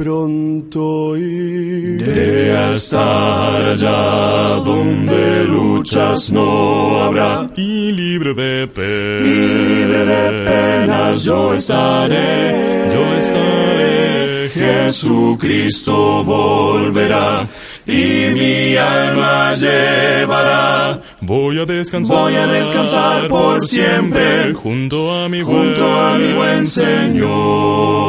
[0.00, 9.22] Pronto iré a estar allá donde luchas no habrá y libre de penas.
[9.22, 12.88] y libre de penas yo estaré.
[12.94, 14.48] Yo estaré.
[14.54, 17.46] Jesucristo volverá
[17.86, 22.16] y mi alma llevará Voy a descansar.
[22.16, 28.00] Voy a descansar por siempre Junto a mi junto a mi buen Señor.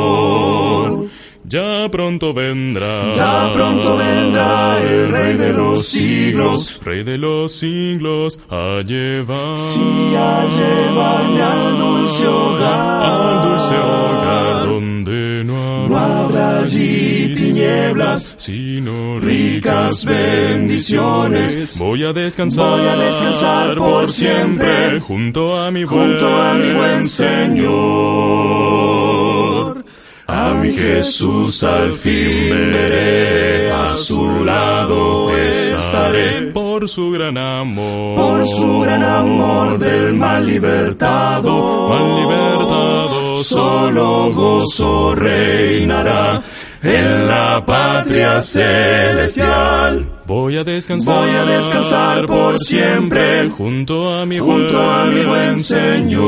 [1.51, 3.13] Ya pronto vendrá.
[3.13, 6.79] Ya pronto vendrá el Rey de los siglos.
[6.81, 9.57] Rey de los siglos a llevar.
[9.57, 13.03] Sí, a llevarme al dulce hogar.
[13.03, 16.23] Al dulce hogar donde no No habrá.
[16.23, 21.77] habrá allí tinieblas, Sino ricas bendiciones.
[21.77, 22.77] Voy a descansar.
[22.79, 25.01] Voy a descansar por siempre.
[25.01, 26.11] Junto a mi buen.
[26.11, 28.90] Junto a mi buen Señor.
[30.61, 36.51] Mi Jesús al fin veré, a su lado estaré.
[36.51, 38.15] Por su gran amor.
[38.15, 43.35] Por su gran amor del mal libertado, Mal libertado.
[43.37, 46.41] solo gozo reinará
[46.83, 50.05] en la patria celestial.
[50.25, 51.15] Voy a descansar.
[51.17, 56.21] Voy a descansar por siempre Junto a mi junto a mi buen Señor.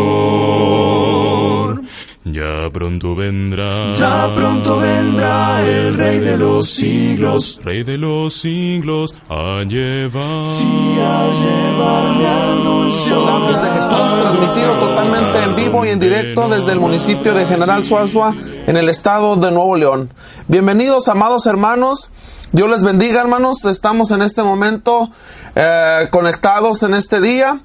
[2.26, 3.92] Ya pronto vendrá.
[3.92, 10.42] Ya pronto vendrá el Rey de los siglos, Rey de los siglos a llevar.
[10.42, 16.48] sí a llevarme al dulce Soldados de Jesús, transmitido totalmente en vivo y en directo
[16.48, 18.34] desde el municipio de General Suazua,
[18.68, 20.10] en el estado de Nuevo León.
[20.48, 22.10] Bienvenidos, amados hermanos.
[22.54, 23.66] Dios les bendiga, hermanos.
[23.66, 25.10] Estamos en este momento
[25.56, 27.60] eh, conectados en este día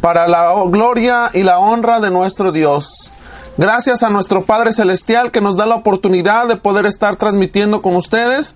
[0.00, 3.12] para la gloria y la honra de nuestro Dios.
[3.58, 7.96] Gracias a nuestro Padre Celestial que nos da la oportunidad de poder estar transmitiendo con
[7.96, 8.54] ustedes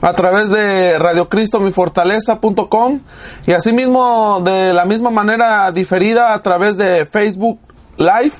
[0.00, 3.00] a través de radiocristomifortaleza.com
[3.46, 7.58] y asimismo de la misma manera diferida a través de Facebook
[7.98, 8.32] Live,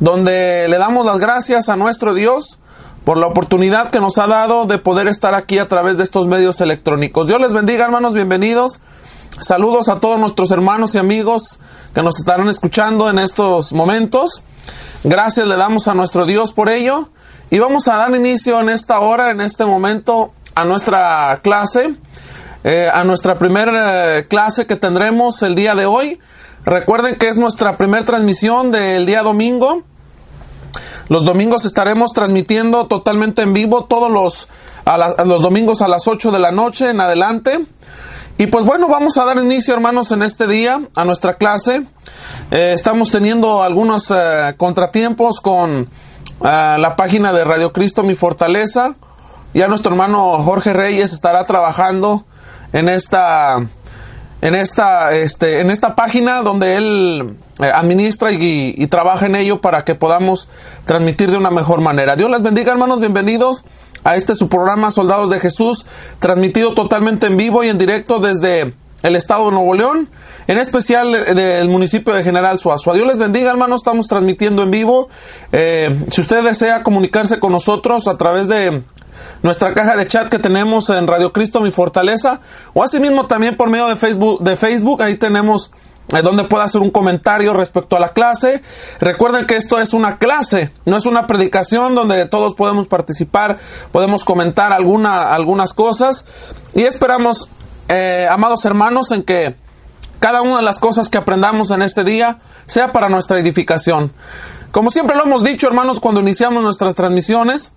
[0.00, 2.58] donde le damos las gracias a nuestro Dios
[3.04, 6.26] por la oportunidad que nos ha dado de poder estar aquí a través de estos
[6.26, 7.26] medios electrónicos.
[7.26, 8.80] Dios les bendiga, hermanos, bienvenidos.
[9.40, 11.58] Saludos a todos nuestros hermanos y amigos
[11.92, 14.42] que nos estarán escuchando en estos momentos.
[15.02, 17.08] Gracias le damos a nuestro Dios por ello.
[17.50, 21.94] Y vamos a dar inicio en esta hora, en este momento, a nuestra clase,
[22.62, 26.20] eh, a nuestra primera eh, clase que tendremos el día de hoy.
[26.64, 29.82] Recuerden que es nuestra primera transmisión del día domingo.
[31.08, 34.48] Los domingos estaremos transmitiendo totalmente en vivo todos los,
[35.26, 37.66] los domingos a las 8 de la noche en adelante.
[38.36, 41.84] Y pues bueno, vamos a dar inicio, hermanos, en este día a nuestra clase.
[42.50, 45.86] Eh, estamos teniendo algunos eh, contratiempos con eh,
[46.40, 48.96] la página de Radio Cristo Mi Fortaleza.
[49.54, 52.24] Ya nuestro hermano Jorge Reyes estará trabajando
[52.72, 53.68] en esta
[54.44, 59.84] en esta, este, en esta página donde él eh, administra y, trabaja en ello para
[59.84, 60.50] que podamos
[60.84, 62.14] transmitir de una mejor manera.
[62.14, 63.64] Dios les bendiga, hermanos, bienvenidos
[64.04, 65.86] a este su programa Soldados de Jesús,
[66.18, 70.10] transmitido totalmente en vivo y en directo desde el estado de Nuevo León,
[70.46, 72.92] en especial del municipio de General Suazua.
[72.92, 75.08] Dios les bendiga, hermanos, estamos transmitiendo en vivo.
[75.52, 78.82] Eh, si usted desea comunicarse con nosotros a través de
[79.42, 82.40] nuestra caja de chat que tenemos en Radio Cristo Mi Fortaleza
[82.72, 85.70] o asimismo también por medio de Facebook, de Facebook ahí tenemos
[86.12, 88.62] eh, donde puede hacer un comentario respecto a la clase.
[89.00, 93.58] Recuerden que esto es una clase, no es una predicación donde todos podemos participar,
[93.90, 96.26] podemos comentar alguna, algunas cosas
[96.74, 97.48] y esperamos,
[97.88, 99.56] eh, amados hermanos, en que
[100.20, 104.12] cada una de las cosas que aprendamos en este día sea para nuestra edificación.
[104.72, 107.72] Como siempre lo hemos dicho, hermanos, cuando iniciamos nuestras transmisiones,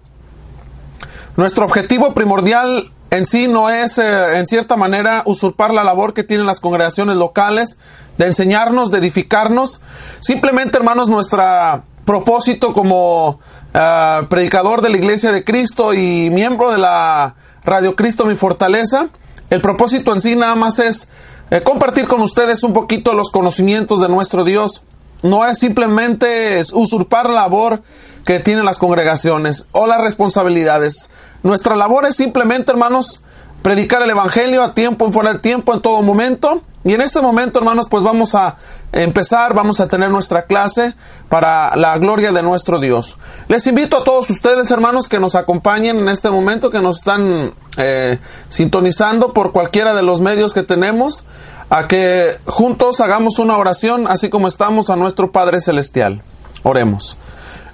[1.38, 6.24] nuestro objetivo primordial en sí no es, eh, en cierta manera, usurpar la labor que
[6.24, 7.78] tienen las congregaciones locales
[8.18, 9.82] de enseñarnos, de edificarnos.
[10.20, 13.40] Simplemente, hermanos, nuestro propósito como
[13.74, 19.10] ah, predicador de la Iglesia de Cristo y miembro de la Radio Cristo Mi Fortaleza,
[19.50, 21.08] el propósito en sí nada más es
[21.50, 24.84] eh, compartir con ustedes un poquito los conocimientos de nuestro Dios.
[25.24, 27.82] No es simplemente usurpar la labor
[28.26, 31.10] que tienen las congregaciones o las responsabilidades.
[31.48, 33.22] Nuestra labor es simplemente, hermanos,
[33.62, 36.62] predicar el Evangelio a tiempo y fuera de tiempo, en todo momento.
[36.84, 38.58] Y en este momento, hermanos, pues vamos a
[38.92, 40.94] empezar, vamos a tener nuestra clase
[41.30, 43.18] para la gloria de nuestro Dios.
[43.48, 47.54] Les invito a todos ustedes, hermanos, que nos acompañen en este momento, que nos están
[47.78, 51.24] eh, sintonizando por cualquiera de los medios que tenemos,
[51.70, 56.22] a que juntos hagamos una oración, así como estamos a nuestro Padre Celestial.
[56.64, 57.18] Oremos.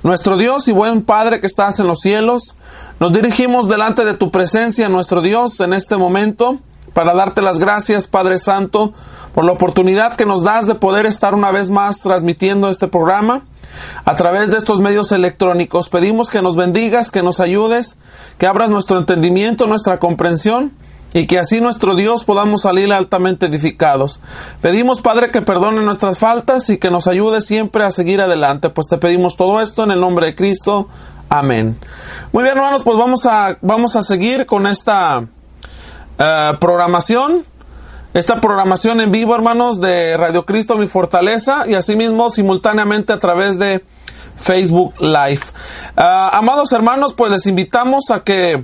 [0.04, 2.56] Nuestro Dios y buen Padre que estás en los cielos,
[3.00, 6.60] nos dirigimos delante de tu presencia, nuestro Dios, en este momento
[6.92, 8.94] para darte las gracias, Padre Santo,
[9.34, 13.46] por la oportunidad que nos das de poder estar una vez más transmitiendo este programa
[14.04, 15.88] a través de estos medios electrónicos.
[15.88, 17.98] Pedimos que nos bendigas, que nos ayudes,
[18.38, 20.74] que abras nuestro entendimiento, nuestra comprensión
[21.14, 24.22] y que así nuestro Dios podamos salir altamente edificados.
[24.62, 28.88] Pedimos, Padre, que perdone nuestras faltas y que nos ayude siempre a seguir adelante, pues
[28.88, 30.88] te pedimos todo esto en el nombre de Cristo.
[31.30, 31.78] Amén.
[32.32, 35.26] Muy bien, hermanos, pues vamos a, vamos a seguir con esta
[36.18, 37.46] eh, programación.
[38.14, 43.58] Esta programación en vivo, hermanos, de Radio Cristo Mi Fortaleza y asimismo simultáneamente a través
[43.58, 43.84] de
[44.36, 45.42] Facebook Live.
[45.98, 48.64] Eh, amados hermanos, pues les invitamos a que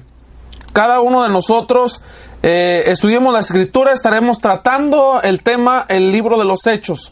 [0.73, 2.01] cada uno de nosotros
[2.41, 3.93] eh, estudiemos la escritura.
[3.93, 7.11] Estaremos tratando el tema, el libro de los hechos.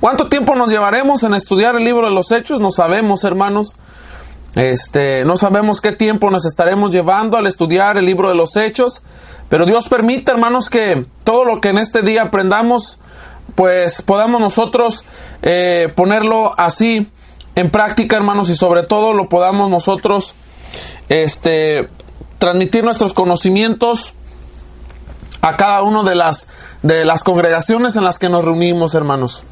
[0.00, 2.60] ¿Cuánto tiempo nos llevaremos en estudiar el libro de los hechos?
[2.60, 3.76] No sabemos, hermanos.
[4.56, 9.02] Este, no sabemos qué tiempo nos estaremos llevando al estudiar el libro de los hechos.
[9.48, 12.98] Pero Dios permite, hermanos, que todo lo que en este día aprendamos,
[13.54, 15.04] pues podamos nosotros
[15.42, 17.08] eh, ponerlo así
[17.56, 20.34] en práctica, hermanos, y sobre todo lo podamos nosotros
[21.08, 21.88] este,
[22.38, 24.14] transmitir nuestros conocimientos
[25.40, 26.48] a cada una de las,
[26.82, 29.44] de las congregaciones en las que nos reunimos, hermanos.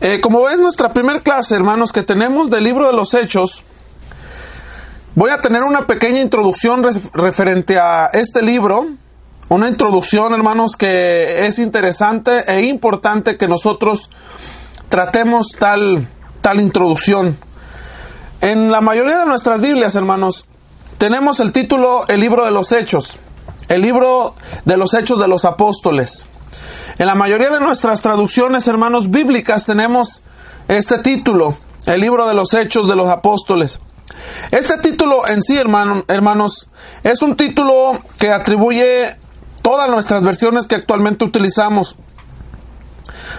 [0.00, 3.64] Eh, como ves, nuestra primera clase, hermanos, que tenemos del libro de los Hechos,
[5.14, 6.82] Voy a tener una pequeña introducción
[7.12, 8.86] referente a este libro,
[9.50, 14.08] una introducción, hermanos, que es interesante e importante que nosotros
[14.88, 16.08] tratemos tal,
[16.40, 17.36] tal introducción.
[18.40, 20.46] En la mayoría de nuestras Biblias, hermanos,
[20.96, 23.18] tenemos el título El libro de los Hechos,
[23.68, 26.26] el libro de los Hechos de los Apóstoles.
[26.98, 30.22] En la mayoría de nuestras traducciones, hermanos, bíblicas tenemos
[30.68, 31.56] este título,
[31.86, 33.80] el libro de los Hechos de los Apóstoles.
[34.50, 36.68] Este título en sí, hermanos,
[37.02, 39.16] es un título que atribuye
[39.62, 41.96] todas nuestras versiones que actualmente utilizamos.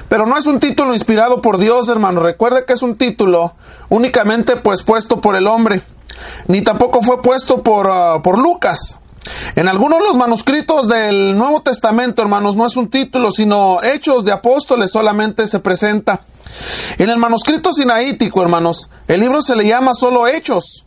[0.10, 2.22] Pero no es un título inspirado por Dios, hermano.
[2.22, 3.56] Recuerde que es un título
[3.90, 5.82] únicamente pues puesto por el hombre.
[6.48, 9.00] Ni tampoco fue puesto por, uh, por Lucas.
[9.56, 14.26] En algunos de los manuscritos del Nuevo Testamento, hermanos, no es un título, sino Hechos
[14.26, 16.26] de Apóstoles solamente se presenta.
[16.98, 20.86] En el manuscrito sinaítico, hermanos, el libro se le llama solo Hechos,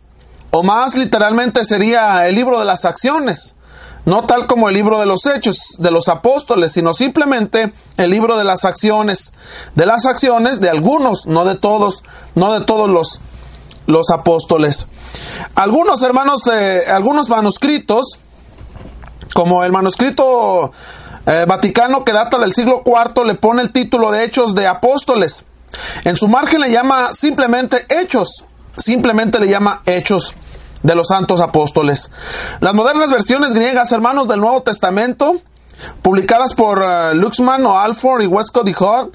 [0.51, 3.57] o más literalmente sería el libro de las acciones,
[4.05, 8.37] no tal como el libro de los Hechos de los apóstoles, sino simplemente el libro
[8.37, 9.33] de las acciones,
[9.75, 12.05] de las acciones de algunos, no de todos,
[12.35, 13.21] no de todos los,
[13.87, 14.87] los apóstoles.
[15.55, 18.19] Algunos hermanos, eh, algunos manuscritos,
[19.37, 20.73] como el manuscrito
[21.27, 25.45] eh, Vaticano que data del siglo IV, le pone el título de Hechos de Apóstoles.
[26.05, 28.47] En su margen le llama simplemente Hechos,
[28.79, 30.33] simplemente le llama Hechos
[30.83, 32.11] de los Santos Apóstoles.
[32.61, 35.37] Las modernas versiones griegas, hermanos del Nuevo Testamento,
[36.01, 39.13] publicadas por uh, Luxman o Alford y Westcott y Hall,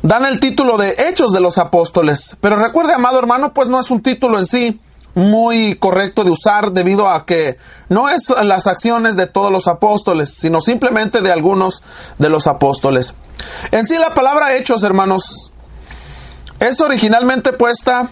[0.00, 2.38] dan el título de Hechos de los Apóstoles.
[2.40, 4.80] Pero recuerde, amado hermano, pues no es un título en sí
[5.14, 10.34] muy correcto de usar debido a que no es las acciones de todos los apóstoles,
[10.34, 11.82] sino simplemente de algunos
[12.18, 13.14] de los apóstoles.
[13.70, 15.52] En sí la palabra hechos, hermanos,
[16.60, 18.10] es originalmente puesta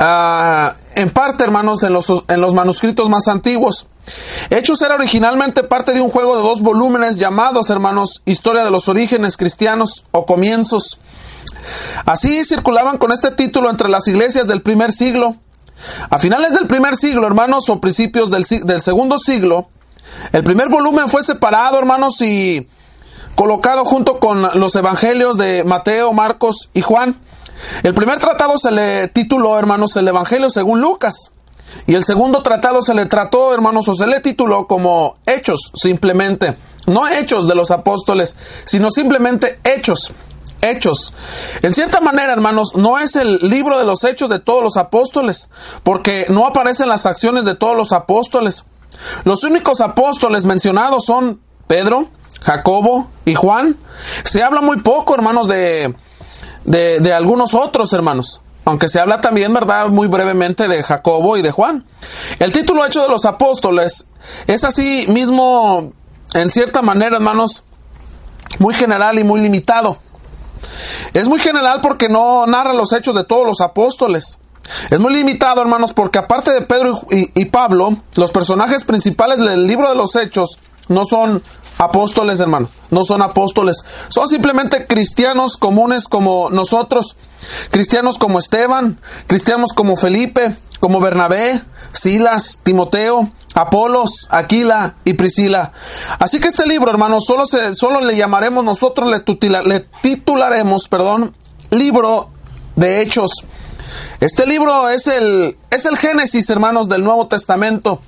[0.00, 3.86] ah, en parte, hermanos, en los, en los manuscritos más antiguos.
[4.50, 8.88] Hechos era originalmente parte de un juego de dos volúmenes llamados, hermanos, Historia de los
[8.88, 10.98] Orígenes Cristianos o Comienzos.
[12.04, 15.36] Así circulaban con este título entre las iglesias del primer siglo.
[16.10, 19.68] A finales del primer siglo, hermanos, o principios del, del segundo siglo,
[20.32, 22.66] el primer volumen fue separado, hermanos, y
[23.34, 27.18] colocado junto con los evangelios de Mateo, Marcos y Juan.
[27.82, 31.30] El primer tratado se le tituló, hermanos, el Evangelio según Lucas.
[31.86, 36.56] Y el segundo tratado se le trató, hermanos, o se le tituló como Hechos, simplemente.
[36.86, 40.12] No Hechos de los apóstoles, sino simplemente Hechos.
[40.64, 41.12] Hechos.
[41.62, 45.50] En cierta manera, hermanos, no es el libro de los hechos de todos los apóstoles,
[45.82, 48.64] porque no aparecen las acciones de todos los apóstoles.
[49.24, 52.08] Los únicos apóstoles mencionados son Pedro,
[52.42, 53.76] Jacobo y Juan.
[54.24, 55.94] Se habla muy poco, hermanos, de,
[56.64, 58.40] de, algunos otros hermanos.
[58.66, 61.84] aunque se habla también, ¿verdad?, muy brevemente de Jacobo y de Juan.
[62.38, 64.06] El título hecho de los apóstoles
[64.46, 65.92] es así mismo,
[66.32, 67.64] en cierta manera, hermanos,
[68.58, 69.98] muy general y muy limitado.
[71.12, 74.38] Es muy general porque no narra los hechos de todos los apóstoles.
[74.90, 79.88] Es muy limitado, hermanos, porque aparte de Pedro y, Pablo, los personajes principales del libro
[79.88, 81.42] de los hechos no son
[81.78, 82.68] apóstoles, hermano.
[82.90, 83.84] No son apóstoles.
[84.08, 87.16] Son simplemente cristianos comunes como nosotros.
[87.70, 91.58] Cristianos como Esteban, cristianos como Felipe, como Bernabé,
[91.92, 95.72] Silas, Timoteo, Apolos, Aquila y Priscila.
[96.18, 101.34] Así que este libro, hermano, solo, se, solo le llamaremos nosotros, le titularemos, perdón,
[101.70, 102.28] libro
[102.76, 103.30] de hechos.
[104.20, 108.02] Este libro es el, es el Génesis, hermanos, del Nuevo Testamento.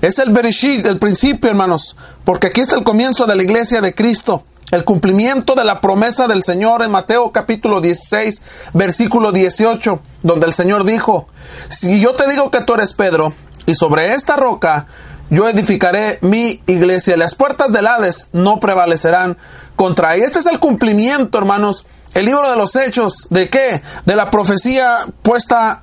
[0.00, 3.96] Es el Bereshit, el principio, hermanos, porque aquí está el comienzo de la iglesia de
[3.96, 10.46] Cristo, el cumplimiento de la promesa del Señor en Mateo capítulo 16, versículo 18, donde
[10.46, 11.28] el Señor dijo,
[11.68, 13.34] si yo te digo que tú eres Pedro,
[13.66, 14.86] y sobre esta roca
[15.28, 19.36] yo edificaré mi iglesia, las puertas del Hades no prevalecerán
[19.76, 20.24] contra ella.
[20.24, 23.82] Este es el cumplimiento, hermanos, el libro de los hechos, ¿de qué?
[24.06, 25.82] De la profecía puesta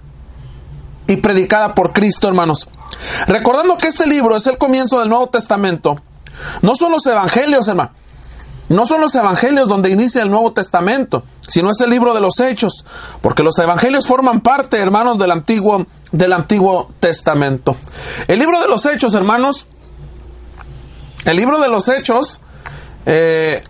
[1.05, 2.67] y predicada por Cristo, hermanos.
[3.27, 6.01] Recordando que este libro es el comienzo del Nuevo Testamento,
[6.63, 7.91] no son los evangelios, hermano.
[8.70, 12.40] No son los evangelios donde inicia el Nuevo Testamento, sino es el libro de los
[12.40, 12.86] hechos,
[13.22, 17.76] porque los evangelios forman parte, hermanos, del Antiguo, del Antiguo Testamento.
[18.28, 19.66] El libro de los hechos, hermanos,
[21.26, 22.42] el libro de los hechos,
[23.06, 23.62] eh,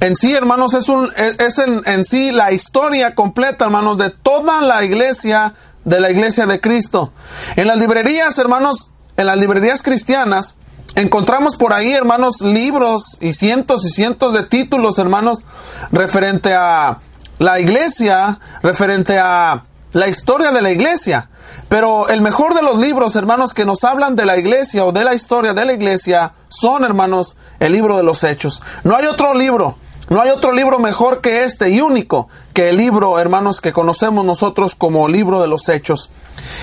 [0.00, 4.60] en sí, hermanos, es, un, es en, en sí la historia completa, hermanos, de toda
[4.60, 5.54] la iglesia
[5.84, 7.12] de la iglesia de Cristo.
[7.56, 10.56] En las librerías, hermanos, en las librerías cristianas,
[10.94, 15.44] encontramos por ahí, hermanos, libros y cientos y cientos de títulos, hermanos,
[15.92, 16.98] referente a
[17.38, 21.30] la iglesia, referente a la historia de la iglesia.
[21.68, 25.04] Pero el mejor de los libros, hermanos, que nos hablan de la iglesia o de
[25.04, 28.62] la historia de la iglesia, son, hermanos, el libro de los hechos.
[28.84, 29.76] No hay otro libro
[30.10, 34.24] no hay otro libro mejor que este y único que el libro, hermanos, que conocemos
[34.24, 36.08] nosotros como libro de los hechos.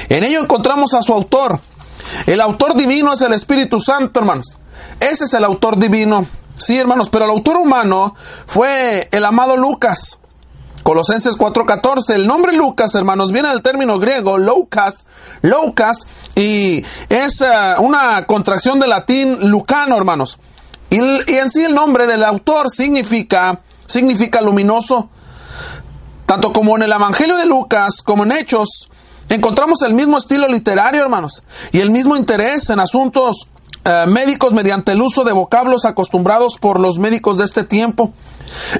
[0.10, 1.60] En ello encontramos a su autor.
[2.26, 4.60] El autor divino es el Espíritu Santo, hermanos.
[5.00, 6.26] Ese es el autor divino.
[6.58, 8.16] Sí, hermanos, pero el autor humano
[8.48, 10.20] fue el amado Lucas.
[10.84, 12.14] Colosenses 4:14.
[12.14, 15.08] El nombre Lucas, hermanos, viene del término griego Lucas,
[15.42, 20.38] Lucas, y es uh, una contracción de latín lucano, hermanos.
[20.92, 25.10] Y, en sí el nombre del autor significa, significa luminoso.
[26.28, 28.90] Tanto como en el Evangelio de Lucas como en Hechos,
[29.30, 33.50] encontramos el mismo estilo literario, hermanos, y el mismo interés en asuntos
[33.88, 38.14] eh, médicos mediante el uso de vocablos acostumbrados por los médicos de este tiempo.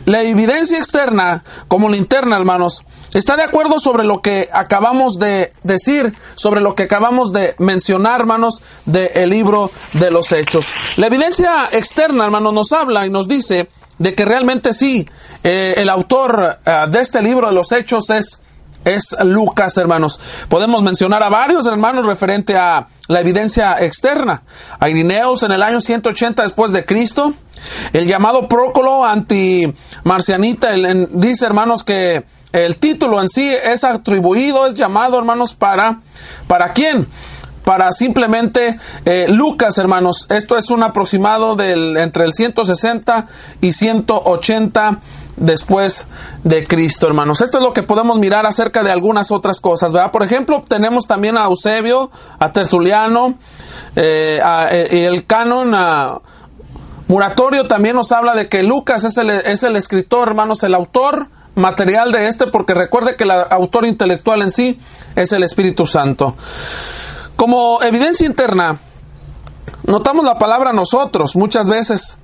[0.06, 2.84] La evidencia externa, como la interna, hermanos,
[3.14, 8.22] está de acuerdo sobre lo que acabamos de decir, sobre lo que acabamos de mencionar,
[8.22, 10.66] hermanos, del libro de los Hechos.
[10.98, 15.08] La evidencia externa, hermanos, nos habla y nos dice de que realmente sí,
[15.44, 18.42] eh, el autor eh, de este libro de los Hechos es
[18.86, 20.20] es Lucas, hermanos.
[20.48, 24.44] Podemos mencionar a varios hermanos referente a la evidencia externa.
[24.80, 27.34] A Irineus en el año 180 después de Cristo.
[27.94, 30.72] El llamado Prócolo anti-marcianita
[31.10, 36.00] dice, hermanos, que el título en sí es atribuido, es llamado, hermanos, para,
[36.48, 37.08] ¿para quién?
[37.66, 40.28] Para simplemente eh, Lucas, hermanos.
[40.30, 43.28] Esto es un aproximado del entre el 160
[43.60, 45.00] y 180
[45.36, 46.08] después
[46.44, 47.42] de Cristo, hermanos.
[47.42, 50.12] Esto es lo que podemos mirar acerca de algunas otras cosas, ¿verdad?
[50.12, 53.36] Por ejemplo, tenemos también a Eusebio, a Tertuliano,
[53.96, 54.40] eh,
[54.72, 56.20] eh el canon a
[57.08, 61.28] Muratorio también nos habla de que Lucas es el, es el escritor, hermanos, el autor
[61.54, 64.80] material de este, porque recuerde que el autor intelectual en sí
[65.16, 66.36] es el Espíritu Santo.
[67.36, 68.80] Como evidencia interna,
[69.84, 72.18] notamos la palabra nosotros muchas veces.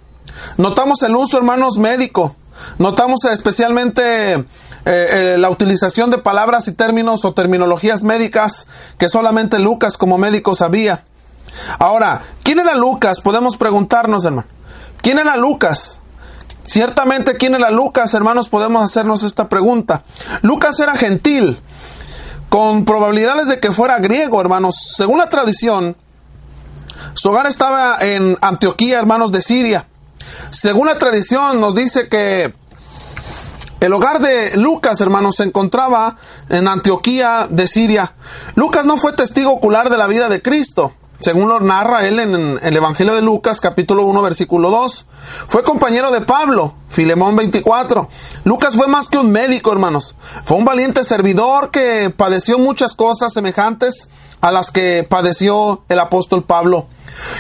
[0.58, 2.36] Notamos el uso, hermanos, médico.
[2.78, 4.46] Notamos especialmente eh,
[4.86, 10.56] eh, la utilización de palabras y términos o terminologías médicas que solamente Lucas como médico
[10.56, 11.04] sabía.
[11.80, 13.20] Ahora, ¿quién era Lucas?
[13.22, 14.48] Podemos preguntarnos, hermano.
[15.02, 16.00] ¿Quién era Lucas?
[16.64, 18.48] Ciertamente, ¿quién era Lucas, hermanos?
[18.48, 20.04] Podemos hacernos esta pregunta.
[20.42, 21.60] Lucas era gentil
[22.52, 24.76] con probabilidades de que fuera griego, hermanos.
[24.98, 25.96] Según la tradición,
[27.14, 29.88] su hogar estaba en Antioquía, hermanos, de Siria.
[30.50, 32.54] Según la tradición nos dice que
[33.80, 36.18] el hogar de Lucas, hermanos, se encontraba
[36.50, 38.16] en Antioquía de Siria.
[38.56, 40.92] Lucas no fue testigo ocular de la vida de Cristo,
[41.22, 45.06] según lo narra él en, el Evangelio de Lucas, capítulo 1, versículo 2.
[45.48, 48.08] Fue compañero de Pablo, Filemón 24.
[48.44, 50.16] Lucas fue más que un médico, hermanos.
[50.44, 54.08] Fue un valiente servidor que padeció muchas cosas semejantes
[54.42, 56.88] a las que padeció el apóstol Pablo.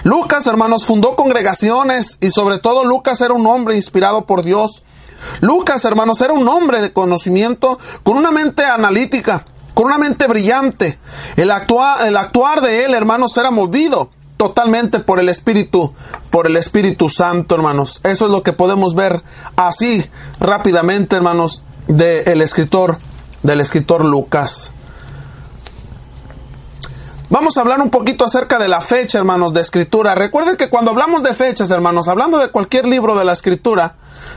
[0.03, 4.83] Lucas, hermanos, fundó congregaciones y sobre todo Lucas era un hombre inspirado por Dios.
[5.39, 9.45] Lucas, hermanos, era un hombre de conocimiento con una mente analítica
[9.81, 10.99] con una mente brillante.
[11.37, 15.91] El actuar, el actuar de él, hermanos, era movido totalmente por el Espíritu,
[16.29, 17.99] por el Espíritu Santo, hermanos.
[18.03, 19.23] Eso es lo que podemos ver
[19.55, 20.07] así
[20.39, 22.99] rápidamente, hermanos, del escritor,
[23.41, 24.71] del escritor Lucas.
[27.31, 30.13] Vamos a hablar un poquito acerca de la fecha, hermanos, de escritura.
[30.13, 33.95] Recuerden que cuando hablamos de fechas, hermanos, hablando de cualquier libro de la escritura,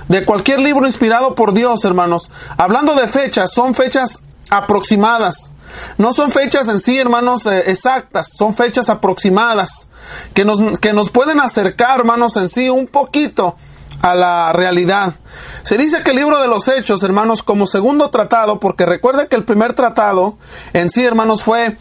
[0.09, 5.53] de cualquier libro inspirado por Dios, hermanos, hablando de fechas, son fechas aproximadas.
[5.99, 9.89] No son fechas en sí, hermanos, eh, exactas, son fechas aproximadas
[10.35, 13.57] que nos, que nos pueden acercar, hermanos, en sí un poquito
[14.03, 15.15] a la realidad.
[15.63, 19.37] Se dice que el libro de los Hechos, hermanos, como segundo tratado, porque recuerde que
[19.37, 20.37] el primer tratado
[20.75, 21.77] en sí, hermanos, fue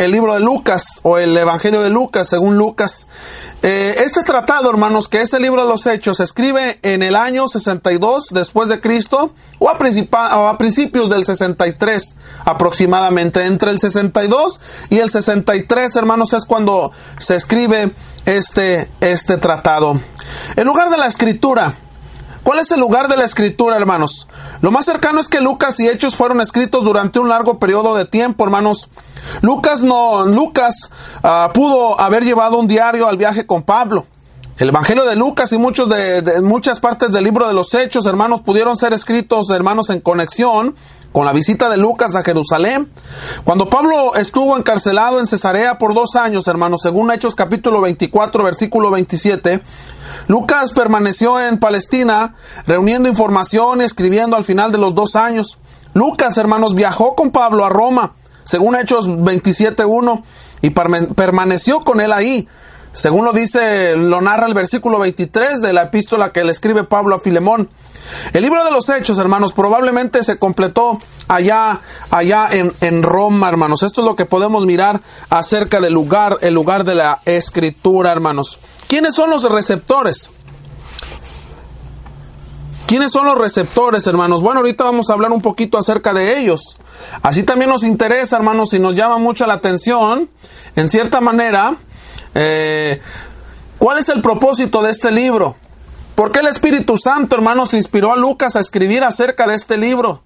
[0.00, 3.06] el libro de Lucas o el Evangelio de Lucas, según Lucas.
[3.62, 7.14] Eh, este tratado, hermanos, que es el libro de los Hechos, se escribe en el
[7.14, 9.76] año 62 después de Cristo o a,
[10.56, 12.16] principios del 63
[12.46, 13.44] aproximadamente.
[13.44, 17.92] Entre el 62 y el 63, hermanos, es cuando se escribe
[18.24, 20.00] este, este tratado.
[20.56, 21.74] En lugar de la escritura,
[22.42, 24.26] ¿Cuál es el lugar de la escritura, hermanos?
[24.62, 28.06] Lo más cercano es que Lucas y Hechos fueron escritos durante un largo periodo de
[28.06, 28.88] tiempo, hermanos.
[29.42, 30.90] Lucas no, Lucas
[31.22, 34.06] ah, pudo haber llevado un diario al viaje con Pablo.
[34.60, 38.42] El Evangelio de Lucas y muchos de, muchas partes del libro de los Hechos, hermanos,
[38.42, 40.74] pudieron ser escritos, hermanos, en conexión
[41.12, 42.90] con la visita de Lucas a Jerusalén.
[43.44, 48.90] Cuando Pablo estuvo encarcelado en Cesarea por dos años, hermanos, según Hechos capítulo 24, versículo
[48.90, 49.60] 27,
[50.28, 52.34] Lucas permaneció en Palestina
[52.66, 55.58] reuniendo información y escribiendo al final de los dos años.
[55.94, 58.14] Lucas, hermanos, viajó con Pablo a Roma,
[58.44, 60.22] según Hechos 27.1,
[60.62, 62.48] y permaneció con él ahí
[62.92, 67.16] según lo dice, lo narra el versículo 23 de la epístola que le escribe Pablo
[67.16, 67.68] a Filemón.
[68.32, 70.98] El libro de los Hechos, hermanos, probablemente se completó
[71.28, 73.84] allá, allá en, en, Roma, hermanos.
[73.84, 78.58] Esto es lo que podemos mirar acerca del lugar, el lugar de la escritura, hermanos.
[78.88, 80.32] ¿Quiénes son los receptores?
[82.90, 84.42] ¿Quiénes son los receptores, hermanos?
[84.42, 86.76] Bueno, ahorita vamos a hablar un poquito acerca de ellos.
[87.22, 90.28] Así también nos interesa, hermanos, y nos llama mucho la atención,
[90.74, 91.76] en cierta manera,
[92.34, 93.00] eh,
[93.78, 95.56] ¿Cuál es el propósito de este libro?
[96.14, 100.22] ¿Por qué el Espíritu Santo, hermanos, inspiró a Lucas a escribir acerca de este libro?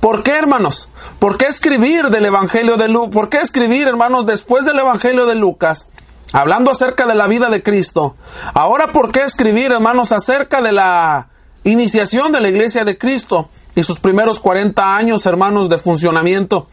[0.00, 0.90] ¿Por qué, hermanos?
[1.18, 3.14] ¿Por qué escribir del Evangelio de Lucas?
[3.14, 5.88] ¿Por qué escribir, hermanos, después del Evangelio de Lucas?
[6.34, 8.16] Hablando acerca de la vida de Cristo.
[8.52, 11.28] Ahora, ¿por qué escribir, hermanos, acerca de la
[11.62, 16.66] iniciación de la iglesia de Cristo y sus primeros 40 años, hermanos, de funcionamiento?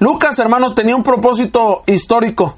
[0.00, 2.56] Lucas, hermanos, tenía un propósito histórico.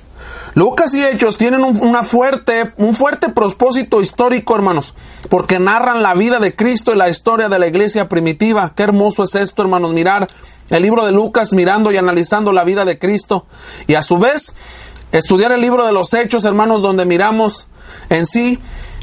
[0.55, 4.95] Lucas y Hechos tienen un, una fuerte, un fuerte propósito histórico, hermanos,
[5.29, 8.73] porque narran la vida de Cristo y la historia de la iglesia primitiva.
[8.75, 10.27] Qué hermoso es esto, hermanos, mirar
[10.71, 13.47] el libro de Lucas, mirando y analizando la vida de Cristo.
[13.87, 14.55] Y a su vez,
[15.13, 17.69] estudiar el libro de los Hechos, hermanos, donde miramos
[18.11, 18.59] en sí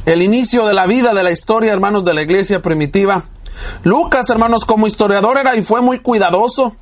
[0.05, 3.25] el inicio de la vida, de la historia, hermanos, de la iglesia primitiva.
[3.83, 6.75] Lucas, hermanos, como historiador era y fue muy cuidadoso.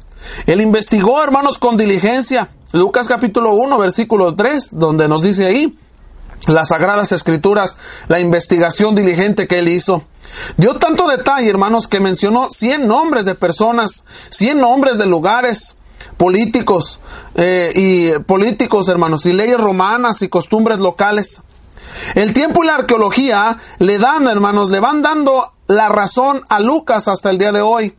[0.45, 2.49] Él investigó, hermanos, con diligencia.
[2.73, 5.77] Lucas capítulo 1, versículo 3, donde nos dice ahí
[6.47, 10.03] las sagradas escrituras, la investigación diligente que él hizo.
[10.57, 15.75] Dio tanto detalle, hermanos, que mencionó 100 nombres de personas, 100 nombres de lugares
[16.17, 16.99] políticos
[17.35, 21.43] eh, y políticos, hermanos, y leyes romanas y costumbres locales.
[22.15, 27.07] El tiempo y la arqueología le dan, hermanos, le van dando la razón a Lucas
[27.07, 27.95] hasta el día de hoy.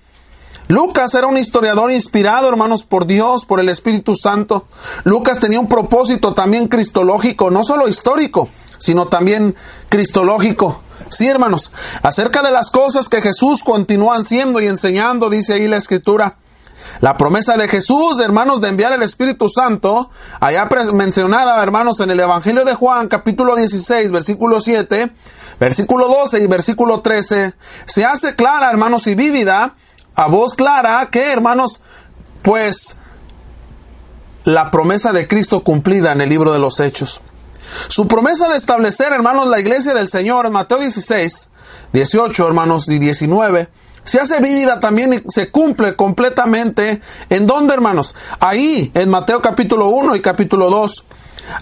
[0.68, 4.66] Lucas era un historiador inspirado, hermanos, por Dios, por el Espíritu Santo.
[5.04, 8.48] Lucas tenía un propósito también cristológico, no solo histórico,
[8.78, 9.54] sino también
[9.90, 10.80] cristológico.
[11.10, 11.72] Sí, hermanos,
[12.02, 16.38] acerca de las cosas que Jesús continúa haciendo y enseñando, dice ahí la Escritura.
[17.00, 22.20] La promesa de Jesús, hermanos, de enviar el Espíritu Santo, allá mencionada, hermanos, en el
[22.20, 25.12] Evangelio de Juan, capítulo 16, versículo 7,
[25.60, 27.54] versículo 12 y versículo 13,
[27.86, 29.74] se hace clara, hermanos, y vívida
[30.14, 31.80] a voz clara que, hermanos,
[32.42, 32.98] pues
[34.44, 37.20] la promesa de Cristo cumplida en el libro de los Hechos.
[37.88, 41.50] Su promesa de establecer, hermanos, la iglesia del Señor en Mateo 16,
[41.92, 43.68] 18, hermanos, y 19,
[44.04, 47.00] se hace vívida también y se cumple completamente.
[47.30, 48.14] ¿En dónde, hermanos?
[48.38, 51.04] Ahí, en Mateo capítulo 1 y capítulo 2.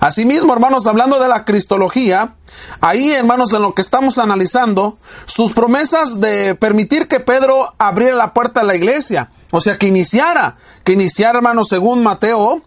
[0.00, 2.34] Asimismo, hermanos, hablando de la cristología,
[2.80, 8.32] ahí, hermanos, en lo que estamos analizando, sus promesas de permitir que Pedro abriera la
[8.32, 12.62] puerta a la iglesia, o sea, que iniciara, que iniciara, hermanos, según Mateo,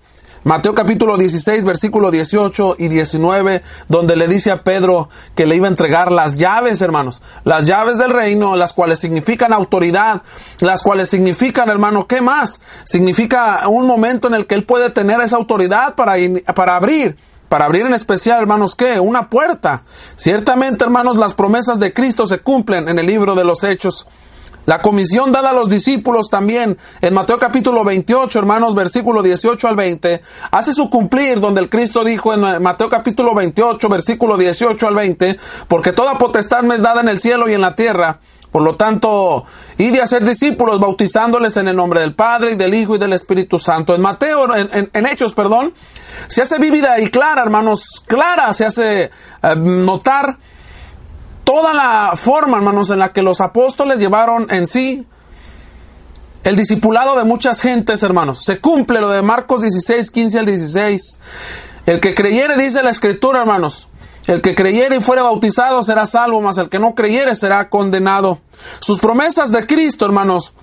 [0.45, 5.65] Mateo capítulo 16, versículo 18 y 19, donde le dice a Pedro que le iba
[5.65, 10.21] a entregar las llaves, hermanos, las llaves del reino, las cuales significan autoridad,
[10.59, 12.61] las cuales significan, hermano, ¿qué más?
[12.83, 16.13] Significa un momento en el que él puede tener esa autoridad para,
[16.53, 17.17] para abrir.
[17.49, 18.99] Para abrir en especial, hermanos, ¿qué?
[18.99, 19.81] Una puerta.
[20.15, 24.05] Ciertamente, hermanos, las promesas de Cristo se cumplen en el libro de los Hechos.
[24.65, 29.75] La comisión dada a los discípulos también en Mateo capítulo 28, hermanos, versículo 18 al
[29.75, 34.95] 20, hace su cumplir donde el Cristo dijo en Mateo capítulo 28, versículo 18 al
[34.95, 38.19] 20, porque toda potestad me es dada en el cielo y en la tierra.
[38.51, 39.43] Por lo tanto,
[39.77, 43.11] id de hacer discípulos, bautizándoles en el nombre del Padre y del Hijo y del
[43.11, 43.93] Espíritu Santo.
[43.93, 45.73] En Mateo, en, en Hechos, perdón,
[46.27, 50.37] se hace vívida y clara, hermanos, clara, se hace eh, notar
[51.45, 55.07] toda la forma, hermanos, en la que los apóstoles llevaron en sí
[56.43, 58.43] el discipulado de muchas gentes, hermanos.
[58.43, 61.19] Se cumple lo de Marcos 16, 15 al 16.
[61.85, 63.87] El que creyere, dice la escritura, hermanos,
[64.27, 68.39] el que creyere y fuere bautizado será salvo, mas el que no creyere será condenado.
[68.79, 70.53] Sus promesas de Cristo, hermanos,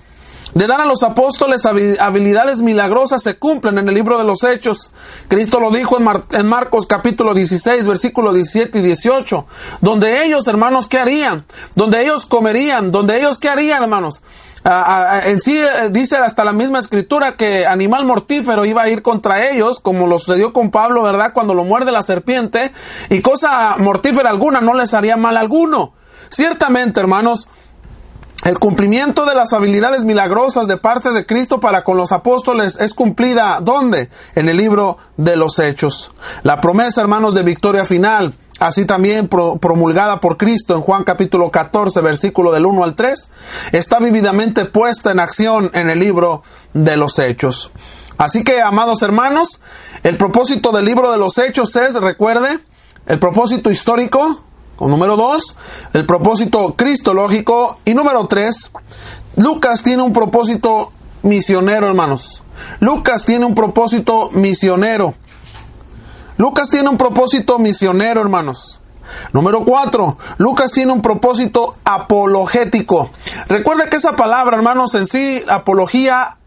[0.53, 4.91] de dar a los apóstoles habilidades milagrosas se cumplen en el libro de los Hechos.
[5.27, 9.45] Cristo lo dijo en, Marcos capítulo 16, versículo 17 y 18,
[9.81, 11.45] donde ellos, hermanos, ¿qué harían?
[11.75, 14.21] Donde ellos comerían, donde ellos, ¿qué harían, hermanos?
[15.25, 19.49] en sí eh, dice hasta la misma escritura que animal mortífero iba a ir contra
[19.49, 21.33] ellos, como lo sucedió con Pablo, ¿verdad?
[21.33, 22.71] Cuando lo muerde la serpiente,
[23.09, 25.93] y cosa mortífera alguna no les haría mal alguno.
[26.29, 27.49] Ciertamente, hermanos,
[28.45, 32.93] el cumplimiento de las habilidades milagrosas de parte de Cristo para con los apóstoles es
[32.93, 34.09] cumplida ¿dónde?
[34.35, 36.11] En el libro de los Hechos.
[36.43, 42.01] La promesa, hermanos, de victoria final, así también promulgada por Cristo en Juan capítulo 14,
[42.01, 43.29] versículo del 1 al 3,
[43.71, 46.43] está vividamente puesta en acción en el libro
[46.73, 47.71] de los Hechos.
[48.17, 49.61] Así que, amados hermanos,
[50.03, 52.59] el propósito del libro de los Hechos es, recuerde,
[53.05, 54.43] el propósito histórico,
[54.87, 55.55] número dos,
[55.93, 57.77] el propósito cristológico.
[57.85, 58.71] Y número tres,
[59.35, 60.91] Lucas tiene un propósito
[61.23, 62.43] misionero, hermanos.
[62.79, 65.13] Lucas tiene un propósito misionero.
[66.37, 68.79] Lucas tiene un propósito misionero, hermanos.
[69.33, 73.11] Número cuatro, Lucas tiene un propósito apologético.
[73.47, 76.37] Recuerda que esa palabra, hermanos, en sí, apología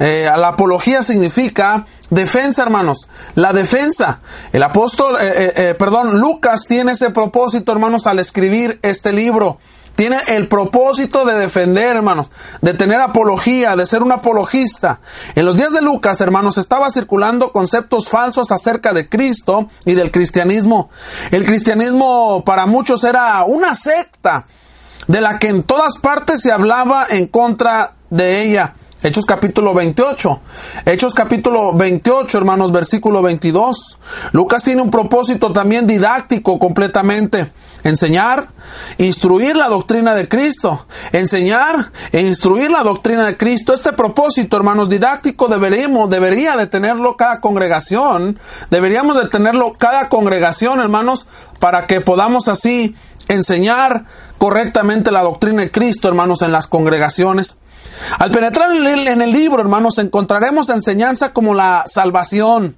[0.00, 3.08] eh, la apología significa defensa, hermanos.
[3.34, 4.20] La defensa.
[4.52, 9.58] El apóstol, eh, eh, perdón, Lucas tiene ese propósito, hermanos, al escribir este libro.
[9.96, 15.00] Tiene el propósito de defender, hermanos, de tener apología, de ser un apologista.
[15.34, 20.10] En los días de Lucas, hermanos, estaba circulando conceptos falsos acerca de Cristo y del
[20.10, 20.88] cristianismo.
[21.30, 24.46] El cristianismo para muchos era una secta
[25.06, 28.74] de la que en todas partes se hablaba en contra de ella.
[29.02, 30.40] Hechos capítulo 28.
[30.84, 33.98] Hechos capítulo 28, hermanos, versículo 22.
[34.32, 37.50] Lucas tiene un propósito también didáctico completamente.
[37.82, 38.48] Enseñar,
[38.98, 40.86] instruir la doctrina de Cristo.
[41.12, 43.72] Enseñar e instruir la doctrina de Cristo.
[43.72, 48.38] Este propósito, hermanos, didáctico deberíamos, debería de tenerlo cada congregación.
[48.70, 51.26] Deberíamos de tenerlo cada congregación, hermanos,
[51.58, 52.94] para que podamos así
[53.28, 54.04] enseñar
[54.36, 57.56] correctamente la doctrina de Cristo, hermanos, en las congregaciones.
[58.18, 62.76] Al penetrar en el libro, hermanos, encontraremos enseñanza como la salvación,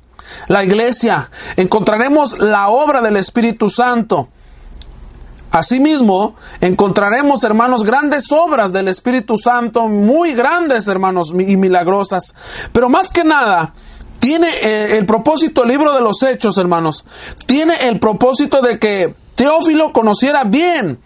[0.48, 4.28] la iglesia, encontraremos la obra del Espíritu Santo.
[5.50, 12.34] Asimismo, encontraremos, hermanos, grandes obras del Espíritu Santo, muy grandes, hermanos, y milagrosas.
[12.72, 13.74] Pero más que nada,
[14.18, 17.04] tiene eh, el propósito, el libro de los hechos, hermanos,
[17.46, 20.98] tiene el propósito de que Teófilo conociera bien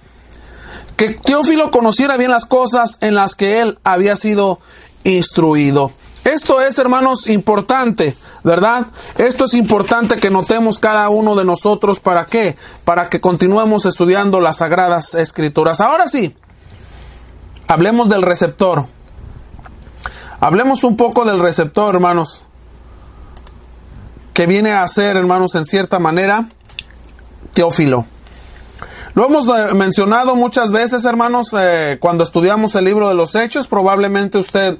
[0.96, 4.58] que Teófilo conociera bien las cosas en las que él había sido
[5.04, 5.92] instruido.
[6.24, 8.86] Esto es, hermanos, importante, ¿verdad?
[9.16, 12.00] Esto es importante que notemos cada uno de nosotros.
[12.00, 12.56] ¿Para qué?
[12.84, 15.80] Para que continuemos estudiando las sagradas escrituras.
[15.80, 16.34] Ahora sí,
[17.68, 18.86] hablemos del receptor.
[20.40, 22.44] Hablemos un poco del receptor, hermanos.
[24.34, 26.48] Que viene a ser, hermanos, en cierta manera,
[27.52, 28.04] Teófilo.
[29.16, 33.66] Lo hemos eh, mencionado muchas veces, hermanos, eh, cuando estudiamos el libro de los Hechos.
[33.66, 34.76] Probablemente usted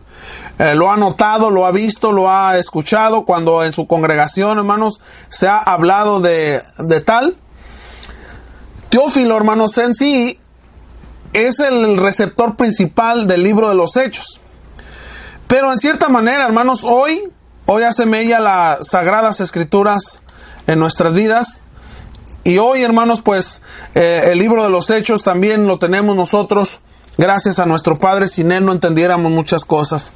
[0.58, 5.00] eh, lo ha notado, lo ha visto, lo ha escuchado cuando en su congregación, hermanos,
[5.30, 7.34] se ha hablado de, de tal.
[8.90, 10.38] Teófilo, hermanos, en sí
[11.32, 14.42] es el receptor principal del libro de los Hechos.
[15.46, 17.22] Pero en cierta manera, hermanos, hoy,
[17.64, 20.22] hoy hace mella las sagradas escrituras
[20.66, 21.62] en nuestras vidas.
[22.46, 23.60] Y hoy, hermanos, pues
[23.96, 26.78] eh, el libro de los hechos también lo tenemos nosotros,
[27.18, 28.28] gracias a nuestro Padre.
[28.28, 30.12] Sin Él no entendiéramos muchas cosas.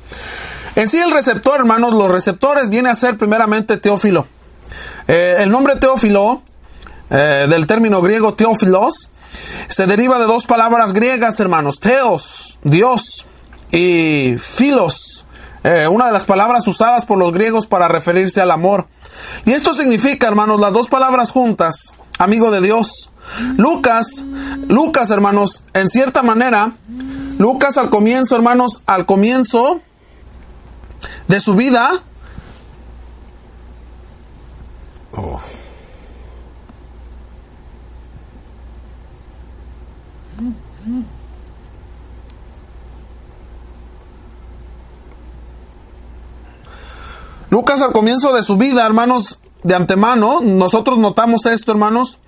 [0.77, 4.29] En sí, el receptor, hermanos, los receptores viene a ser primeramente Teófilo.
[5.09, 6.43] Eh, el nombre Teófilo,
[7.11, 9.11] eh, del término griego Teófilos,
[9.67, 11.81] se deriva de dos palabras griegas, hermanos.
[11.81, 13.27] Teos, Dios,
[13.73, 15.27] y filos,
[15.91, 18.87] una de las palabras usadas por los griegos para referirse al amor.
[19.45, 23.11] Y esto significa, hermanos, las dos palabras juntas, amigo de Dios.
[23.57, 24.25] Lucas,
[24.69, 26.73] Lucas, hermanos, en cierta manera,
[27.39, 29.81] Lucas al comienzo, hermanos, al comienzo
[31.29, 32.03] de su vida,
[35.13, 35.41] oh.
[47.51, 52.21] Lucas al comienzo de su vida, hermanos, de antemano, nosotros notamos esto, hermanos.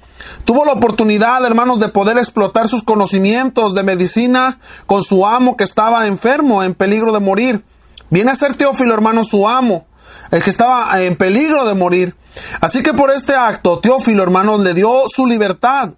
[0.45, 5.63] Tuvo la oportunidad, hermanos, de poder explotar sus conocimientos de medicina con su amo que
[5.63, 7.65] estaba enfermo, en peligro de morir.
[8.11, 9.87] Viene a ser Teófilo, hermanos, su amo,
[10.33, 12.17] el que estaba en peligro de morir.
[12.61, 15.91] Así que por este acto, Teófilo, hermanos, le dio su libertad.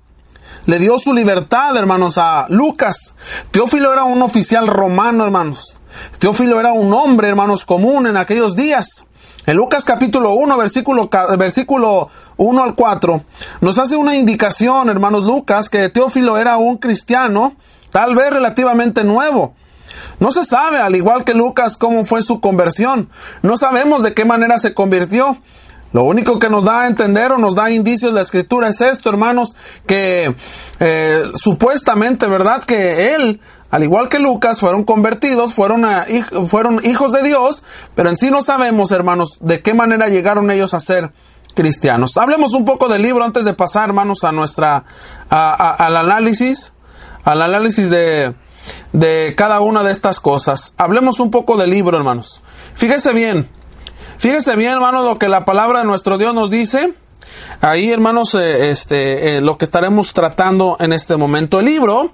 [0.67, 3.15] Le dio su libertad, hermanos, a Lucas.
[3.51, 5.79] Teófilo era un oficial romano, hermanos.
[6.19, 9.07] Teófilo era un hombre, hermanos, común en aquellos días.
[9.47, 13.25] En Lucas capítulo 1, versículo, versículo 1 al 4,
[13.61, 17.55] nos hace una indicación, hermanos Lucas, que Teófilo era un cristiano,
[17.91, 19.55] tal vez relativamente nuevo.
[20.19, 23.11] No se sabe, al igual que Lucas, cómo fue su conversión.
[23.43, 25.37] No sabemos de qué manera se convirtió.
[25.93, 29.11] Lo único que nos da a entender o nos da indicios la escritura es esto,
[29.11, 29.55] hermanos,
[29.87, 30.35] que
[30.81, 32.65] eh, supuestamente, ¿verdad?
[32.65, 33.41] Que él
[33.75, 35.85] al igual que Lucas, fueron convertidos, fueron,
[36.47, 37.65] fueron hijos de Dios,
[37.97, 41.11] pero en sí no sabemos, hermanos, de qué manera llegaron ellos a ser
[41.57, 42.17] cristianos.
[42.17, 44.85] Hablemos un poco del libro antes de pasar, hermanos, a nuestra,
[45.29, 46.73] al análisis,
[47.25, 48.37] al análisis de,
[48.93, 50.75] de cada una de estas cosas.
[50.77, 52.45] Hablemos un poco del libro, hermanos.
[52.77, 53.51] Fíjese bien,
[54.19, 56.95] fíjese bien, hermanos, lo que la palabra de nuestro Dios nos dice
[57.61, 61.61] Ahí, hermanos, eh, este, eh, lo que estaremos tratando en este momento.
[61.61, 62.11] El libro,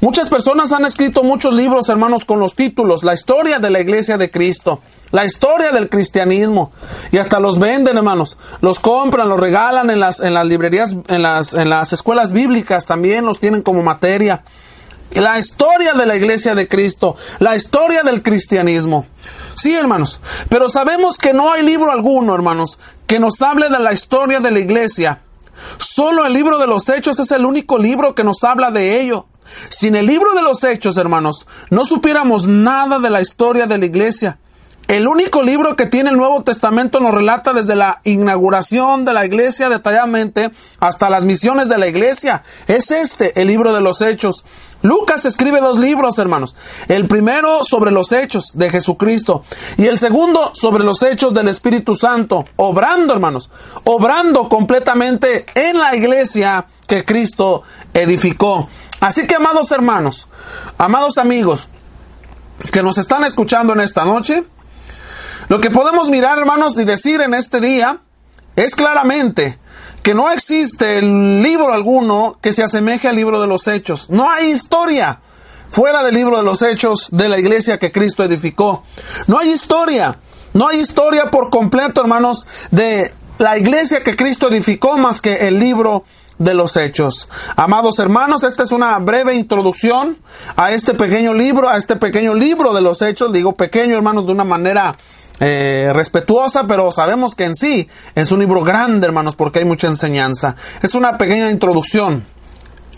[0.00, 4.16] muchas personas han escrito muchos libros, hermanos, con los títulos, la historia de la iglesia
[4.16, 6.72] de Cristo, la historia del cristianismo,
[7.12, 11.22] y hasta los venden, hermanos, los compran, los regalan en las, en las librerías, en
[11.22, 14.42] las, en las escuelas bíblicas, también los tienen como materia.
[15.12, 19.06] La historia de la iglesia de Cristo, la historia del cristianismo.
[19.54, 23.92] Sí, hermanos, pero sabemos que no hay libro alguno, hermanos, que nos hable de la
[23.92, 25.20] historia de la iglesia.
[25.78, 29.26] Solo el libro de los hechos es el único libro que nos habla de ello.
[29.68, 33.86] Sin el libro de los hechos, hermanos, no supiéramos nada de la historia de la
[33.86, 34.38] iglesia.
[34.88, 39.24] El único libro que tiene el Nuevo Testamento nos relata desde la inauguración de la
[39.24, 42.42] iglesia detalladamente hasta las misiones de la iglesia.
[42.66, 44.44] Es este, el libro de los Hechos.
[44.82, 46.56] Lucas escribe dos libros, hermanos.
[46.88, 49.42] El primero sobre los hechos de Jesucristo
[49.78, 53.50] y el segundo sobre los hechos del Espíritu Santo, obrando, hermanos,
[53.84, 57.62] obrando completamente en la iglesia que Cristo
[57.94, 58.68] edificó.
[59.00, 60.28] Así que, amados hermanos,
[60.76, 61.70] amados amigos,
[62.70, 64.44] que nos están escuchando en esta noche,
[65.48, 67.98] lo que podemos mirar, hermanos, y decir en este día
[68.56, 69.58] es claramente
[70.02, 74.10] que no existe libro alguno que se asemeje al libro de los hechos.
[74.10, 75.20] No hay historia
[75.70, 78.84] fuera del libro de los hechos de la iglesia que Cristo edificó.
[79.26, 80.18] No hay historia.
[80.52, 85.58] No hay historia por completo, hermanos, de la iglesia que Cristo edificó más que el
[85.58, 86.04] libro
[86.38, 87.28] de los hechos.
[87.56, 90.18] Amados hermanos, esta es una breve introducción
[90.56, 93.32] a este pequeño libro, a este pequeño libro de los hechos.
[93.32, 94.94] Digo pequeño, hermanos, de una manera
[95.40, 99.88] eh, respetuosa, pero sabemos que en sí es un libro grande, hermanos, porque hay mucha
[99.88, 100.54] enseñanza.
[100.82, 102.24] Es una pequeña introducción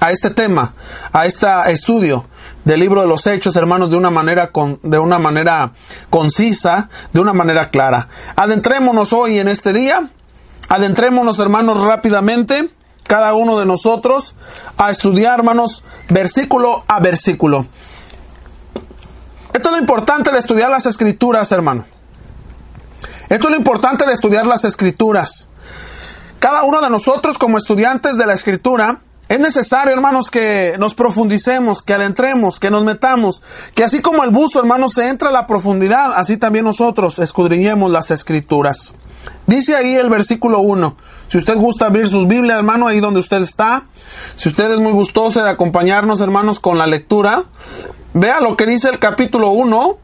[0.01, 0.75] a este tema,
[1.13, 2.27] a este estudio
[2.65, 5.73] del libro de los hechos, hermanos, de una manera con, de una manera
[6.11, 8.09] concisa, de una manera clara.
[8.35, 10.11] Adentrémonos hoy en este día,
[10.69, 12.69] adentrémonos, hermanos, rápidamente,
[13.05, 14.35] cada uno de nosotros,
[14.77, 17.67] a estudiar, hermanos, versículo a versículo.
[19.55, 21.96] Es lo importante de estudiar las escrituras, hermano.
[23.29, 25.49] Esto es lo importante de estudiar las escrituras.
[26.39, 31.83] Cada uno de nosotros como estudiantes de la escritura, es necesario, hermanos, que nos profundicemos,
[31.83, 33.43] que adentremos, que nos metamos,
[33.75, 37.91] que así como el buzo, hermanos, se entra a la profundidad, así también nosotros escudriñemos
[37.91, 38.95] las escrituras.
[39.49, 40.97] Dice ahí el versículo 1.
[41.27, 43.87] Si usted gusta abrir sus Biblias, hermano, ahí donde usted está.
[44.37, 47.47] Si usted es muy gustoso de acompañarnos, hermanos, con la lectura,
[48.15, 49.99] vea lo que dice el capítulo 1,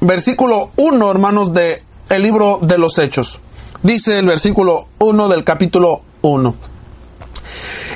[0.00, 1.82] versículo 1, hermanos, de
[2.18, 3.40] libro de los Hechos.
[3.82, 6.54] Dice el versículo 1 del capítulo 1.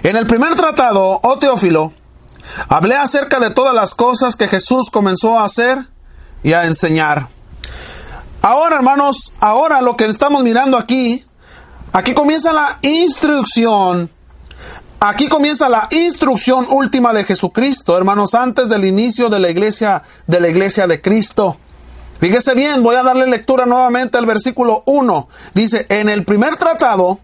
[0.03, 1.93] En el primer tratado, oh Teófilo,
[2.69, 5.79] hablé acerca de todas las cosas que Jesús comenzó a hacer
[6.43, 7.29] y a enseñar.
[8.43, 11.27] Ahora, hermanos, ahora lo que estamos mirando aquí,
[11.93, 14.11] aquí comienza la instrucción.
[15.01, 20.41] Aquí comienza la instrucción última de Jesucristo, hermanos, antes del inicio de la iglesia, de
[20.41, 21.57] la iglesia de Cristo.
[22.21, 25.29] Fíjese bien, voy a darle lectura nuevamente al versículo 1.
[25.55, 27.19] Dice, en el primer tratado,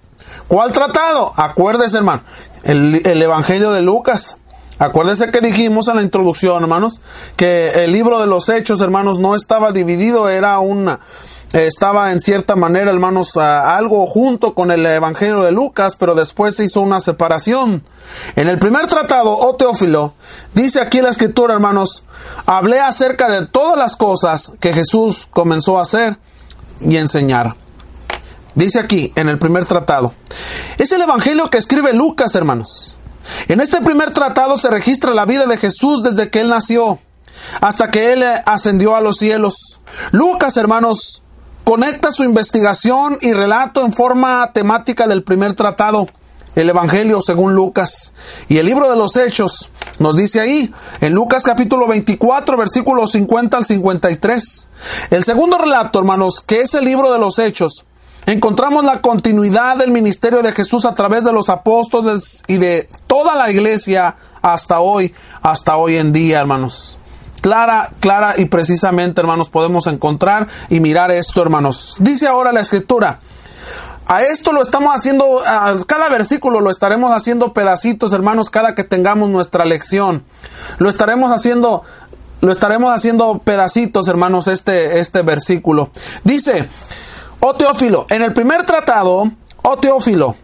[0.48, 1.32] ¿cuál tratado?
[1.36, 2.22] Acuérdese, hermano,
[2.64, 4.38] el, el Evangelio de Lucas.
[4.78, 7.00] Acuérdese que dijimos en la introducción, hermanos,
[7.36, 11.00] que el libro de los hechos, hermanos, no estaba dividido, era una,
[11.52, 16.64] estaba en cierta manera, hermanos, algo junto con el Evangelio de Lucas, pero después se
[16.64, 17.82] hizo una separación.
[18.34, 20.14] En el primer tratado, oh Teófilo,
[20.54, 22.04] dice aquí la escritura, hermanos,
[22.46, 26.18] hablé acerca de todas las cosas que Jesús comenzó a hacer
[26.80, 27.56] y enseñar.
[28.54, 30.14] Dice aquí, en el primer tratado.
[30.78, 32.96] Es el Evangelio que escribe Lucas, hermanos.
[33.48, 37.00] En este primer tratado se registra la vida de Jesús desde que él nació
[37.60, 39.80] hasta que él ascendió a los cielos.
[40.10, 41.22] Lucas, hermanos,
[41.66, 46.06] conecta su investigación y relato en forma temática del primer tratado,
[46.54, 48.12] el Evangelio según Lucas.
[48.48, 53.56] Y el libro de los Hechos nos dice ahí, en Lucas capítulo 24, versículos 50
[53.56, 54.68] al 53.
[55.10, 57.84] El segundo relato, hermanos, que es el libro de los Hechos,
[58.26, 63.34] encontramos la continuidad del ministerio de Jesús a través de los apóstoles y de toda
[63.34, 66.96] la iglesia hasta hoy, hasta hoy en día, hermanos
[67.46, 71.94] clara, clara y precisamente, hermanos, podemos encontrar y mirar esto, hermanos.
[72.00, 73.20] Dice ahora la escritura.
[74.08, 78.82] A esto lo estamos haciendo, a cada versículo lo estaremos haciendo pedacitos, hermanos, cada que
[78.82, 80.24] tengamos nuestra lección.
[80.78, 81.84] Lo estaremos haciendo,
[82.40, 85.90] lo estaremos haciendo pedacitos, hermanos, este, este versículo.
[86.24, 86.68] Dice,
[87.38, 89.30] oh Teófilo, en el primer tratado,
[89.62, 90.34] oh Teófilo,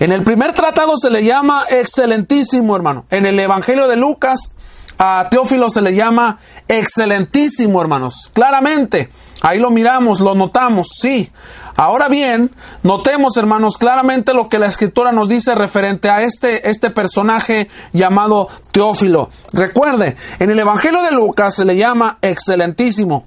[0.00, 3.04] en el primer tratado se le llama excelentísimo, hermano.
[3.10, 4.54] En el Evangelio de Lucas
[4.98, 8.30] a Teófilo se le llama excelentísimo, hermanos.
[8.32, 9.10] Claramente,
[9.42, 11.30] ahí lo miramos, lo notamos, sí.
[11.76, 12.50] Ahora bien,
[12.82, 18.48] notemos, hermanos, claramente lo que la escritura nos dice referente a este, este personaje llamado
[18.72, 19.30] Teófilo.
[19.52, 23.26] Recuerde, en el Evangelio de Lucas se le llama excelentísimo.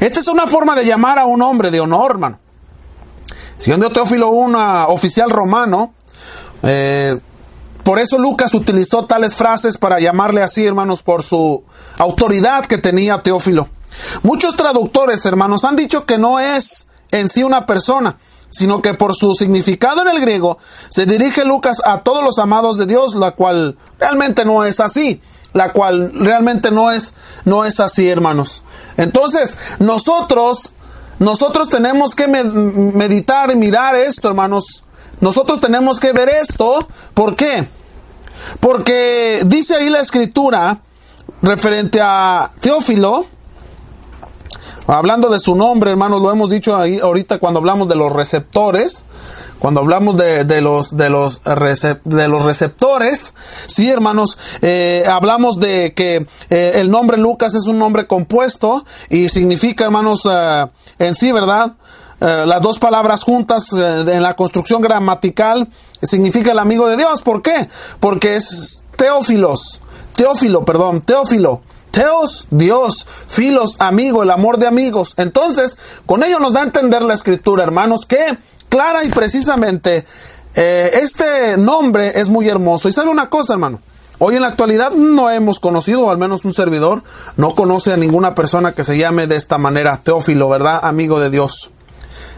[0.00, 2.38] Esta es una forma de llamar a un hombre de honor, hermano.
[3.58, 5.92] Siendo Teófilo un oficial romano,
[6.62, 7.18] eh,
[7.84, 11.64] por eso Lucas utilizó tales frases para llamarle así, hermanos, por su
[11.98, 13.68] autoridad que tenía Teófilo.
[14.22, 18.16] Muchos traductores, hermanos, han dicho que no es en sí una persona,
[18.50, 20.58] sino que por su significado en el griego
[20.90, 25.20] se dirige Lucas a todos los amados de Dios, la cual realmente no es así,
[25.52, 27.14] la cual realmente no es
[27.44, 28.64] no es así, hermanos.
[28.96, 30.74] Entonces, nosotros
[31.18, 34.84] nosotros tenemos que meditar y mirar esto, hermanos,
[35.22, 36.86] nosotros tenemos que ver esto.
[37.14, 37.66] ¿Por qué?
[38.58, 40.80] Porque dice ahí la escritura
[41.40, 43.26] referente a Teófilo,
[44.88, 49.04] hablando de su nombre, hermanos, lo hemos dicho ahí ahorita cuando hablamos de los receptores,
[49.60, 53.32] cuando hablamos de, los de los de los receptores,
[53.68, 59.28] sí, hermanos, eh, hablamos de que eh, el nombre Lucas es un nombre compuesto y
[59.28, 60.66] significa, hermanos, eh,
[60.98, 61.74] en sí, ¿verdad?
[62.24, 65.68] Eh, las dos palabras juntas eh, en la construcción gramatical
[66.00, 67.20] significa el amigo de Dios.
[67.20, 67.68] ¿Por qué?
[67.98, 69.80] Porque es Teófilos,
[70.14, 71.62] Teófilo, perdón, Teófilo.
[71.90, 75.14] Teos, Dios, filos, amigo, el amor de amigos.
[75.18, 78.38] Entonces, con ello nos da a entender la escritura, hermanos, que
[78.70, 80.06] clara y precisamente
[80.54, 82.88] eh, este nombre es muy hermoso.
[82.88, 83.80] Y sabe una cosa, hermano.
[84.20, 87.02] Hoy en la actualidad no hemos conocido, o al menos un servidor,
[87.36, 90.78] no conoce a ninguna persona que se llame de esta manera, Teófilo, ¿verdad?
[90.84, 91.72] Amigo de Dios.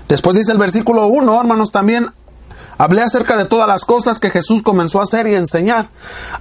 [0.08, 2.10] Después dice el versículo 1, hermanos, también
[2.78, 5.88] hablé acerca de todas las cosas que Jesús comenzó a hacer y a enseñar.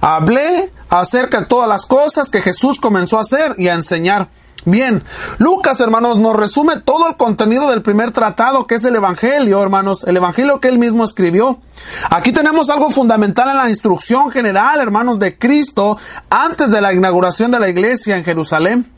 [0.00, 4.28] Hablé acerca de todas las cosas que Jesús comenzó a hacer y a enseñar.
[4.66, 5.02] Bien,
[5.38, 10.04] Lucas, hermanos, nos resume todo el contenido del primer tratado, que es el Evangelio, hermanos,
[10.04, 11.60] el Evangelio que él mismo escribió.
[12.08, 15.98] Aquí tenemos algo fundamental en la instrucción general, hermanos, de Cristo
[16.30, 18.93] antes de la inauguración de la iglesia en Jerusalén.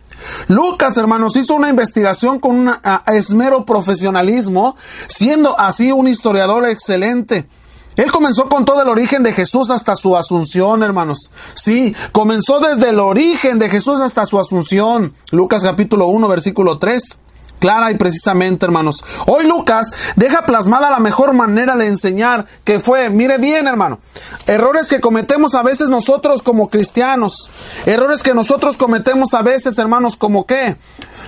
[0.49, 2.73] Lucas, hermanos, hizo una investigación con un
[3.07, 7.49] esmero profesionalismo, siendo así un historiador excelente.
[7.97, 11.31] Él comenzó con todo el origen de Jesús hasta su asunción, hermanos.
[11.55, 15.15] Sí, comenzó desde el origen de Jesús hasta su asunción.
[15.33, 17.21] Lucas capítulo 1, versículo 3
[17.59, 19.05] clara y precisamente, hermanos.
[19.27, 24.01] Hoy Lucas deja plasmada la mejor manera de enseñar que fue, mire bien, hermano,
[24.47, 27.51] errores que cometemos a veces nosotros como cristianos,
[27.87, 30.77] errores que nosotros cometemos a veces, hermanos, como qué,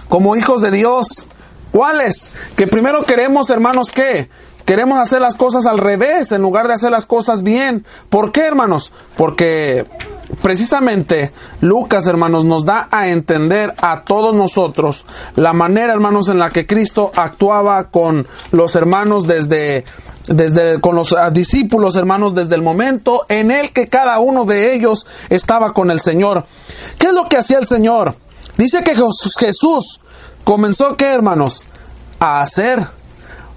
[0.08, 1.28] como hijos de Dios.
[1.70, 2.32] ¿Cuáles?
[2.56, 4.30] Que primero queremos, hermanos, ¿qué?
[4.68, 7.86] Queremos hacer las cosas al revés en lugar de hacer las cosas bien.
[8.10, 8.92] ¿Por qué, hermanos?
[9.16, 9.86] Porque
[10.42, 15.06] precisamente Lucas, hermanos, nos da a entender a todos nosotros
[15.36, 19.86] la manera, hermanos, en la que Cristo actuaba con los hermanos desde
[20.26, 24.74] desde con los ah, discípulos, hermanos, desde el momento en el que cada uno de
[24.74, 26.44] ellos estaba con el Señor.
[26.98, 28.16] ¿Qué es lo que hacía el Señor?
[28.58, 28.94] Dice que
[29.38, 30.00] Jesús
[30.44, 31.64] comenzó, ¿qué, hermanos?
[32.20, 32.97] A hacer.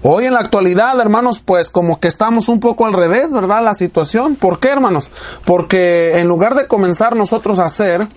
[0.04, 3.62] Hoy en la actualidad, hermanos, pues como que estamos un poco al revés, ¿verdad?
[3.62, 4.34] La situación.
[4.34, 5.12] ¿Por qué, hermanos?
[5.44, 8.08] Porque en lugar de comenzar nosotros a hacer,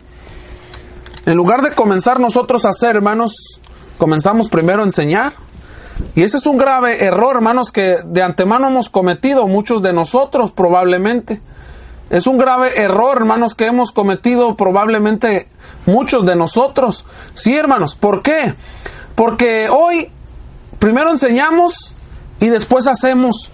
[1.27, 3.61] en lugar de comenzar nosotros a hacer, hermanos,
[3.99, 5.33] comenzamos primero a enseñar.
[6.15, 10.51] Y ese es un grave error, hermanos, que de antemano hemos cometido muchos de nosotros
[10.51, 11.39] probablemente.
[12.09, 15.49] Es un grave error, hermanos, que hemos cometido probablemente
[15.85, 17.05] muchos de nosotros.
[17.35, 18.55] Sí, hermanos, ¿por qué?
[19.13, 20.09] Porque hoy
[20.85, 21.93] primero enseñamos
[22.39, 23.49] y después hacemos.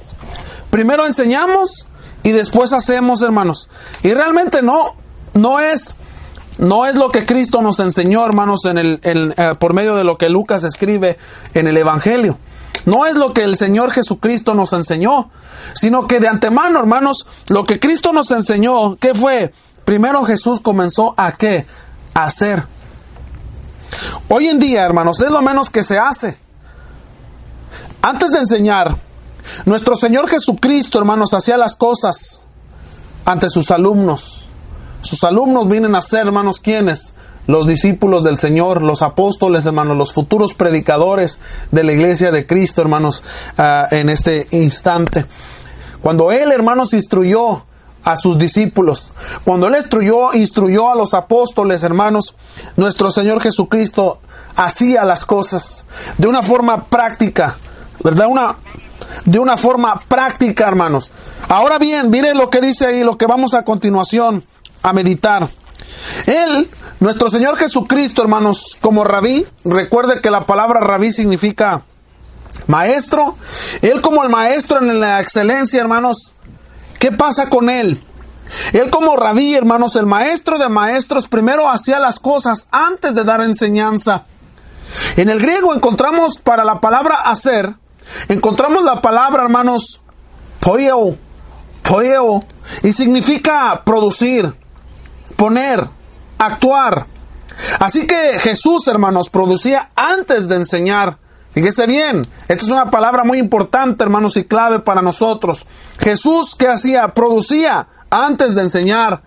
[0.70, 1.88] Primero enseñamos
[2.24, 3.70] y después hacemos, hermanos.
[4.04, 4.96] Y realmente no,
[5.34, 5.96] no es
[6.58, 10.18] no es lo que Cristo nos enseñó, hermanos, en el, eh, por medio de lo
[10.18, 11.18] que Lucas escribe
[11.54, 12.38] en el Evangelio.
[12.86, 15.30] No es lo que el Señor Jesucristo nos enseñó,
[15.74, 19.54] sino que de antemano, hermanos, lo que Cristo nos enseñó, ¿qué fue?
[19.86, 21.66] Primero Jesús comenzó a qué?
[22.14, 22.64] A hacer.
[24.28, 26.38] Hoy en día, hermanos, es lo menos que se hace.
[28.02, 28.98] Antes de enseñar,
[29.66, 32.44] nuestro Señor Jesucristo, hermanos, hacía las cosas
[33.26, 34.48] ante sus alumnos.
[35.04, 37.14] Sus alumnos vienen a ser, hermanos, ¿quiénes?
[37.46, 41.42] Los discípulos del Señor, los apóstoles, hermanos, los futuros predicadores
[41.72, 43.24] de la iglesia de Cristo, hermanos,
[43.58, 45.26] ah, en este instante.
[46.02, 47.66] Cuando Él, hermanos, instruyó
[48.04, 49.12] a sus discípulos,
[49.44, 52.36] cuando Él instruyó, instruyó a los apóstoles, hermanos,
[52.78, 54.20] nuestro Señor Jesucristo
[54.56, 55.86] hacía las cosas
[56.18, 57.58] de una forma práctica,
[58.04, 58.28] ¿verdad?
[58.28, 58.56] Una,
[59.26, 61.12] de una forma práctica, hermanos.
[61.50, 64.44] Ahora bien, miren lo que dice ahí, lo que vamos a continuación
[64.84, 65.50] a meditar.
[66.26, 71.84] Él, nuestro Señor Jesucristo, hermanos, como rabí, recuerde que la palabra rabí significa
[72.68, 73.38] maestro.
[73.82, 76.34] Él como el maestro en la excelencia, hermanos,
[77.00, 78.02] ¿qué pasa con él?
[78.74, 83.42] Él como rabí, hermanos, el maestro de maestros, primero hacía las cosas antes de dar
[83.42, 84.26] enseñanza.
[85.16, 87.76] En el griego encontramos para la palabra hacer,
[88.28, 90.02] encontramos la palabra, hermanos,
[90.60, 91.18] poeo,
[91.84, 92.44] poeo,
[92.84, 94.54] y significa producir
[95.36, 95.88] poner,
[96.38, 97.08] actuar.
[97.80, 101.18] Así que Jesús, hermanos, producía antes de enseñar.
[101.52, 105.66] Fíjese bien, esta es una palabra muy importante, hermanos, y clave para nosotros.
[106.00, 107.10] Jesús, ¿qué hacía?
[107.14, 109.22] Producía antes de enseñar.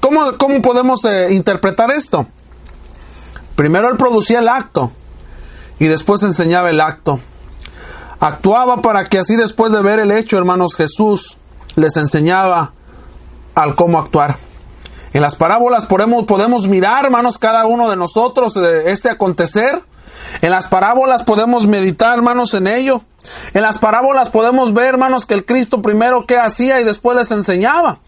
[0.00, 2.26] ¿Cómo, cómo podemos eh, interpretar esto?
[3.56, 4.92] Primero él producía el acto
[5.78, 7.20] y después enseñaba el acto.
[8.20, 11.38] Actuaba para que así después de ver el hecho, hermanos, Jesús
[11.76, 12.72] les enseñaba
[13.54, 14.38] al cómo actuar.
[15.12, 19.82] En las parábolas podemos, podemos mirar, hermanos, cada uno de nosotros eh, este acontecer.
[20.42, 23.02] En las parábolas podemos meditar, hermanos, en ello.
[23.54, 27.30] En las parábolas podemos ver, hermanos, que el Cristo primero qué hacía y después les
[27.30, 28.00] enseñaba.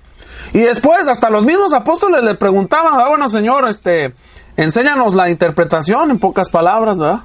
[0.52, 4.14] Y después hasta los mismos apóstoles le preguntaban, ah, bueno, Señor, este,
[4.56, 7.20] enséñanos la interpretación en pocas palabras, ¿verdad?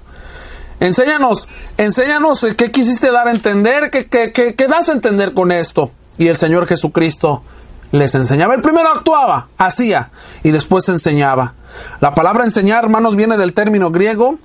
[0.79, 1.47] Enséñanos,
[1.77, 5.51] enséñanos eh, qué quisiste dar a entender, qué, qué, qué, qué das a entender con
[5.51, 5.91] esto.
[6.17, 7.43] Y el Señor Jesucristo
[7.91, 8.55] les enseñaba.
[8.55, 10.11] El primero actuaba, hacía
[10.43, 11.53] y después enseñaba.
[12.01, 14.37] La palabra enseñar, hermanos, viene del término griego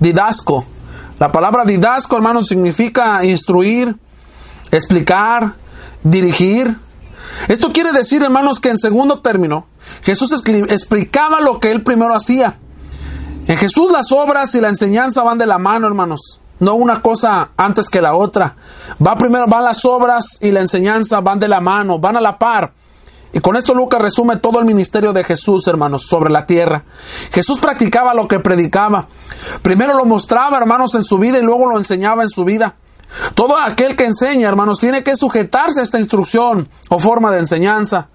[0.00, 0.66] didasco.
[1.18, 3.96] La palabra didasco, hermanos, significa instruir,
[4.70, 5.54] explicar,
[6.02, 6.76] dirigir.
[7.48, 9.66] Esto quiere decir, hermanos, que en segundo término,
[10.02, 12.58] Jesús explicaba lo que él primero hacía.
[13.46, 16.40] En Jesús las obras y la enseñanza van de la mano, hermanos.
[16.58, 18.56] No una cosa antes que la otra.
[19.04, 22.38] Va primero, van las obras y la enseñanza van de la mano, van a la
[22.38, 22.72] par.
[23.32, 26.84] Y con esto Lucas resume todo el ministerio de Jesús, hermanos, sobre la tierra.
[27.32, 29.06] Jesús practicaba lo que predicaba.
[29.62, 32.76] Primero lo mostraba, hermanos, en su vida y luego lo enseñaba en su vida.
[33.34, 38.08] Todo aquel que enseña, hermanos, tiene que sujetarse a esta instrucción o forma de enseñanza.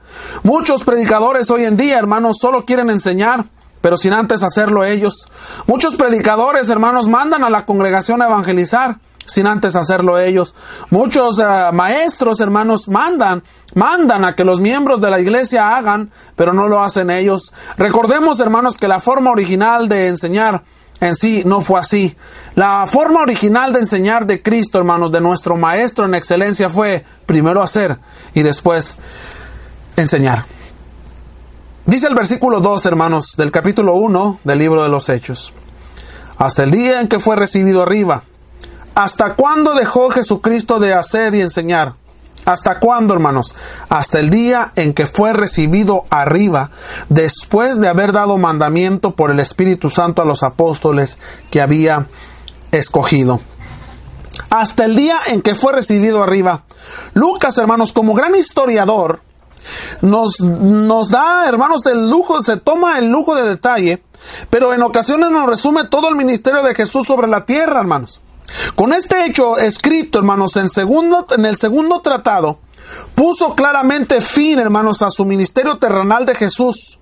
[0.43, 3.45] Muchos predicadores hoy en día, hermanos, solo quieren enseñar,
[3.81, 5.29] pero sin antes hacerlo ellos.
[5.67, 10.53] Muchos predicadores, hermanos, mandan a la congregación a evangelizar, sin antes hacerlo ellos.
[10.89, 13.43] Muchos eh, maestros, hermanos, mandan,
[13.75, 17.53] mandan a que los miembros de la iglesia hagan, pero no lo hacen ellos.
[17.77, 20.63] Recordemos, hermanos, que la forma original de enseñar
[20.99, 22.15] en sí no fue así.
[22.55, 27.61] La forma original de enseñar de Cristo, hermanos, de nuestro Maestro en excelencia fue primero
[27.61, 27.97] hacer
[28.33, 28.97] y después
[29.95, 30.45] enseñar.
[31.91, 35.51] Dice el versículo 2, hermanos, del capítulo 1 del libro de los Hechos.
[36.37, 38.23] Hasta el día en que fue recibido arriba
[38.95, 41.95] ¿hasta cuándo dejó Jesucristo de hacer y enseñar?
[42.45, 43.57] ¿Hasta cuándo, hermanos?
[43.89, 46.71] Hasta el día en que fue recibido arriba,
[47.09, 51.19] después de haber dado mandamiento por el Espíritu Santo a los apóstoles
[51.49, 52.07] que había
[52.71, 53.41] escogido.
[54.49, 56.63] Hasta el día en que fue recibido arriba.
[57.15, 59.19] Lucas, hermanos, como gran historiador,
[60.01, 64.03] nos, nos da, hermanos, del lujo, se toma el lujo de detalle,
[64.49, 68.21] pero en ocasiones nos resume todo el ministerio de Jesús sobre la tierra, hermanos.
[68.75, 72.59] Con este hecho escrito, hermanos, en, segundo, en el segundo tratado,
[73.15, 76.99] puso claramente fin, hermanos, a su ministerio terrenal de Jesús.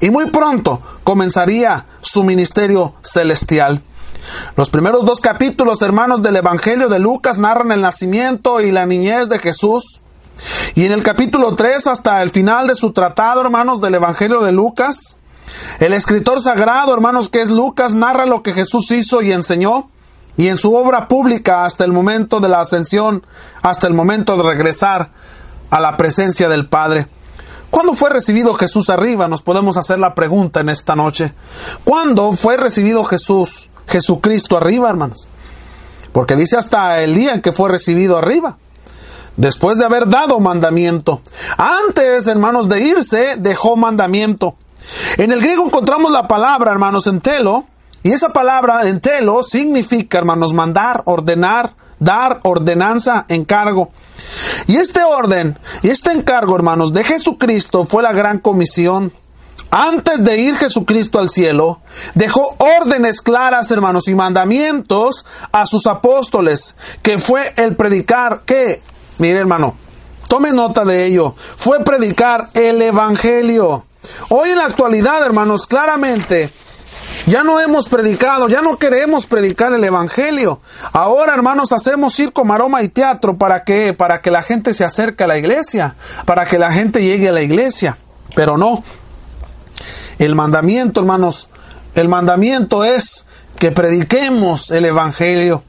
[0.00, 3.82] Y muy pronto comenzaría su ministerio celestial.
[4.56, 9.28] Los primeros dos capítulos, hermanos, del Evangelio de Lucas narran el nacimiento y la niñez
[9.28, 10.00] de Jesús.
[10.74, 14.52] Y en el capítulo 3 hasta el final de su tratado, hermanos, del Evangelio de
[14.52, 15.18] Lucas,
[15.78, 19.90] el escritor sagrado, hermanos, que es Lucas, narra lo que Jesús hizo y enseñó.
[20.36, 23.26] Y en su obra pública hasta el momento de la ascensión,
[23.62, 25.10] hasta el momento de regresar
[25.70, 27.08] a la presencia del Padre.
[27.70, 29.28] ¿Cuándo fue recibido Jesús arriba?
[29.28, 31.32] Nos podemos hacer la pregunta en esta noche.
[31.84, 35.28] ¿Cuándo fue recibido Jesús, Jesucristo arriba, hermanos?
[36.12, 38.58] Porque dice hasta el día en que fue recibido arriba.
[39.36, 41.22] Después de haber dado mandamiento.
[41.56, 44.56] Antes, hermanos, de irse, dejó mandamiento.
[45.16, 47.66] En el griego encontramos la palabra, hermanos, entelo,
[48.02, 53.90] y esa palabra entelo significa, hermanos, mandar, ordenar, dar, ordenanza, encargo.
[54.66, 59.12] Y este orden y este encargo, hermanos, de Jesucristo fue la gran comisión.
[59.70, 61.80] Antes de ir Jesucristo al cielo,
[62.14, 68.82] dejó órdenes claras, hermanos, y mandamientos a sus apóstoles, que fue el predicar, que,
[69.20, 69.76] mire hermano,
[70.28, 73.84] tome nota de ello, fue predicar el Evangelio.
[74.30, 76.50] Hoy en la actualidad, hermanos, claramente
[77.26, 80.60] ya no hemos predicado, ya no queremos predicar el Evangelio.
[80.92, 83.36] Ahora, hermanos, hacemos circo, maroma y teatro.
[83.36, 83.92] ¿Para qué?
[83.92, 85.94] Para que la gente se acerque a la iglesia,
[86.24, 87.98] para que la gente llegue a la iglesia.
[88.34, 88.82] Pero no.
[90.18, 91.48] El mandamiento, hermanos,
[91.94, 93.26] el mandamiento es
[93.58, 95.62] que prediquemos el Evangelio.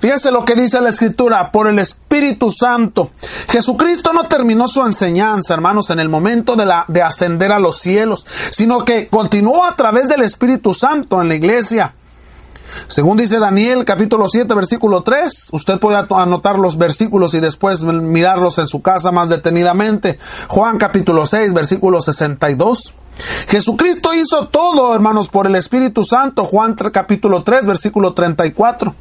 [0.00, 3.10] Fíjese lo que dice la Escritura, por el Espíritu Santo.
[3.48, 7.78] Jesucristo no terminó su enseñanza, hermanos, en el momento de, la, de ascender a los
[7.78, 11.94] cielos, sino que continuó a través del Espíritu Santo en la iglesia.
[12.86, 18.58] Según dice Daniel capítulo 7 versículo 3, usted puede anotar los versículos y después mirarlos
[18.58, 20.18] en su casa más detenidamente.
[20.48, 22.94] Juan capítulo 6 versículo 62.
[23.48, 26.44] Jesucristo hizo todo, hermanos, por el Espíritu Santo.
[26.44, 28.94] Juan capítulo 3 versículo 34.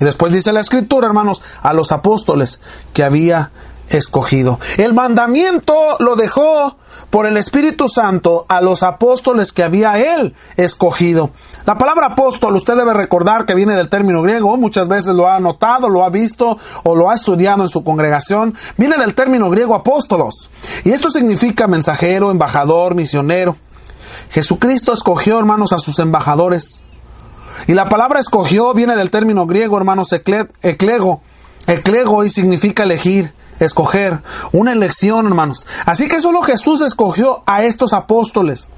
[0.00, 2.60] Y después dice la escritura, hermanos, a los apóstoles
[2.92, 3.50] que había
[3.88, 4.58] escogido.
[4.78, 6.76] El mandamiento lo dejó
[7.10, 11.30] por el Espíritu Santo a los apóstoles que había él escogido.
[11.64, 15.38] La palabra apóstol usted debe recordar que viene del término griego, muchas veces lo ha
[15.38, 19.74] notado, lo ha visto o lo ha estudiado en su congregación, viene del término griego
[19.74, 20.50] apóstolos.
[20.84, 23.56] Y esto significa mensajero, embajador, misionero.
[24.30, 26.84] Jesucristo escogió, hermanos, a sus embajadores
[27.66, 31.22] y la palabra escogió viene del término griego, hermanos, eclego.
[31.66, 35.66] Eclego y significa elegir, escoger, una elección, hermanos.
[35.86, 38.68] Así que solo Jesús escogió a estos apóstoles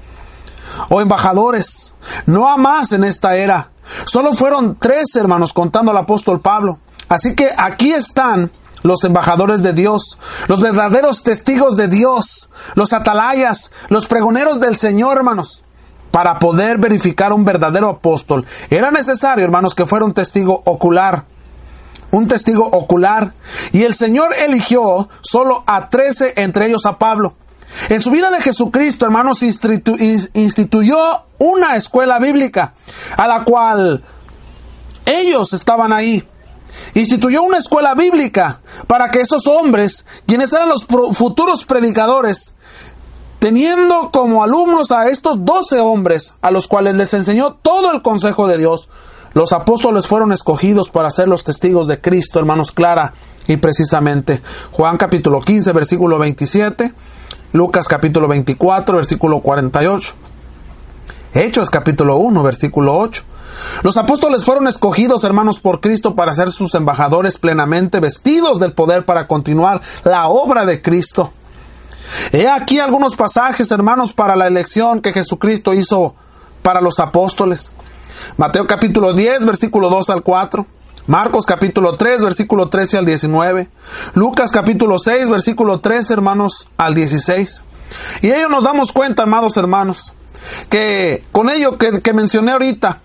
[0.89, 3.71] o embajadores, no a más en esta era.
[4.05, 6.79] Solo fueron tres hermanos contando al apóstol Pablo.
[7.09, 8.51] Así que aquí están
[8.83, 10.17] los embajadores de Dios,
[10.47, 15.63] los verdaderos testigos de Dios, los atalayas, los pregoneros del Señor, hermanos
[16.11, 21.25] para poder verificar un verdadero apóstol, era necesario, hermanos, que fuera un testigo ocular.
[22.11, 23.33] Un testigo ocular.
[23.73, 27.35] Y el Señor eligió solo a trece, entre ellos a Pablo.
[27.89, 30.97] En su vida de Jesucristo, hermanos, instituyó
[31.37, 32.73] una escuela bíblica
[33.17, 34.03] a la cual
[35.05, 36.27] ellos estaban ahí.
[36.93, 42.55] Instituyó una escuela bíblica para que esos hombres, quienes eran los futuros predicadores,
[43.39, 48.47] teniendo como alumnos a estos doce hombres, a los cuales les enseñó todo el consejo
[48.47, 48.89] de Dios,
[49.33, 53.13] los apóstoles fueron escogidos para ser los testigos de Cristo, hermanos, clara
[53.45, 54.41] y precisamente.
[54.71, 56.93] Juan capítulo 15, versículo 27,
[57.53, 60.15] Lucas capítulo 24, versículo 48.
[61.33, 63.23] Hechos capítulo 1, versículo 8.
[63.83, 69.05] Los apóstoles fueron escogidos, hermanos, por Cristo para ser sus embajadores plenamente vestidos del poder
[69.05, 71.31] para continuar la obra de Cristo.
[72.31, 76.15] He aquí algunos pasajes, hermanos, para la elección que Jesucristo hizo
[76.61, 77.71] para los apóstoles.
[78.37, 80.65] Mateo capítulo 10, versículo 2 al 4.
[81.07, 83.69] Marcos capítulo 3, versículo 13 al 19.
[84.13, 87.63] Lucas capítulo 6, versículo 13, hermanos, al 16.
[88.21, 90.13] Y ello nos damos cuenta, amados hermanos,
[90.69, 92.99] que con ello que, que mencioné ahorita,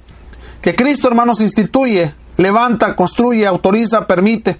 [0.60, 4.58] que Cristo, hermanos, instituye levanta, construye, autoriza, permite.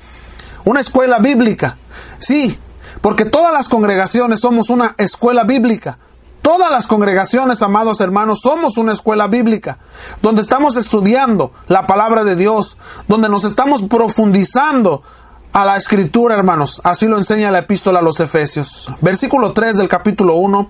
[0.64, 1.76] Una escuela bíblica.
[2.18, 2.58] Sí,
[3.02, 5.98] porque todas las congregaciones somos una escuela bíblica.
[6.40, 9.78] Todas las congregaciones, amados hermanos, somos una escuela bíblica,
[10.22, 15.02] donde estamos estudiando la palabra de Dios, donde nos estamos profundizando
[15.52, 16.80] a la escritura, hermanos.
[16.82, 18.90] Así lo enseña la epístola a los Efesios.
[19.00, 20.68] Versículo 3 del capítulo 1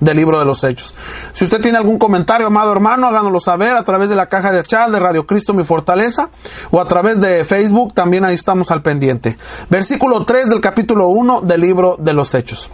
[0.00, 0.94] del libro de los Hechos.
[1.32, 4.62] Si usted tiene algún comentario, amado hermano, háganoslo saber a través de la caja de
[4.62, 6.30] chat de Radio Cristo Mi Fortaleza
[6.70, 9.36] o a través de Facebook, también ahí estamos al pendiente.
[9.70, 12.70] Versículo 3 del capítulo 1 del libro de los Hechos.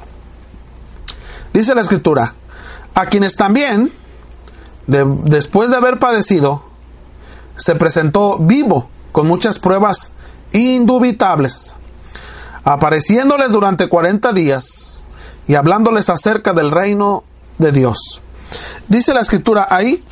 [1.53, 2.35] Dice la escritura,
[2.95, 3.91] a quienes también,
[4.87, 6.64] después de haber padecido,
[7.57, 10.12] se presentó vivo con muchas pruebas
[10.53, 11.75] indubitables,
[12.64, 15.07] apareciéndoles durante 40 días
[15.47, 17.25] y hablándoles acerca del reino
[17.59, 18.23] de Dios.
[18.89, 20.03] Dice la escritura ahí,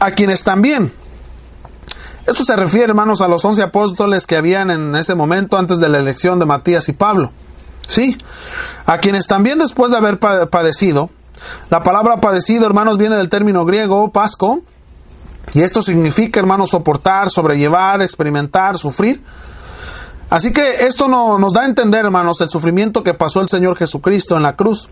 [0.00, 0.92] a quienes también,
[2.26, 5.88] esto se refiere, hermanos, a los once apóstoles que habían en ese momento antes de
[5.88, 7.32] la elección de Matías y Pablo.
[7.88, 8.16] Sí,
[8.86, 11.10] a quienes también después de haber padecido,
[11.68, 14.62] la palabra padecido, hermanos, viene del término griego pasco,
[15.54, 19.20] y esto significa, hermanos, soportar, sobrellevar, experimentar, sufrir.
[20.32, 23.76] Así que esto no, nos da a entender, hermanos, el sufrimiento que pasó el Señor
[23.76, 24.88] Jesucristo en la cruz,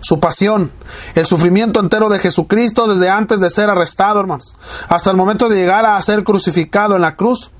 [0.00, 0.72] su pasión,
[1.14, 4.56] el sufrimiento entero de Jesucristo desde antes de ser arrestado, hermanos,
[4.88, 7.52] hasta el momento de llegar a ser crucificado en la cruz.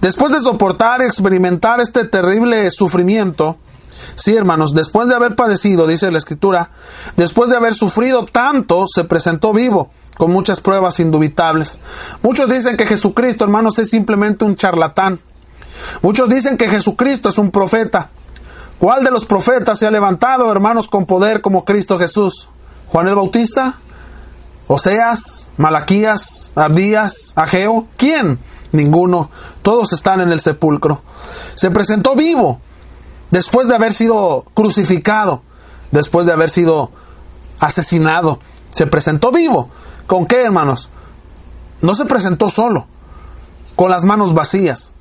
[0.00, 3.58] Después de soportar y experimentar este terrible sufrimiento,
[4.16, 6.70] sí, hermanos, después de haber padecido, dice la Escritura,
[7.18, 11.80] después de haber sufrido tanto, se presentó vivo, con muchas pruebas indubitables.
[12.22, 15.20] Muchos dicen que Jesucristo, hermanos, es simplemente un charlatán
[16.02, 18.10] Muchos dicen que Jesucristo es un profeta.
[18.78, 22.48] ¿Cuál de los profetas se ha levantado, hermanos, con poder como Cristo Jesús?
[22.88, 23.78] ¿Juan el Bautista?
[24.66, 25.50] ¿Oseas?
[25.56, 26.52] ¿Malaquías?
[26.56, 27.32] ¿Abdías?
[27.36, 27.86] ¿Ageo?
[27.96, 28.38] ¿Quién?
[28.72, 29.30] Ninguno.
[29.62, 31.02] Todos están en el sepulcro.
[31.54, 32.60] Se presentó vivo
[33.30, 35.42] después de haber sido crucificado,
[35.92, 36.90] después de haber sido
[37.60, 38.40] asesinado.
[38.72, 39.68] Se presentó vivo.
[40.06, 40.88] ¿Con qué, hermanos?
[41.80, 42.86] No se presentó solo,
[43.76, 44.92] con las manos vacías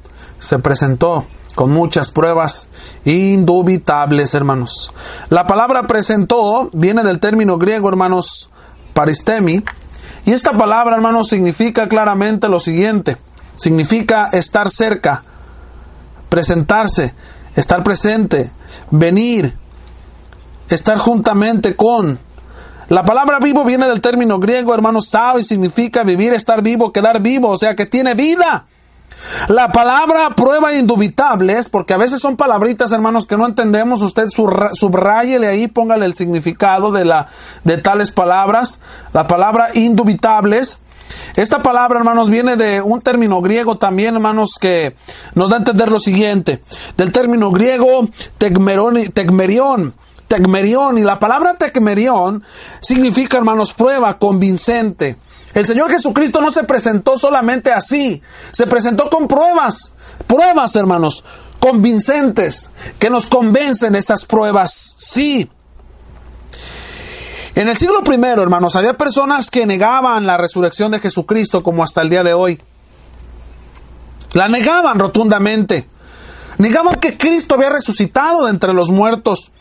[0.41, 1.25] se presentó
[1.55, 2.67] con muchas pruebas
[3.05, 4.91] indubitables, hermanos.
[5.29, 8.49] La palabra presentó viene del término griego, hermanos,
[8.93, 9.63] paristemi,
[10.25, 13.17] y esta palabra, hermanos, significa claramente lo siguiente,
[13.55, 15.23] significa estar cerca,
[16.29, 17.13] presentarse,
[17.55, 18.51] estar presente,
[18.89, 19.55] venir,
[20.69, 22.19] estar juntamente con.
[22.89, 27.21] La palabra vivo viene del término griego, hermanos, sao, y significa vivir, estar vivo, quedar
[27.21, 28.65] vivo, o sea que tiene vida.
[29.47, 34.01] La palabra prueba indubitable es porque a veces son palabritas, hermanos, que no entendemos.
[34.01, 37.27] Usted subrayele ahí, póngale el significado de, la,
[37.63, 38.79] de tales palabras.
[39.13, 40.79] La palabra indubitables.
[41.35, 44.95] Esta palabra, hermanos, viene de un término griego también, hermanos, que
[45.35, 46.63] nos da a entender lo siguiente.
[46.97, 48.07] Del término griego
[48.37, 49.93] tecmerión,
[50.27, 50.97] tecmerión.
[50.97, 52.43] Y la palabra tecmerión
[52.81, 55.17] significa, hermanos, prueba, convincente.
[55.53, 58.21] El Señor Jesucristo no se presentó solamente así,
[58.51, 59.93] se presentó con pruebas,
[60.27, 61.23] pruebas hermanos,
[61.59, 65.49] convincentes, que nos convencen esas pruebas, sí.
[67.53, 72.01] En el siglo I, hermanos, había personas que negaban la resurrección de Jesucristo como hasta
[72.01, 72.61] el día de hoy.
[74.33, 75.87] La negaban rotundamente.
[76.57, 79.51] Negaban que Cristo había resucitado de entre los muertos.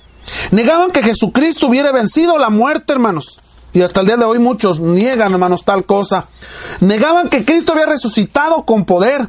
[0.53, 3.41] Negaban que Jesucristo hubiera vencido la muerte, hermanos.
[3.73, 6.27] Y hasta el día de hoy muchos niegan, hermanos, tal cosa.
[6.81, 9.29] Negaban que Cristo había resucitado con poder.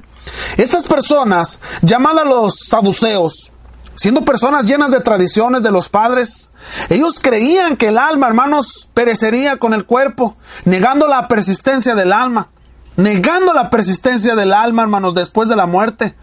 [0.58, 3.52] Estas personas, llamadas los saduceos,
[3.96, 6.50] siendo personas llenas de tradiciones de los padres,
[6.90, 12.50] ellos creían que el alma, hermanos, perecería con el cuerpo, negando la persistencia del alma,
[12.96, 16.16] negando la persistencia del alma, hermanos, después de la muerte.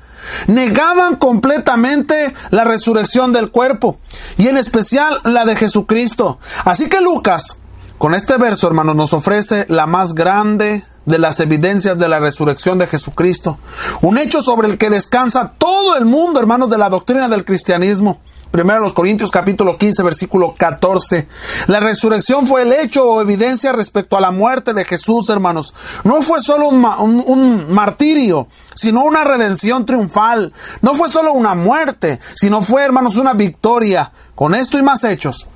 [0.49, 3.99] Negaban completamente la resurrección del cuerpo
[4.37, 6.41] y en especial la de Jesucristo.
[6.65, 7.57] Así que Lucas
[7.99, 12.79] con este verso, hermanos, nos ofrece la más grande de las evidencias de la resurrección
[12.79, 13.59] de Jesucristo.
[14.03, 18.21] Un hecho sobre el que descansa todo el mundo, hermanos, de la doctrina del cristianismo.
[18.51, 21.29] Primero los Corintios capítulo 15 versículo 14.
[21.67, 25.75] La resurrección fue el hecho o evidencia respecto a la muerte de Jesús, hermanos.
[26.05, 26.83] No fue solo un,
[27.27, 30.53] un, martirio, sino una redención triunfal.
[30.81, 34.13] No fue solo una muerte, sino fue, hermanos, una victoria.
[34.35, 35.47] Con esto y más hechos,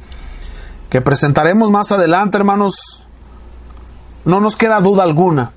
[0.92, 3.02] que presentaremos más adelante, hermanos,
[4.26, 5.52] no nos queda duda alguna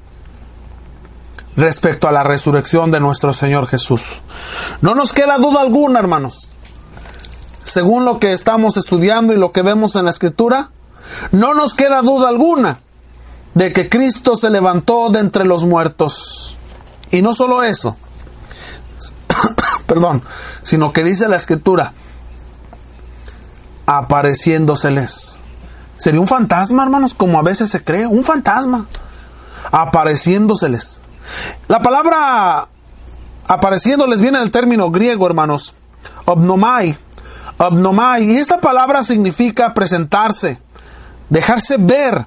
[1.58, 4.22] respecto a la resurrección de nuestro Señor Jesús.
[4.80, 6.52] No nos queda duda alguna, hermanos.
[7.66, 10.70] Según lo que estamos estudiando y lo que vemos en la Escritura,
[11.34, 12.80] no nos queda duda alguna
[13.56, 16.58] de que Cristo se levantó de entre los muertos.
[17.12, 17.98] Y no solo eso,
[19.86, 20.24] perdón,
[20.64, 21.92] sino que dice la escritura,
[23.86, 25.40] apareciéndoseles.
[25.98, 28.88] Sería un fantasma, hermanos, como a veces se cree, un fantasma,
[29.72, 31.02] apareciéndoseles.
[31.68, 32.68] La palabra
[33.48, 35.76] apareciéndoles viene del término griego, hermanos,
[36.26, 36.98] obnomai,
[37.58, 40.60] obnomai, y esta palabra significa presentarse,
[41.30, 42.26] dejarse ver,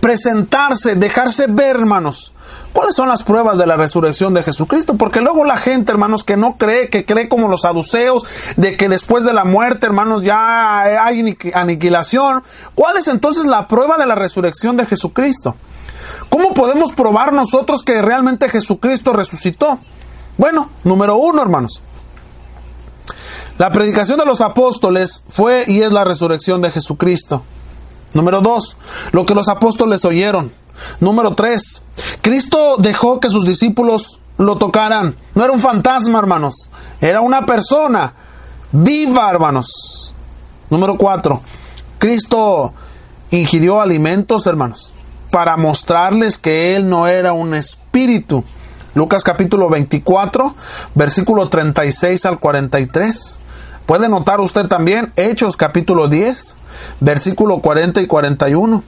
[0.00, 2.32] presentarse, dejarse ver, hermanos.
[2.72, 4.96] ¿Cuáles son las pruebas de la resurrección de Jesucristo?
[4.96, 8.26] Porque luego la gente, hermanos, que no cree, que cree como los saduceos,
[8.56, 12.42] de que después de la muerte, hermanos, ya hay aniquilación.
[12.74, 15.56] ¿Cuál es entonces la prueba de la resurrección de Jesucristo?
[16.28, 19.78] ¿Cómo podemos probar nosotros que realmente Jesucristo resucitó?
[20.36, 21.82] Bueno, número uno, hermanos.
[23.58, 27.42] La predicación de los apóstoles fue y es la resurrección de Jesucristo.
[28.16, 28.78] Número dos,
[29.12, 30.50] lo que los apóstoles oyeron.
[31.00, 31.82] Número tres,
[32.22, 35.14] Cristo dejó que sus discípulos lo tocaran.
[35.34, 36.70] No era un fantasma, hermanos.
[37.02, 38.14] Era una persona
[38.72, 40.14] viva, hermanos.
[40.70, 41.42] Número cuatro,
[41.98, 42.72] Cristo
[43.30, 44.94] ingirió alimentos, hermanos,
[45.30, 48.44] para mostrarles que Él no era un espíritu.
[48.94, 50.54] Lucas capítulo 24,
[50.94, 53.40] versículo 36 al 43.
[53.86, 56.56] Puede notar usted también Hechos capítulo 10,
[56.98, 58.82] versículo 40 y 41.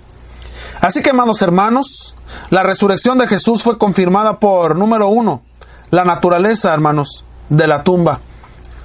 [0.81, 2.17] Así que, amados hermanos,
[2.51, 5.43] la resurrección de Jesús fue confirmada por, número uno,
[5.91, 8.21] la naturaleza, hermanos, de la tumba.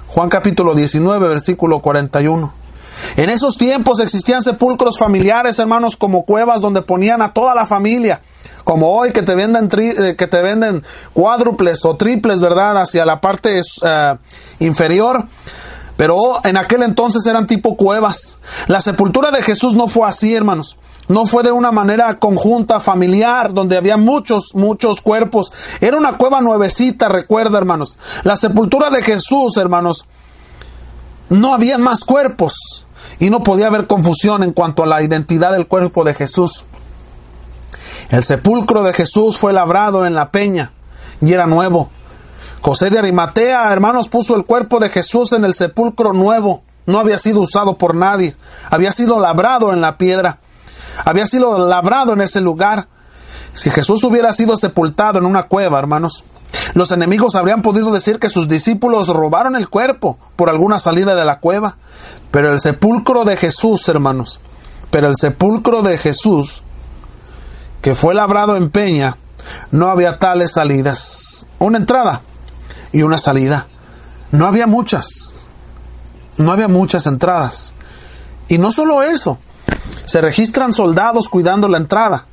[0.06, 2.52] Juan capítulo 19, versículo 41.
[3.16, 8.20] En esos tiempos existían sepulcros familiares, hermanos, como cuevas donde ponían a toda la familia.
[8.62, 12.80] Como hoy que te venden, eh, que te venden cuádruples o triples, ¿verdad?
[12.80, 14.16] Hacia la parte eh,
[14.60, 15.26] inferior.
[15.96, 18.38] Pero en aquel entonces eran tipo cuevas.
[18.66, 20.76] La sepultura de Jesús no fue así, hermanos.
[21.06, 25.52] No fue de una manera conjunta, familiar, donde había muchos, muchos cuerpos.
[25.80, 27.98] Era una cueva nuevecita, recuerda, hermanos.
[28.24, 30.06] La sepultura de Jesús, hermanos,
[31.28, 32.86] no había más cuerpos.
[33.20, 36.64] Y no podía haber confusión en cuanto a la identidad del cuerpo de Jesús.
[38.10, 40.72] El sepulcro de Jesús fue labrado en la peña
[41.20, 41.90] y era nuevo.
[42.64, 46.62] José de Arimatea, hermanos, puso el cuerpo de Jesús en el sepulcro nuevo.
[46.86, 48.34] No había sido usado por nadie.
[48.70, 50.38] Había sido labrado en la piedra.
[51.04, 52.88] Había sido labrado en ese lugar.
[53.52, 56.24] Si Jesús hubiera sido sepultado en una cueva, hermanos,
[56.72, 61.26] los enemigos habrían podido decir que sus discípulos robaron el cuerpo por alguna salida de
[61.26, 61.76] la cueva.
[62.30, 64.40] Pero el sepulcro de Jesús, hermanos,
[64.90, 66.62] pero el sepulcro de Jesús,
[67.82, 69.18] que fue labrado en peña,
[69.70, 71.46] no había tales salidas.
[71.58, 72.22] Una entrada
[72.94, 73.66] y una salida.
[74.30, 75.48] No había muchas.
[76.38, 77.74] No había muchas entradas.
[78.48, 79.38] Y no solo eso,
[80.06, 82.26] se registran soldados cuidando la entrada.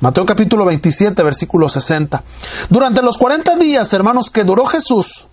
[0.00, 2.24] Mateo capítulo 27, versículo 60.
[2.70, 5.26] Durante los 40 días, hermanos, que duró Jesús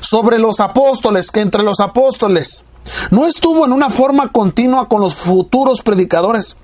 [0.00, 2.64] sobre los apóstoles, que entre los apóstoles
[3.10, 6.56] no estuvo en una forma continua con los futuros predicadores,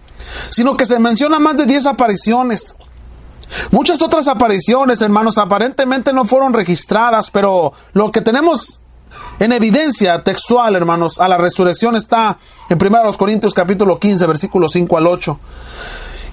[0.51, 2.75] sino que se menciona más de 10 apariciones.
[3.71, 8.81] Muchas otras apariciones, hermanos, aparentemente no fueron registradas, pero lo que tenemos
[9.39, 12.37] en evidencia textual, hermanos, a la resurrección está
[12.69, 15.41] en 1 Corintios capítulo 15, versículos 5 al 8.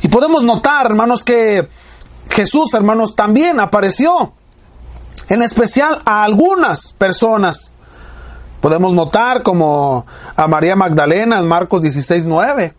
[0.03, 1.68] Y podemos notar, hermanos, que
[2.30, 4.34] Jesús, hermanos, también apareció,
[5.30, 7.74] en especial a algunas personas.
[8.61, 10.05] Podemos notar como
[10.36, 12.74] a María Magdalena en Marcos 16, 9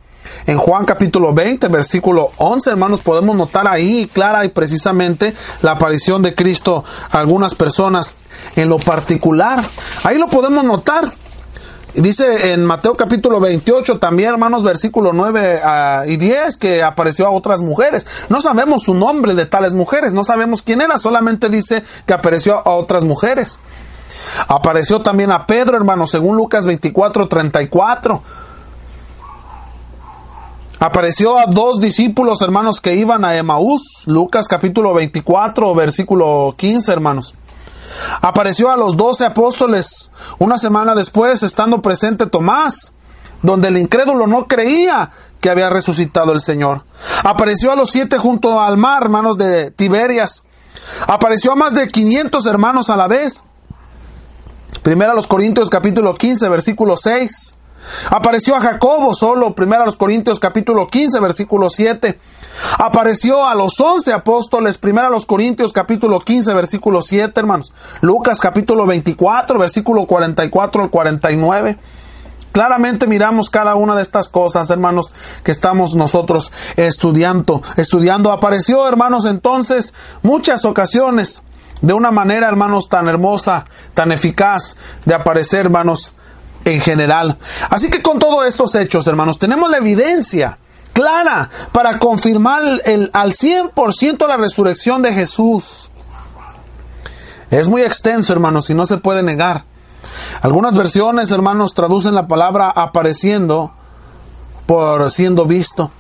[0.47, 5.33] en Juan capítulo 20, versículo 11, hermanos, podemos notar ahí clara y precisamente
[5.63, 8.17] la aparición de Cristo a algunas personas
[8.57, 9.65] en lo particular.
[10.03, 11.13] Ahí lo podemos notar.
[11.95, 17.31] Dice en Mateo capítulo 28 también, hermanos, versículo 9 ah, y 10, que apareció a
[17.31, 18.07] otras mujeres.
[18.29, 22.57] No sabemos su nombre de tales mujeres, no sabemos quién era, solamente dice que apareció
[22.67, 23.61] a otras mujeres.
[24.49, 28.23] Apareció también a Pedro, hermanos, según Lucas 24, 34
[30.79, 37.35] apareció a dos discípulos, hermanos, que iban a Emaús, Lucas capítulo 24, versículo 15, hermanos.
[38.21, 42.93] Apareció a los doce apóstoles una semana después, estando presente Tomás,
[43.43, 45.11] donde el incrédulo no creía
[45.41, 46.85] que había resucitado el Señor.
[47.23, 50.43] Apareció a los siete junto al mar, hermanos de Tiberias.
[51.07, 53.45] Apareció a más de 500 hermanos a la vez.
[54.83, 57.55] Primero a los Corintios capítulo 15, versículo 6.
[58.11, 62.19] Apareció a Jacobo solo, primero a los Corintios capítulo 15, versículo 7.
[62.79, 67.73] Apareció a los once apóstoles, primero a los Corintios capítulo 15, versículo 7, hermanos.
[68.01, 71.79] Lucas capítulo 24, versículo 44 al 49.
[72.53, 75.13] Claramente miramos cada una de estas cosas, hermanos,
[75.43, 77.63] que estamos nosotros estudiando.
[77.77, 78.31] Estudiando.
[78.31, 81.43] Apareció, hermanos, entonces, muchas ocasiones
[81.83, 86.15] de una manera, hermanos, tan hermosa, tan eficaz de aparecer, hermanos,
[86.65, 87.39] en general.
[87.71, 90.59] Así que con todos estos hechos, hermanos, tenemos la evidencia
[90.93, 95.91] clara para confirmar el, al 100% la resurrección de Jesús.
[97.51, 99.65] Es muy extenso, hermanos, y no se puede negar.
[100.43, 103.73] Algunas versiones, hermanos, traducen la palabra apareciendo
[104.67, 105.91] por siendo visto.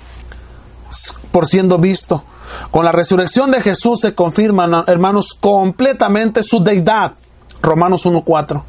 [1.30, 2.24] Por siendo visto.
[2.70, 7.12] Con la resurrección de Jesús se confirma, hermanos, completamente su deidad.
[7.62, 8.62] Romanos 1.4.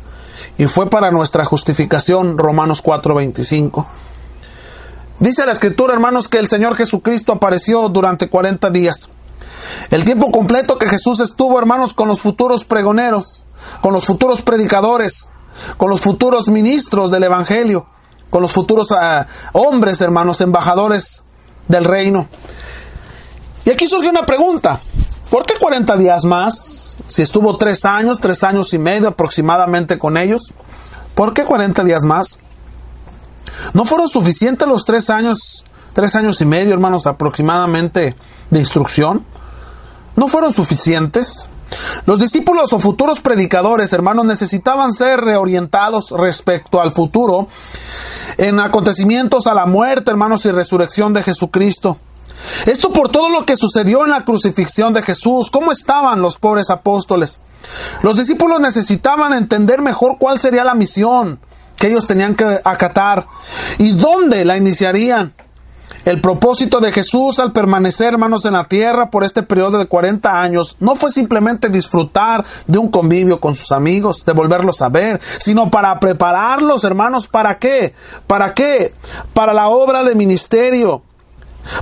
[0.58, 3.86] Y fue para nuestra justificación, Romanos 4.25.
[5.20, 9.10] Dice la escritura, hermanos, que el Señor Jesucristo apareció durante 40 días.
[9.90, 13.44] El tiempo completo que Jesús estuvo, hermanos, con los futuros pregoneros,
[13.82, 15.30] con los futuros predicadores,
[15.78, 17.88] con los futuros ministros del Evangelio,
[18.30, 21.24] con los futuros uh, hombres, hermanos, embajadores
[21.68, 22.28] del reino.
[23.66, 24.82] Y aquí surge una pregunta.
[25.30, 26.98] ¿Por qué 40 días más?
[27.08, 30.54] Si estuvo tres años, tres años y medio aproximadamente con ellos.
[31.16, 32.40] ¿Por qué 40 días más?
[33.74, 38.16] ¿No fueron suficientes los tres años, tres años y medio, hermanos, aproximadamente
[38.50, 39.26] de instrucción?
[40.16, 41.50] ¿No fueron suficientes?
[42.06, 47.48] Los discípulos o futuros predicadores, hermanos, necesitaban ser reorientados respecto al futuro
[48.38, 51.98] en acontecimientos a la muerte, hermanos, y resurrección de Jesucristo.
[52.66, 55.50] Esto por todo lo que sucedió en la crucifixión de Jesús.
[55.52, 57.40] ¿Cómo estaban los pobres apóstoles?
[58.02, 61.40] Los discípulos necesitaban entender mejor cuál sería la misión
[61.76, 63.26] que ellos tenían que acatar
[63.78, 65.34] y dónde la iniciarían.
[66.06, 70.40] El propósito de Jesús al permanecer, hermanos, en la tierra por este periodo de 40
[70.40, 75.20] años no fue simplemente disfrutar de un convivio con sus amigos, de volverlos a ver,
[75.40, 77.94] sino para prepararlos, hermanos, ¿para qué?
[78.28, 78.94] ¿Para qué?
[79.34, 81.02] Para la obra de ministerio,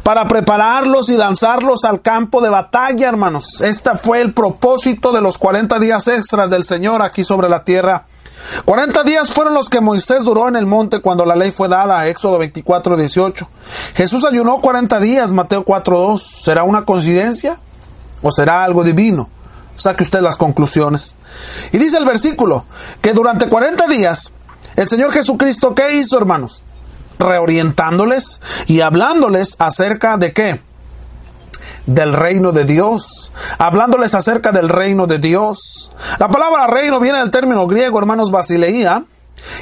[0.03, 3.61] para prepararlos y lanzarlos al campo de batalla, hermanos.
[3.61, 8.05] Este fue el propósito de los 40 días extras del Señor aquí sobre la tierra.
[8.65, 12.07] 40 días fueron los que Moisés duró en el monte cuando la ley fue dada,
[12.07, 13.49] Éxodo 24, 18.
[13.95, 16.21] Jesús ayunó 40 días, Mateo 4, 2.
[16.43, 17.59] ¿Será una coincidencia
[18.21, 19.29] o será algo divino?
[19.75, 21.15] Saque usted las conclusiones.
[21.71, 22.65] Y dice el versículo
[23.01, 24.33] que durante 40 días
[24.75, 26.63] el Señor Jesucristo, ¿qué hizo, hermanos?
[27.19, 30.61] Reorientándoles y hablándoles acerca de qué?
[31.85, 33.31] Del reino de Dios.
[33.57, 35.91] Hablándoles acerca del reino de Dios.
[36.19, 39.05] La palabra reino viene del término griego, hermanos, basileía.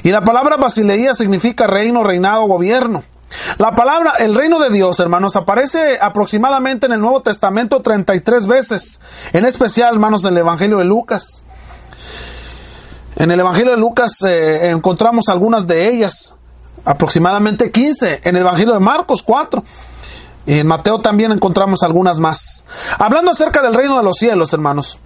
[0.04, 3.04] Y la palabra basileía significa reino, reinado, gobierno.
[3.58, 9.02] La palabra, el reino de Dios, hermanos, aparece aproximadamente en el Nuevo Testamento 33 veces.
[9.34, 11.44] En especial, hermanos, en el Evangelio de Lucas.
[13.16, 16.36] En el Evangelio de Lucas eh, encontramos algunas de ellas
[16.86, 19.64] aproximadamente 15, en el Evangelio de Marcos 4.
[20.46, 22.66] Y en Mateo también encontramos algunas más.
[22.98, 24.98] Hablando acerca del reino de los cielos, hermanos,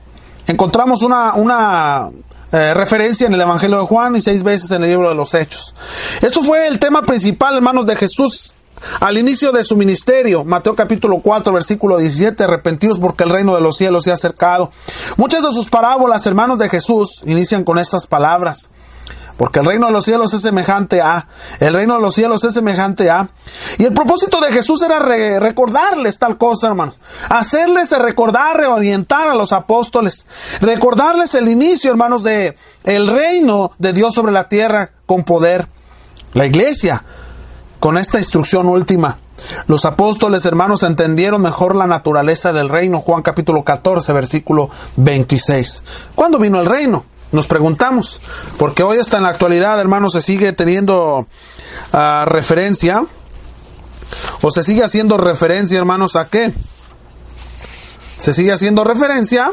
[0.48, 2.10] encontramos una, una
[2.52, 5.34] eh, referencia en el Evangelio de Juan y seis veces en el libro de los
[5.34, 5.76] Hechos.
[6.22, 8.56] Eso fue el tema principal, hermanos, de Jesús
[9.00, 13.62] al inicio de su ministerio, Mateo capítulo 4, versículo 17, arrepentidos porque el reino de
[13.62, 14.70] los cielos se ha acercado.
[15.18, 18.70] Muchas de sus parábolas, hermanos de Jesús, inician con estas palabras.
[19.38, 21.28] Porque el reino de los cielos es semejante a,
[21.60, 23.28] el reino de los cielos es semejante a.
[23.78, 27.02] Y el propósito de Jesús era recordarles tal cosa, hermanos.
[27.30, 30.26] Hacerles recordar, reorientar a los apóstoles.
[30.62, 32.56] Recordarles el inicio, hermanos, de
[32.86, 35.68] el reino de Dios sobre la tierra con poder.
[36.34, 37.04] La iglesia,
[37.80, 39.18] con esta instrucción última.
[39.68, 43.02] Los apóstoles, hermanos, entendieron mejor la naturaleza del reino.
[43.02, 45.84] Juan capítulo 14, versículo 26.
[46.16, 47.06] ¿Cuándo vino el reino?
[47.32, 48.22] Nos preguntamos,
[48.58, 51.28] porque hoy hasta en la actualidad, hermanos, se sigue teniendo
[51.94, 53.04] uh, referencia,
[54.42, 56.54] o se sigue haciendo referencia, hermanos, a qué?
[58.18, 59.52] Se sigue haciendo referencia,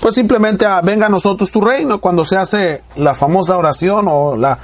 [0.00, 4.36] pues simplemente a venga a nosotros tu reino, cuando se hace la famosa oración o
[4.36, 4.58] la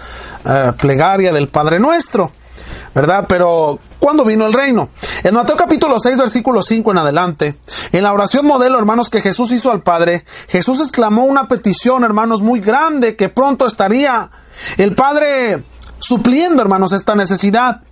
[0.45, 2.31] uh, plegaria del Padre Nuestro,
[2.95, 3.25] ¿verdad?
[3.29, 4.91] Pero ¿Cuándo vino el reino?
[5.25, 7.57] En Mateo capítulo 6, versículo 5 en adelante,
[7.91, 12.41] en la oración modelo, hermanos, que Jesús hizo al Padre, Jesús exclamó una petición, hermanos,
[12.41, 14.31] muy grande, que pronto estaría
[14.77, 15.65] el Padre
[15.99, 17.83] supliendo, hermanos, esta necesidad.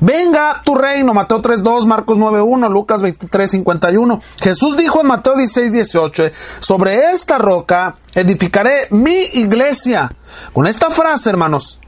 [0.00, 4.20] Venga tu reino, Mateo 3.2, Marcos 9.1, Lucas 23.51.
[4.40, 10.10] Jesús dijo en Mateo 16.18, sobre esta roca edificaré mi iglesia.
[10.52, 11.78] Con esta frase, hermanos,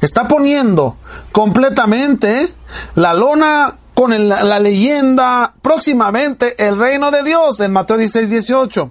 [0.00, 0.96] está poniendo
[1.32, 2.48] completamente
[2.94, 8.90] la lona con la leyenda próximamente el reino de Dios en Mateo 16, 18.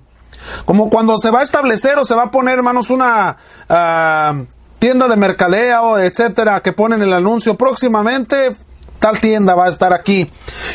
[0.66, 3.38] Como cuando se va a establecer o se va a poner, hermanos, una
[3.70, 4.46] uh,
[4.80, 8.56] tienda de mercadeo, etcétera, que ponen el anuncio próximamente,
[9.00, 10.30] tal tienda va a estar aquí.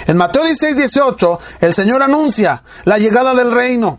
[0.06, 3.98] En Mateo 16, 18, el Señor anuncia la llegada del reino.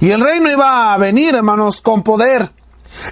[0.00, 2.50] Y el reino iba a venir, hermanos, con poder.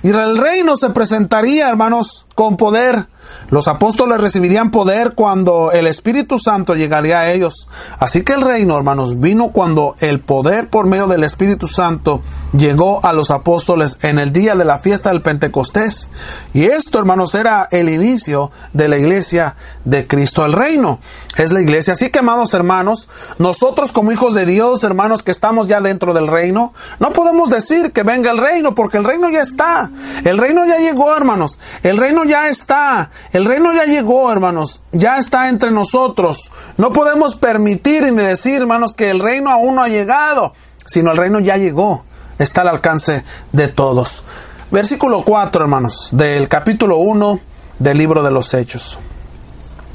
[0.02, 3.06] Y el reino se presentaría, hermanos, con poder.
[3.50, 7.68] Los apóstoles recibirían poder cuando el Espíritu Santo llegaría a ellos.
[7.98, 12.22] Así que el reino, hermanos, vino cuando el poder por medio del Espíritu Santo
[12.56, 16.08] llegó a los apóstoles en el día de la fiesta del Pentecostés.
[16.52, 20.44] Y esto, hermanos, era el inicio de la iglesia de Cristo.
[20.44, 20.98] El reino
[21.36, 21.92] es la iglesia.
[21.92, 23.08] Así que, amados hermanos,
[23.38, 27.92] nosotros como hijos de Dios, hermanos, que estamos ya dentro del reino, no podemos decir
[27.92, 29.90] que venga el reino, porque el reino ya está.
[30.24, 31.58] El reino ya llegó, hermanos.
[31.82, 33.10] El reino ya está.
[33.32, 36.52] El reino ya llegó, hermanos, ya está entre nosotros.
[36.76, 40.52] No podemos permitir ni decir, hermanos, que el reino aún no ha llegado,
[40.86, 42.04] sino el reino ya llegó,
[42.38, 44.24] está al alcance de todos.
[44.70, 47.40] Versículo 4, hermanos, del capítulo 1
[47.78, 48.98] del libro de los Hechos.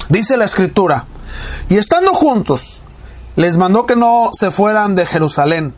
[0.08, 1.06] Dice la escritura,
[1.68, 2.82] y estando juntos,
[3.36, 5.74] les mandó que no se fueran de Jerusalén,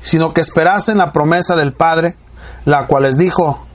[0.00, 2.16] sino que esperasen la promesa del Padre,
[2.64, 3.66] la cual les dijo,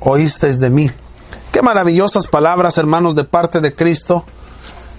[0.00, 0.90] oísteis de mí.
[1.54, 4.24] Qué maravillosas palabras, hermanos, de parte de Cristo,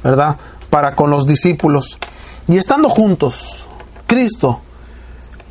[0.06, 0.38] ¿verdad?
[0.70, 2.00] Para con los discípulos.
[2.48, 3.68] Y estando juntos,
[4.08, 4.62] Cristo,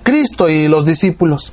[0.02, 1.52] Cristo y los discípulos.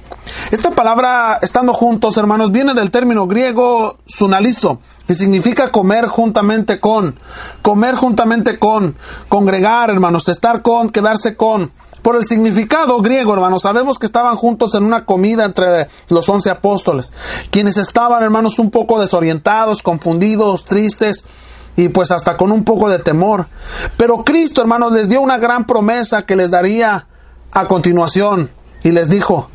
[0.52, 7.20] Esta palabra, estando juntos, hermanos, viene del término griego sunalizo, que significa comer juntamente con,
[7.62, 8.96] comer juntamente con,
[9.28, 11.74] congregar, hermanos, estar con, quedarse con.
[12.02, 16.50] Por el significado griego, hermanos, sabemos que estaban juntos en una comida entre los once
[16.50, 17.14] apóstoles,
[17.52, 21.24] quienes estaban, hermanos, un poco desorientados, confundidos, tristes
[21.76, 23.48] y pues hasta con un poco de temor.
[23.98, 27.08] Pero Cristo, hermanos, les dio una gran promesa que les daría
[27.52, 28.50] a continuación
[28.84, 29.50] y les dijo,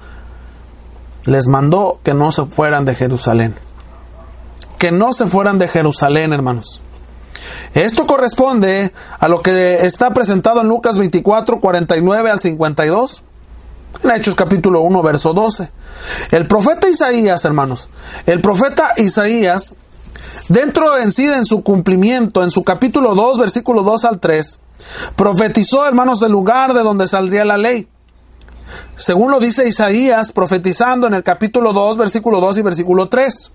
[1.24, 3.56] les mandó que no se fueran de Jerusalén.
[4.78, 6.80] Que no se fueran de Jerusalén, hermanos.
[7.74, 13.22] Esto corresponde a lo que está presentado en Lucas 24, 49 al 52.
[14.02, 15.70] En Hechos capítulo 1, verso 12.
[16.30, 17.90] El profeta Isaías, hermanos,
[18.26, 19.74] el profeta Isaías,
[20.48, 24.58] dentro en sí, en su cumplimiento, en su capítulo 2, versículo 2 al 3,
[25.16, 27.88] profetizó, hermanos, el lugar de donde saldría la ley.
[28.96, 33.52] Según lo dice Isaías, profetizando en el capítulo 2, versículo 2 y versículo 3.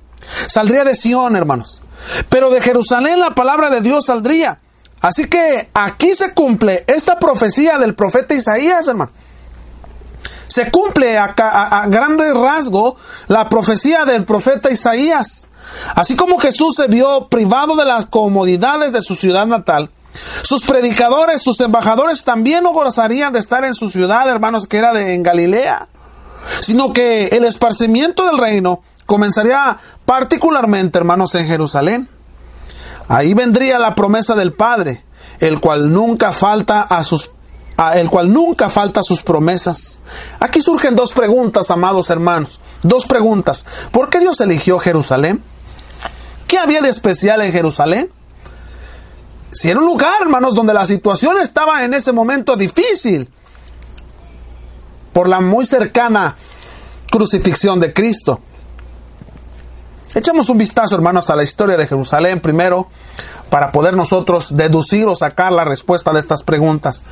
[0.48, 1.82] Saldría de Sión, hermanos.
[2.30, 4.58] Pero de Jerusalén la palabra de Dios saldría.
[5.02, 9.12] Así que aquí se cumple esta profecía del profeta Isaías, hermano.
[10.48, 11.34] Se cumple a,
[11.88, 12.96] grande rasgo
[13.28, 15.48] la profecía del profeta Isaías.
[15.96, 19.90] Así como Jesús se vio privado de las comodidades de su ciudad natal,
[20.42, 24.92] sus predicadores, sus embajadores también no gozarían de estar en su ciudad, hermanos, que era
[24.94, 25.88] de, en Galilea,
[26.60, 28.82] sino que el esparcimiento del reino
[29.12, 32.08] comenzaría particularmente, hermanos, en Jerusalén.
[33.10, 35.04] Ahí vendría la promesa del Padre,
[35.42, 37.30] el cual nunca falta a sus
[37.94, 40.00] el cual nunca falta sus promesas.
[40.40, 42.62] Aquí surgen dos preguntas, amados hermanos.
[42.84, 43.66] Dos preguntas.
[43.92, 45.44] ¿Por qué Dios eligió Jerusalén?
[46.48, 48.10] ¿Qué había de especial en Jerusalén?
[49.52, 53.28] Si era un lugar, hermanos, donde la situación estaba en ese momento difícil
[55.12, 56.38] por la muy cercana
[57.12, 58.40] crucifixión de Cristo.
[60.14, 62.88] Echemos un vistazo, hermanos, a la historia de Jerusalén primero,
[63.50, 67.04] para poder nosotros deducir o sacar la respuesta de estas preguntas.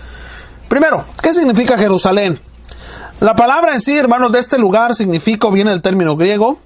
[0.68, 2.40] Primero, ¿qué significa Jerusalén?
[3.22, 6.60] La palabra en sí, hermanos, de este lugar significa, viene del término griego,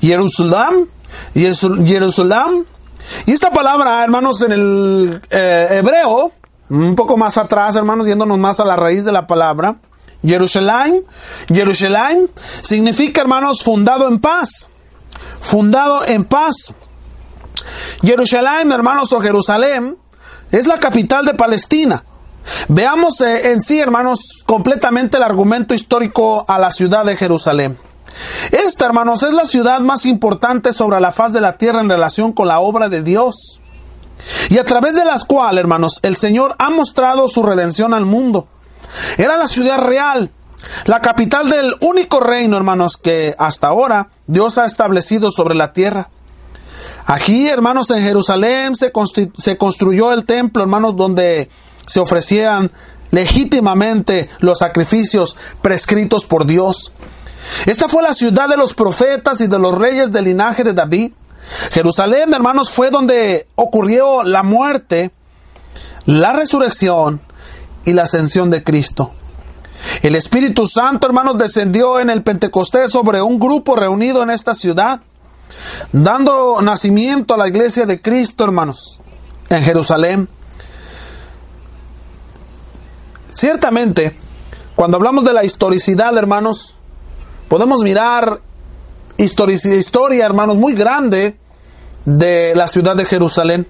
[0.00, 0.88] Jerusalén,
[1.34, 2.66] Jerusalén,
[3.26, 6.32] y esta palabra, hermanos, en el eh, hebreo,
[6.68, 9.76] un poco más atrás, hermanos, yéndonos más a la raíz de la palabra,
[10.22, 11.04] Jerusalén,
[11.48, 12.30] Jerusalén
[12.62, 14.70] significa, hermanos, fundado en paz
[15.40, 16.74] fundado en paz.
[18.02, 19.96] Jerusalén, hermanos, o Jerusalén,
[20.50, 22.04] es la capital de Palestina.
[22.68, 27.78] Veamos eh, en sí, hermanos, completamente el argumento histórico a la ciudad de Jerusalén.
[28.52, 32.32] Esta, hermanos, es la ciudad más importante sobre la faz de la tierra en relación
[32.32, 33.60] con la obra de Dios.
[34.48, 38.46] Y a través de las cuales, hermanos, el Señor ha mostrado su redención al mundo.
[39.18, 40.30] Era la ciudad real,
[40.86, 46.10] la capital del único reino, hermanos, que hasta ahora Dios ha establecido sobre la tierra.
[47.06, 48.92] Aquí, hermanos, en Jerusalén se,
[49.36, 51.48] se construyó el templo, hermanos, donde
[51.86, 52.70] se ofrecían
[53.10, 56.92] legítimamente los sacrificios prescritos por Dios.
[57.66, 61.12] Esta fue la ciudad de los profetas y de los reyes del linaje de David.
[61.72, 65.10] Jerusalén, hermanos, fue donde ocurrió la muerte,
[66.06, 67.20] la resurrección
[67.84, 69.12] y la ascensión de Cristo.
[70.02, 75.00] El Espíritu Santo, hermanos, descendió en el Pentecostés sobre un grupo reunido en esta ciudad,
[75.92, 79.00] dando nacimiento a la iglesia de Cristo, hermanos,
[79.48, 80.28] en Jerusalén.
[83.32, 84.16] Ciertamente,
[84.74, 86.76] cuando hablamos de la historicidad, hermanos,
[87.48, 88.40] podemos mirar
[89.16, 91.36] historia, hermanos, muy grande
[92.04, 93.66] de la ciudad de Jerusalén.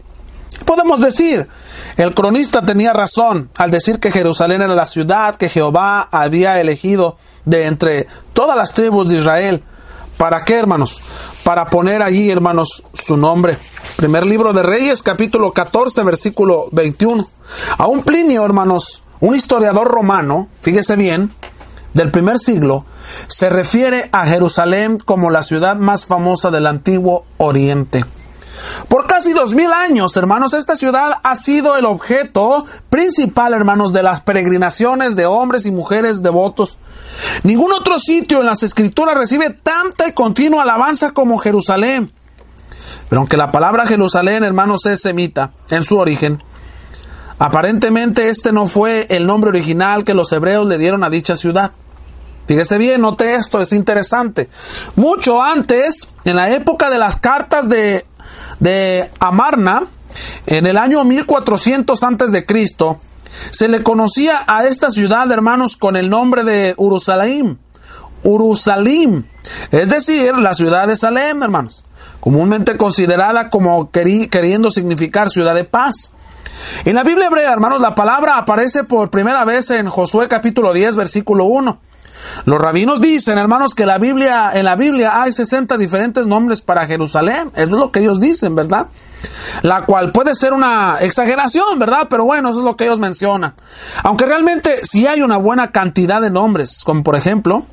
[0.64, 1.48] Podemos decir,
[1.97, 7.16] el cronista tenía razón al decir que Jerusalén era la ciudad que Jehová había elegido
[7.45, 9.62] de entre todas las tribus de Israel.
[10.16, 11.01] ¿Para qué, hermanos?
[11.45, 13.59] Para poner allí, hermanos, su nombre.
[13.97, 17.28] Primer libro de Reyes, capítulo 14, versículo 21.
[17.78, 21.32] A un Plinio, hermanos, un historiador romano, fíjese bien,
[21.95, 22.84] del primer siglo,
[23.28, 28.05] se refiere a Jerusalén como la ciudad más famosa del antiguo Oriente.
[28.88, 34.02] Por casi dos mil años, hermanos, esta ciudad ha sido el objeto principal, hermanos, de
[34.02, 36.78] las peregrinaciones de hombres y mujeres devotos.
[37.42, 42.12] Ningún otro sitio en las escrituras recibe tanta y continua alabanza como Jerusalén.
[43.08, 46.42] Pero aunque la palabra Jerusalén, hermanos, es semita en su origen,
[47.38, 51.72] aparentemente este no fue el nombre original que los hebreos le dieron a dicha ciudad.
[52.46, 54.50] Fíjese bien, note esto, es interesante.
[54.96, 58.04] Mucho antes, en la época de las cartas de,
[58.61, 59.84] de Amarna,
[60.46, 63.00] en el año 1400 antes de Cristo,
[63.50, 67.57] se le conocía a esta ciudad, hermanos, con el nombre de Urusalim.
[68.22, 69.24] Urusalim,
[69.70, 71.84] es decir, la ciudad de Salem, hermanos,
[72.20, 76.12] comúnmente considerada como queriendo significar ciudad de paz.
[76.86, 80.96] En la Biblia hebrea, hermanos, la palabra aparece por primera vez en Josué capítulo 10,
[80.96, 81.80] versículo 1.
[82.45, 86.87] Los rabinos dicen, hermanos, que la Biblia, en la Biblia hay 60 diferentes nombres para
[86.87, 87.51] Jerusalén.
[87.55, 88.89] Es lo que ellos dicen, ¿verdad?
[89.62, 92.09] La cual puede ser una exageración, ¿verdad?
[92.11, 93.55] Pero bueno, eso es lo que ellos mencionan.
[94.03, 97.64] Aunque realmente sí hay una buena cantidad de nombres, como por ejemplo,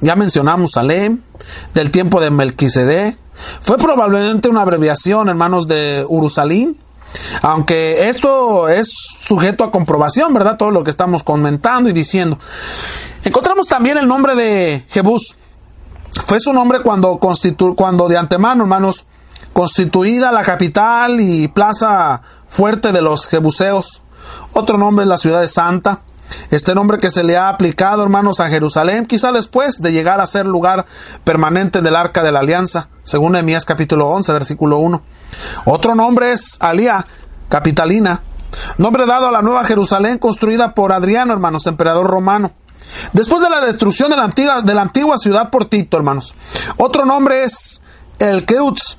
[0.00, 1.20] ya mencionamos Salem,
[1.74, 3.16] del tiempo de Melquisedec.
[3.60, 6.78] Fue probablemente una abreviación, hermanos, de Urusalín.
[7.42, 10.56] Aunque esto es sujeto a comprobación, ¿verdad?
[10.56, 12.38] Todo lo que estamos comentando y diciendo.
[13.24, 15.36] Encontramos también el nombre de Jebús.
[16.26, 17.18] Fue su nombre cuando,
[17.76, 19.06] cuando de antemano, hermanos,
[19.52, 24.02] constituida la capital y plaza fuerte de los jebuseos.
[24.52, 26.00] Otro nombre es la ciudad de Santa.
[26.50, 30.26] Este nombre que se le ha aplicado, hermanos, a Jerusalén, quizá después de llegar a
[30.26, 30.86] ser lugar
[31.24, 35.02] permanente del arca de la alianza, según Nehemías capítulo 11, versículo 1.
[35.66, 37.06] Otro nombre es Alía,
[37.48, 38.22] capitalina,
[38.78, 42.52] nombre dado a la nueva Jerusalén construida por Adriano, hermanos, emperador romano.
[43.12, 46.34] Después de la destrucción de la antigua, de la antigua ciudad por Tito, hermanos.
[46.76, 47.82] Otro nombre es
[48.18, 48.96] el Keutz.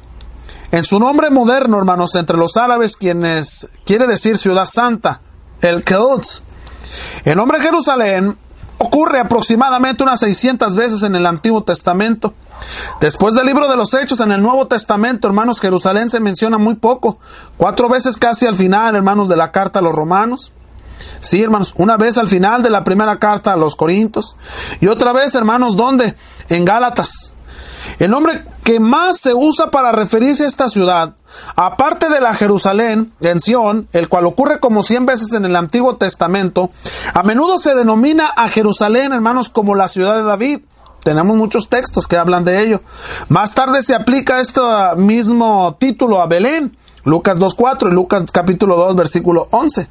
[0.72, 5.20] En su nombre moderno, hermanos, entre los árabes, quienes quiere decir ciudad santa,
[5.62, 6.44] el Keutz.
[7.26, 8.38] El nombre Jerusalén
[8.78, 12.34] ocurre aproximadamente unas 600 veces en el Antiguo Testamento.
[13.00, 16.76] Después del libro de los Hechos en el Nuevo Testamento, hermanos, Jerusalén se menciona muy
[16.76, 17.20] poco.
[17.58, 20.52] Cuatro veces casi al final, hermanos, de la carta a los romanos.
[21.20, 24.36] Sí, hermanos, una vez al final de la primera carta a los Corintios
[24.80, 26.16] y otra vez, hermanos, ¿dónde?
[26.50, 27.34] En Gálatas.
[28.00, 31.16] El nombre que más se usa para referirse a esta ciudad,
[31.56, 35.96] aparte de la Jerusalén, en Sión, el cual ocurre como cien veces en el Antiguo
[35.96, 36.70] Testamento,
[37.14, 40.60] a menudo se denomina a Jerusalén, hermanos, como la ciudad de David.
[41.04, 42.82] Tenemos muchos textos que hablan de ello.
[43.28, 44.62] Más tarde se aplica este
[44.98, 49.90] mismo título a Belén, Lucas 2.4 y Lucas capítulo 2, versículo 11.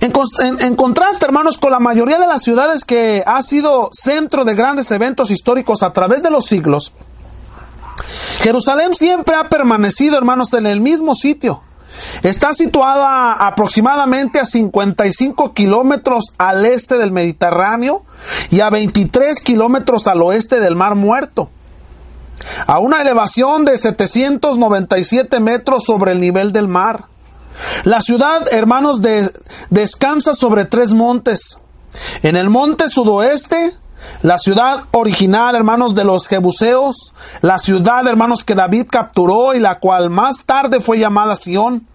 [0.00, 4.90] En, contraste, hermanos, con la mayoría de las ciudades que ha sido centro de grandes
[4.92, 6.92] eventos históricos a través de los siglos,
[8.40, 11.62] Jerusalén siempre ha permanecido, hermanos, en el mismo sitio.
[12.22, 18.04] Está situada aproximadamente a 55 kilómetros al este del Mediterráneo
[18.50, 21.50] y a 23 kilómetros al oeste del Mar Muerto,
[22.66, 27.06] a una elevación de 797 metros sobre el nivel del mar.
[27.84, 29.00] La ciudad, hermanos,
[29.70, 31.58] descansa sobre tres montes.
[32.22, 33.74] En el monte sudoeste,
[34.22, 39.78] la ciudad original, hermanos, de los Jebuseos, la ciudad, hermanos, que David capturó y la
[39.78, 41.86] cual más tarde fue llamada Sión,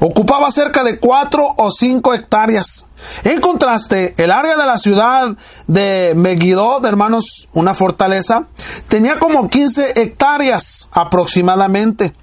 [0.00, 2.86] ocupaba cerca de cuatro o cinco hectáreas.
[3.24, 5.36] En contraste, el área de la ciudad
[5.66, 8.46] de Megiddo, hermanos, una fortaleza,
[8.88, 12.14] tenía como 15 hectáreas aproximadamente.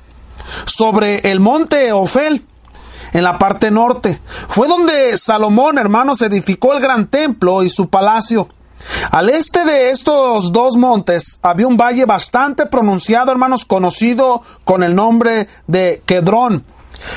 [0.66, 2.44] Sobre el monte Ofel,
[3.14, 4.20] en la parte norte.
[4.48, 8.50] Fue donde Salomón, hermanos, edificó el gran templo y su palacio.
[9.12, 14.96] Al este de estos dos montes había un valle bastante pronunciado, hermanos, conocido con el
[14.96, 16.64] nombre de Quedrón.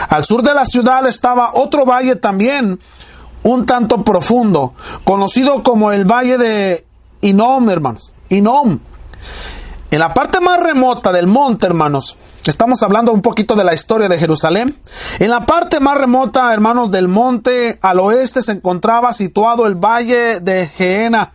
[0.09, 2.79] Al sur de la ciudad estaba otro valle también,
[3.43, 4.75] un tanto profundo,
[5.05, 6.87] conocido como el valle de
[7.21, 8.13] Inom, hermanos.
[8.29, 8.79] Inom.
[9.91, 12.17] En la parte más remota del monte, hermanos,
[12.47, 14.75] estamos hablando un poquito de la historia de Jerusalén.
[15.19, 20.41] En la parte más remota, hermanos, del monte, al oeste se encontraba situado el valle
[20.41, 21.33] de Geena.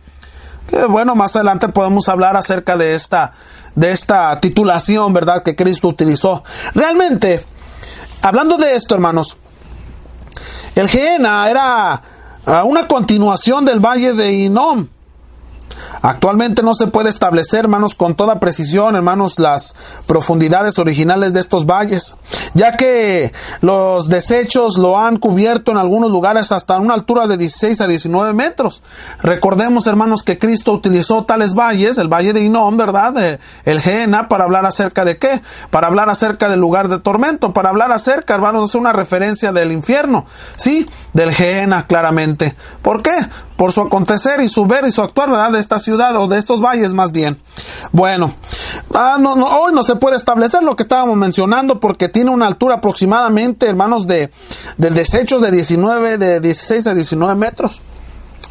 [0.68, 3.32] Que bueno, más adelante podemos hablar acerca de esta,
[3.74, 6.44] de esta titulación, ¿verdad?, que Cristo utilizó.
[6.74, 7.42] Realmente,
[8.22, 9.38] hablando de esto, hermanos,
[10.74, 12.02] el Geena era
[12.46, 14.88] ah, una continuación del valle de Inom.
[16.02, 19.74] Actualmente no se puede establecer, hermanos, con toda precisión, hermanos, las
[20.06, 22.16] profundidades originales de estos valles,
[22.54, 27.80] ya que los desechos lo han cubierto en algunos lugares hasta una altura de 16
[27.80, 28.82] a 19 metros.
[29.22, 33.40] Recordemos, hermanos, que Cristo utilizó tales valles, el valle de Inom, ¿verdad?
[33.64, 35.40] El Gena, para hablar acerca de qué?
[35.70, 39.72] Para hablar acerca del lugar de tormento, para hablar acerca, hermanos, es una referencia del
[39.72, 40.26] infierno,
[40.56, 40.86] ¿sí?
[41.12, 42.54] Del Gena, claramente.
[42.82, 43.16] ¿Por qué?
[43.58, 45.50] Por su acontecer y su ver y su actuar, ¿verdad?
[45.50, 47.42] De esta ciudad o de estos valles más bien.
[47.90, 48.32] Bueno,
[48.94, 53.66] ah, hoy no se puede establecer lo que estábamos mencionando porque tiene una altura aproximadamente,
[53.66, 54.30] hermanos, de,
[54.76, 57.82] del desecho de 19, de 16 a 19 metros.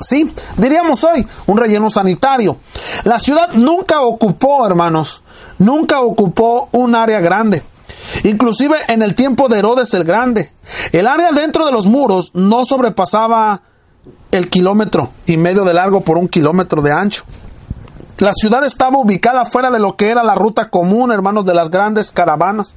[0.02, 2.58] Sí, diríamos hoy, un relleno sanitario.
[3.06, 5.24] La ciudad nunca ocupó, hermanos,
[5.58, 7.64] nunca ocupó un área grande.
[8.26, 10.52] Inclusive en el tiempo de Herodes el Grande,
[10.92, 13.62] el área dentro de los muros no sobrepasaba
[14.32, 17.24] el kilómetro y medio de largo por un kilómetro de ancho.
[18.20, 21.70] La ciudad estaba ubicada fuera de lo que era la ruta común, hermanos, de las
[21.70, 22.74] grandes caravanas.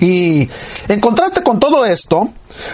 [0.00, 0.48] Y
[0.88, 2.28] en contraste con todo esto,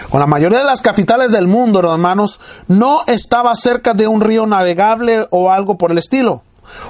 [0.09, 4.45] con la mayoría de las capitales del mundo, hermanos, no estaba cerca de un río
[4.45, 6.41] navegable o algo por el estilo.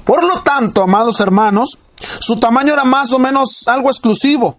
[0.05, 1.77] Por lo tanto, amados hermanos,
[2.19, 4.57] su tamaño era más o menos algo exclusivo.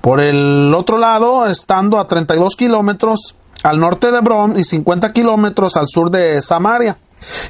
[0.00, 5.76] Por el otro lado, estando a 32 kilómetros, al norte de Hebrón y 50 kilómetros
[5.76, 6.98] al sur de Samaria.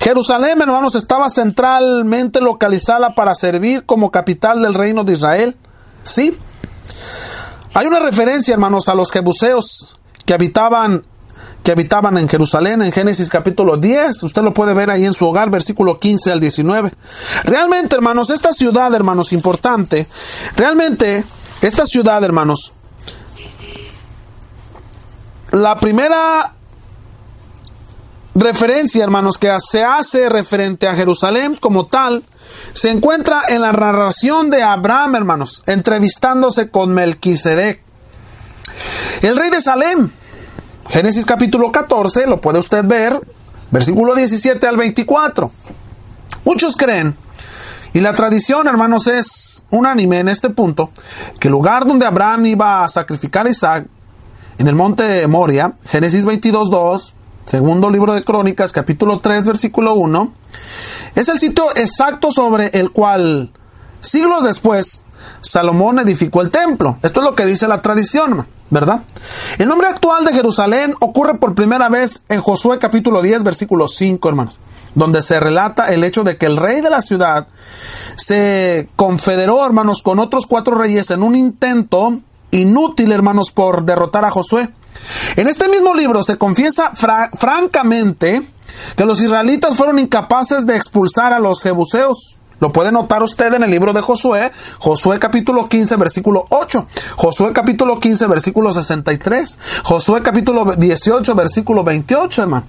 [0.01, 5.57] Jerusalén, hermanos, estaba centralmente localizada para servir como capital del reino de Israel.
[6.03, 6.37] Sí.
[7.75, 11.05] Hay una referencia, hermanos, a los jebuseos que habitaban
[11.63, 14.23] que habitaban en Jerusalén en Génesis capítulo 10.
[14.23, 16.93] Usted lo puede ver ahí en su hogar, versículo 15 al 19.
[17.45, 20.07] Realmente, hermanos, esta ciudad, hermanos, importante,
[20.57, 21.25] realmente
[21.61, 22.73] esta ciudad, hermanos,
[25.53, 26.53] la primera
[28.35, 32.23] referencia, hermanos, que se hace referente a Jerusalén como tal,
[32.73, 37.83] se encuentra en la narración de Abraham, hermanos, entrevistándose con Melquisedec.
[39.23, 40.11] El rey de Salem,
[40.89, 43.21] Génesis capítulo 14, lo puede usted ver,
[43.71, 45.51] versículo 17 al 24.
[46.45, 47.17] Muchos creen,
[47.93, 50.91] y la tradición, hermanos, es unánime en este punto,
[51.41, 53.87] que el lugar donde Abraham iba a sacrificar a Isaac
[54.59, 57.15] en el monte Moria, Génesis 22, 2,
[57.45, 60.33] segundo libro de Crónicas, capítulo 3, versículo 1,
[61.15, 63.53] es el sitio exacto sobre el cual
[64.01, 65.03] siglos después
[65.41, 66.99] Salomón edificó el templo.
[67.03, 69.03] Esto es lo que dice la tradición, ¿verdad?
[69.59, 74.29] El nombre actual de Jerusalén ocurre por primera vez en Josué capítulo 10, versículo 5,
[74.29, 74.59] hermanos,
[74.97, 77.47] donde se relata el hecho de que el rey de la ciudad
[78.17, 84.31] se confederó, hermanos, con otros cuatro reyes en un intento inútil, hermanos, por derrotar a
[84.31, 84.71] Josué.
[85.37, 88.43] En este mismo libro se confiesa francamente
[88.97, 92.39] que los israelitas fueron incapaces de expulsar a los jebuseos.
[92.61, 94.51] Lo puede notar usted en el libro de Josué,
[94.81, 102.43] Josué capítulo 15, versículo 8, Josué capítulo 15, versículo 63, Josué capítulo 18, versículo 28,
[102.43, 102.67] hermano.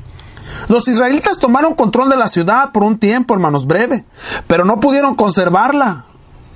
[0.68, 4.06] Los israelitas tomaron control de la ciudad por un tiempo, hermanos, breve,
[4.46, 6.06] pero no pudieron conservarla.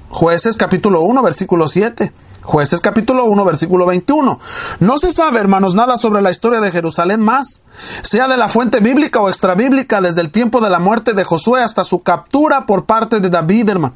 [0.10, 2.14] Jueces capítulo 1, versículo 7.
[2.44, 4.40] Jueces capítulo 1, versículo 21.
[4.80, 7.64] No se sabe, hermanos, nada sobre la historia de Jerusalén más,
[8.02, 11.64] sea de la fuente bíblica o extrabíblica, desde el tiempo de la muerte de Josué
[11.64, 13.95] hasta su captura por parte de David, hermano.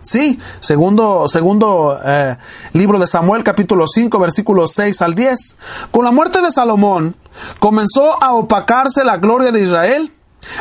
[0.00, 2.36] Sí, segundo, segundo eh,
[2.74, 5.56] libro de Samuel, capítulo 5, versículos 6 al 10.
[5.90, 7.16] Con la muerte de Salomón,
[7.58, 10.12] comenzó a opacarse la gloria de Israel,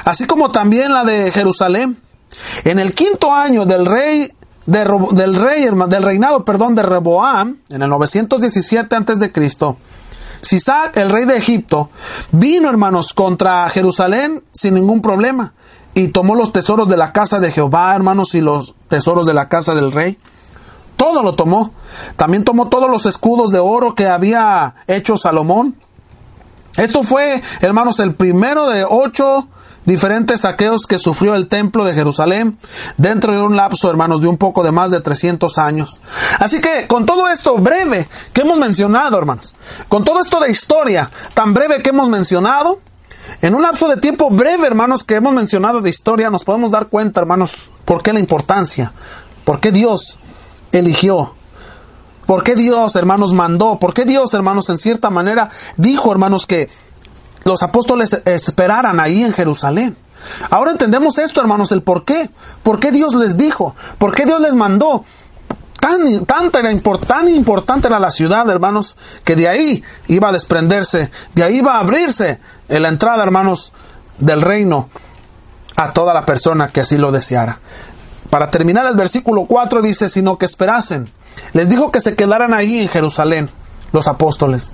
[0.05, 1.97] así como también la de Jerusalén.
[2.63, 4.31] En el quinto año del rey
[4.65, 9.77] del rey, del reinado, perdón, de Reboam, en el 917 antes de Cristo,
[10.41, 11.89] Sisac, el rey de Egipto,
[12.31, 15.53] vino, hermanos, contra Jerusalén sin ningún problema
[15.93, 19.47] y tomó los tesoros de la casa de Jehová, hermanos, y los tesoros de la
[19.47, 20.17] casa del rey.
[20.97, 21.71] Todo lo tomó.
[22.15, 25.75] También tomó todos los escudos de oro que había hecho Salomón.
[26.77, 29.47] Esto fue, hermanos, el primero de ocho
[29.85, 32.57] diferentes saqueos que sufrió el templo de Jerusalén
[32.97, 36.01] dentro de un lapso, hermanos, de un poco de más de 300 años.
[36.39, 39.55] Así que con todo esto breve que hemos mencionado, hermanos,
[39.89, 42.79] con todo esto de historia tan breve que hemos mencionado,
[43.41, 46.87] en un lapso de tiempo breve, hermanos, que hemos mencionado de historia, nos podemos dar
[46.87, 47.53] cuenta, hermanos,
[47.85, 48.93] por qué la importancia
[49.43, 50.19] ¿Por qué Dios
[50.71, 51.33] eligió?
[52.25, 53.77] ¿Por qué Dios, hermanos, mandó?
[53.79, 56.69] ¿Por qué Dios, hermanos, en cierta manera dijo, hermanos, que
[57.43, 59.97] los apóstoles esperaran ahí en Jerusalén?
[60.49, 62.29] Ahora entendemos esto, hermanos, el por qué.
[62.63, 63.75] ¿Por qué Dios les dijo?
[63.97, 65.03] ¿Por qué Dios les mandó?
[65.79, 68.95] Tan, era tan importante era la ciudad, hermanos,
[69.25, 72.39] que de ahí iba a desprenderse, de ahí iba a abrirse
[72.69, 73.73] la entrada, hermanos,
[74.17, 74.87] del reino
[75.75, 77.59] a toda la persona que así lo deseara.
[78.29, 81.09] Para terminar el versículo 4 dice, sino que esperasen.
[81.51, 83.49] Les dijo que se quedaran ahí en Jerusalén,
[83.91, 84.73] los apóstoles,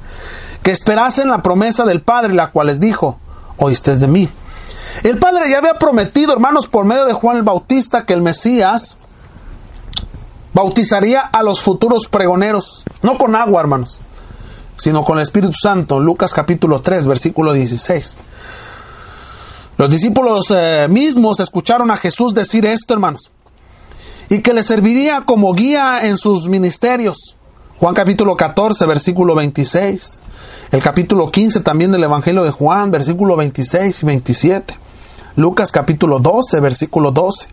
[0.64, 3.18] que esperasen la promesa del Padre, la cual les dijo,
[3.58, 4.30] oíste de mí.
[5.04, 8.98] El Padre ya había prometido, hermanos, por medio de Juan el Bautista, que el Mesías
[10.54, 14.02] bautizaría a los futuros pregoneros, no con agua, hermanos,
[14.78, 16.00] sino con el Espíritu Santo.
[16.00, 18.18] Lucas capítulo 3, versículo 16.
[19.78, 23.32] Los discípulos eh, mismos escucharon a Jesús decir esto, hermanos,
[24.30, 27.38] y que le serviría como guía en sus ministerios.
[27.78, 30.24] Juan capítulo 14, versículo 26.
[30.72, 34.78] El capítulo 15 también del Evangelio de Juan, versículo 26 y 27.
[35.36, 37.48] Lucas capítulo 12, versículo 12.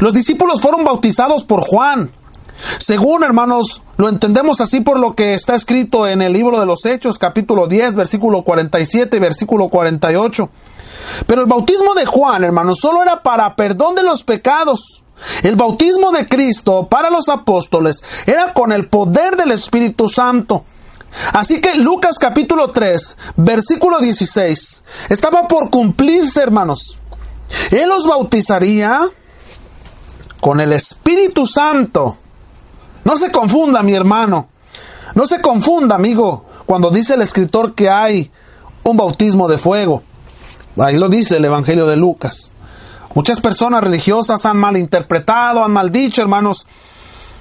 [0.00, 2.10] Los discípulos fueron bautizados por Juan.
[2.78, 6.84] Según hermanos, lo entendemos así por lo que está escrito en el libro de los
[6.84, 10.50] Hechos, capítulo 10, versículo 47 y versículo 48.
[11.26, 15.02] Pero el bautismo de Juan, hermanos, solo era para perdón de los pecados.
[15.42, 20.64] El bautismo de Cristo para los apóstoles era con el poder del Espíritu Santo.
[21.32, 26.98] Así que Lucas capítulo 3, versículo 16, estaba por cumplirse, hermanos.
[27.70, 29.00] Él los bautizaría
[30.40, 32.16] con el Espíritu Santo.
[33.04, 34.48] No se confunda, mi hermano.
[35.14, 38.30] No se confunda, amigo, cuando dice el escritor que hay
[38.82, 40.02] un bautismo de fuego.
[40.78, 42.52] Ahí lo dice el Evangelio de Lucas.
[43.14, 46.66] Muchas personas religiosas han malinterpretado, han maldicho, hermanos,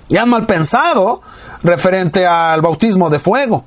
[0.10, 1.22] y han mal pensado
[1.64, 3.64] referente al bautismo de fuego.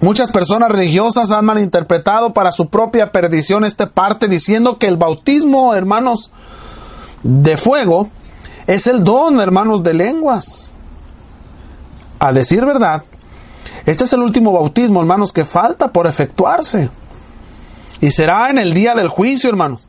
[0.00, 5.74] Muchas personas religiosas han malinterpretado para su propia perdición esta parte diciendo que el bautismo,
[5.74, 6.30] hermanos,
[7.22, 8.08] de fuego
[8.66, 10.74] es el don, hermanos, de lenguas.
[12.18, 13.04] A decir verdad,
[13.86, 16.90] este es el último bautismo, hermanos, que falta por efectuarse.
[18.00, 19.88] Y será en el día del juicio, hermanos.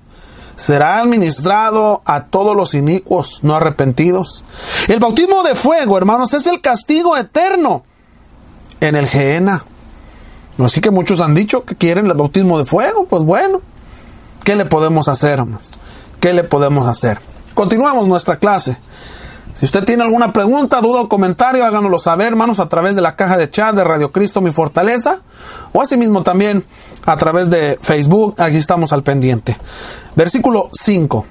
[0.58, 4.44] Será administrado a todos los inicuos no arrepentidos.
[4.88, 7.84] El bautismo de fuego, hermanos, es el castigo eterno
[8.82, 9.64] en el Gehenna.
[10.58, 13.06] Así que muchos han dicho que quieren el bautismo de fuego.
[13.06, 13.62] Pues bueno,
[14.44, 15.72] ¿qué le podemos hacer, hermanos?
[16.20, 17.20] ¿Qué le podemos hacer?
[17.54, 18.80] Continuamos nuestra clase.
[19.58, 23.16] Si usted tiene alguna pregunta, duda o comentario, háganoslo saber, hermanos, a través de la
[23.16, 25.22] caja de chat de Radio Cristo Mi Fortaleza,
[25.74, 26.64] o asimismo también
[27.08, 29.58] a través de Facebook, aquí estamos al pendiente.
[30.16, 31.26] Versículo 5.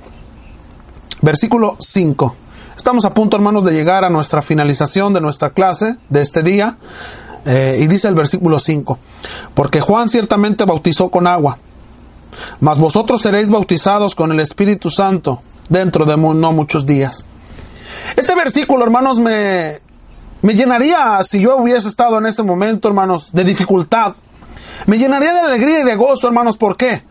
[1.23, 2.35] Versículo 5.
[2.77, 6.79] Estamos a punto, hermanos, de llegar a nuestra finalización de nuestra clase de este día.
[7.45, 8.99] Eh, y dice el versículo 5,
[9.55, 11.59] porque Juan ciertamente bautizó con agua,
[12.59, 17.25] mas vosotros seréis bautizados con el Espíritu Santo dentro de no muchos días.
[18.17, 19.81] Este versículo, hermanos, me,
[20.43, 24.15] me llenaría, si yo hubiese estado en ese momento, hermanos, de dificultad.
[24.87, 26.57] Me llenaría de alegría y de gozo, hermanos.
[26.57, 27.03] ¿Por qué?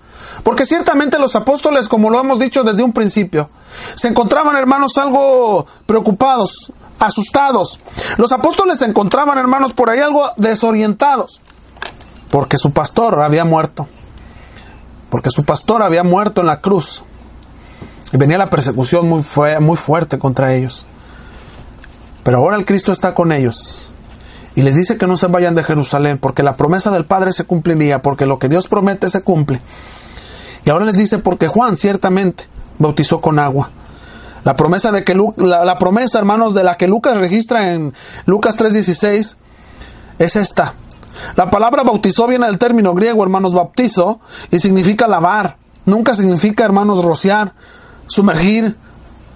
[0.43, 3.49] Porque ciertamente los apóstoles, como lo hemos dicho desde un principio,
[3.95, 7.79] se encontraban, hermanos, algo preocupados, asustados.
[8.17, 11.41] Los apóstoles se encontraban, hermanos, por ahí algo desorientados.
[12.29, 13.87] Porque su pastor había muerto.
[15.09, 17.03] Porque su pastor había muerto en la cruz.
[18.13, 19.23] Venía la persecución muy,
[19.59, 20.85] muy fuerte contra ellos.
[22.23, 23.91] Pero ahora el Cristo está con ellos.
[24.55, 27.43] Y les dice que no se vayan de Jerusalén, porque la promesa del Padre se
[27.43, 29.59] cumpliría, porque lo que Dios promete se cumple.
[30.63, 32.45] Y ahora les dice, porque Juan ciertamente
[32.79, 33.69] bautizó con agua.
[34.45, 37.93] La promesa de que la promesa, hermanos, de la que Lucas registra en
[38.25, 39.37] Lucas 3:16
[40.19, 40.75] es esta.
[41.35, 44.19] La palabra bautizó viene del término griego, hermanos, bautizo,
[44.51, 45.57] y significa lavar.
[45.85, 47.53] Nunca significa, hermanos, rociar
[48.07, 48.75] sumergir,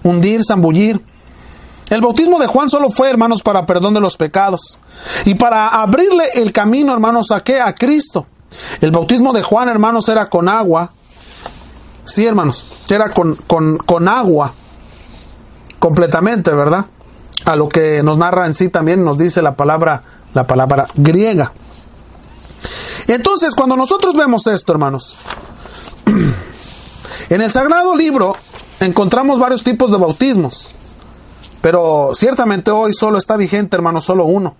[0.02, 1.00] hundir, zambullir.
[1.88, 4.78] El bautismo de Juan solo fue, hermanos, para perdón de los pecados
[5.24, 7.60] y para abrirle el camino, hermanos, a qué?
[7.60, 8.26] A Cristo.
[8.80, 10.92] El bautismo de Juan, hermanos, era con agua.
[12.04, 14.52] Sí, hermanos, era con, con, con agua
[15.80, 16.86] completamente, ¿verdad?
[17.46, 20.02] A lo que nos narra en sí también nos dice la palabra,
[20.34, 21.52] la palabra griega.
[23.08, 25.16] Entonces, cuando nosotros vemos esto, hermanos,
[27.30, 28.36] en el sagrado libro
[28.80, 30.70] encontramos varios tipos de bautismos,
[31.60, 34.56] pero ciertamente hoy solo está vigente, hermano, solo uno,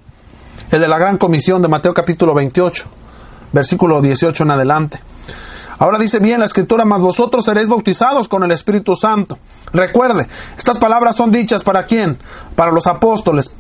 [0.71, 2.85] el de la gran comisión de Mateo capítulo 28,
[3.53, 5.01] versículo 18 en adelante.
[5.79, 9.39] Ahora dice bien la escritura, mas vosotros seréis bautizados con el Espíritu Santo.
[9.73, 10.29] Recuerde,
[10.59, 12.19] estas palabras son dichas para quién?
[12.55, 13.55] Para los apóstoles,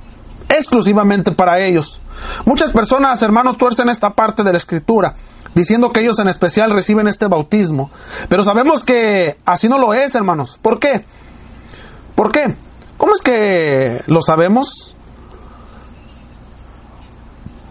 [0.50, 2.02] exclusivamente para ellos.
[2.44, 5.14] Muchas personas, hermanos, tuercen esta parte de la escritura,
[5.54, 7.90] diciendo que ellos en especial reciben este bautismo.
[8.28, 10.58] Pero sabemos que así no lo es, hermanos.
[10.60, 11.04] ¿Por qué?
[12.14, 12.54] ¿Por qué?
[12.96, 14.94] ¿Cómo es que lo sabemos?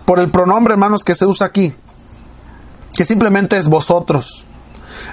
[0.05, 1.73] Por el pronombre, hermanos, que se usa aquí,
[2.95, 4.45] que simplemente es vosotros.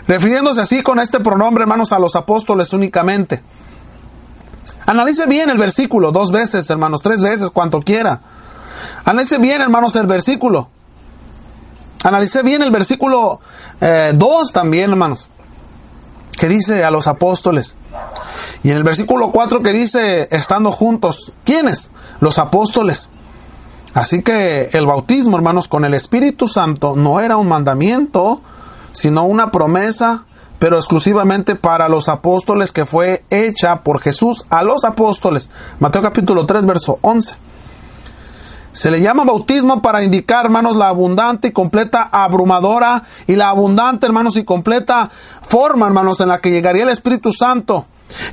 [0.09, 3.43] Refiriéndose así con este pronombre, hermanos, a los apóstoles únicamente.
[4.87, 8.21] Analice bien el versículo, dos veces, hermanos, tres veces, cuanto quiera.
[9.05, 10.71] Analice bien, hermanos, el versículo.
[12.07, 13.41] Analice bien el versículo
[13.81, 15.29] 2 eh, también, hermanos,
[16.39, 17.75] que dice a los apóstoles.
[18.63, 21.91] Y en el versículo 4 que dice, estando juntos, ¿quiénes?
[22.21, 23.09] Los apóstoles.
[23.93, 28.41] Así que el bautismo, hermanos, con el Espíritu Santo no era un mandamiento,
[28.93, 30.27] sino una promesa
[30.61, 35.51] pero exclusivamente para los apóstoles que fue hecha por Jesús a los apóstoles.
[35.81, 37.35] Mateo capítulo 3, verso 11.
[38.77, 44.05] Se le llama bautismo para indicar, hermanos, la abundante y completa abrumadora y la abundante,
[44.05, 45.09] hermanos, y completa
[45.41, 47.87] forma, hermanos, en la que llegaría el Espíritu Santo,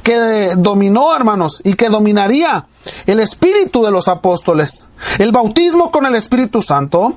[0.03, 2.65] que dominó, hermanos, y que dominaría
[3.05, 4.87] el espíritu de los apóstoles.
[5.17, 7.15] El bautismo con el Espíritu Santo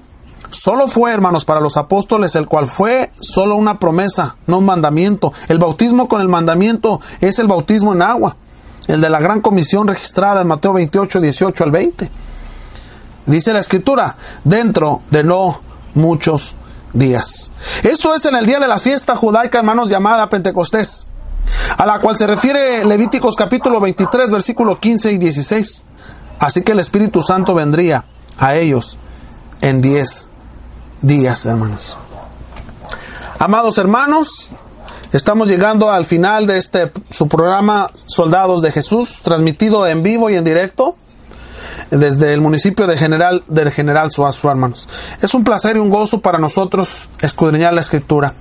[0.51, 5.33] Solo fue, hermanos, para los apóstoles, el cual fue solo una promesa, no un mandamiento.
[5.49, 8.37] El bautismo con el mandamiento es el bautismo en agua,
[8.87, 12.11] el de la gran comisión registrada en Mateo 28, 18 al 20.
[13.27, 15.61] Dice la escritura, dentro de no
[15.95, 16.55] muchos
[16.93, 17.51] días.
[17.83, 21.07] Esto es en el día de la fiesta judaica, hermanos, llamada Pentecostés,
[21.77, 25.85] a la cual se refiere Levíticos capítulo 23, versículo 15 y 16.
[26.39, 28.05] Así que el Espíritu Santo vendría
[28.39, 28.99] a ellos
[29.61, 30.29] en 10
[31.03, 31.99] días, hermanos.
[33.41, 34.51] Amados hermanos,
[35.13, 40.37] estamos llegando al final de este su programa Soldados de Jesús, transmitido en vivo y
[40.37, 40.97] en directo
[41.91, 44.89] desde el municipio de General del General Suazo, hermanos.
[45.23, 48.35] Es un placer y un gozo para nosotros escudriñar la escritura.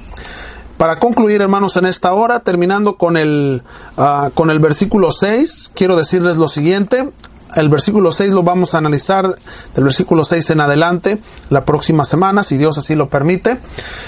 [0.78, 3.64] Para concluir, hermanos, en esta hora, terminando con el,
[3.98, 7.10] ah, con el versículo 6, quiero decirles lo siguiente
[7.56, 9.36] el versículo 6 lo vamos a analizar
[9.74, 11.18] del versículo 6 en adelante
[11.50, 13.58] la próxima semana, si Dios así lo permite.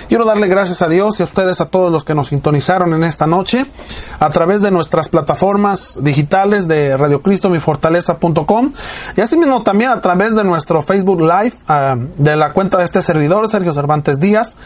[0.10, 3.03] Quiero darle gracias a Dios y a ustedes, a todos los que nos sintonizaron en
[3.03, 3.65] esta noche,
[4.19, 8.74] a través de nuestras plataformas digitales de Radio Cristo Mi Fortaleza.com
[9.15, 13.02] y asimismo también a través de nuestro Facebook Live ah, de la cuenta de este
[13.02, 14.57] servidor, Sergio Cervantes Díaz,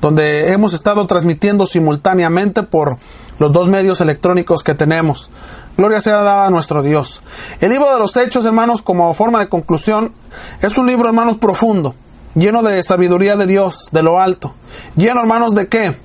[0.00, 2.98] donde hemos estado transmitiendo simultáneamente por
[3.38, 5.30] los dos medios electrónicos que tenemos.
[5.76, 7.22] Gloria sea dada a nuestro Dios.
[7.60, 10.12] El libro de los Hechos, hermanos, como forma de conclusión,
[10.60, 11.94] es un libro, hermanos, profundo,
[12.34, 14.54] lleno de sabiduría de Dios, de lo alto.
[14.96, 15.96] Lleno, hermanos, de qué?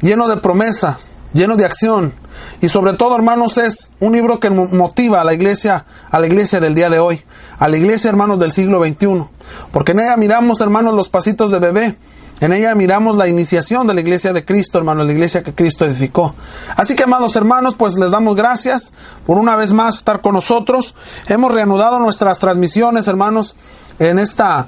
[0.00, 2.12] Lleno de promesas, lleno de acción.
[2.60, 6.60] Y sobre todo, hermanos, es un libro que motiva a la iglesia, a la iglesia
[6.60, 7.22] del día de hoy,
[7.58, 9.24] a la iglesia, hermanos, del siglo XXI.
[9.72, 11.96] Porque en ella miramos, hermanos, los pasitos de bebé
[12.40, 15.84] en ella miramos la iniciación de la iglesia de Cristo, hermano, la iglesia que Cristo
[15.84, 16.34] edificó.
[16.76, 18.92] Así que, amados hermanos, pues les damos gracias
[19.26, 20.94] por una vez más estar con nosotros.
[21.26, 23.56] Hemos reanudado nuestras transmisiones, hermanos,
[23.98, 24.66] en esta...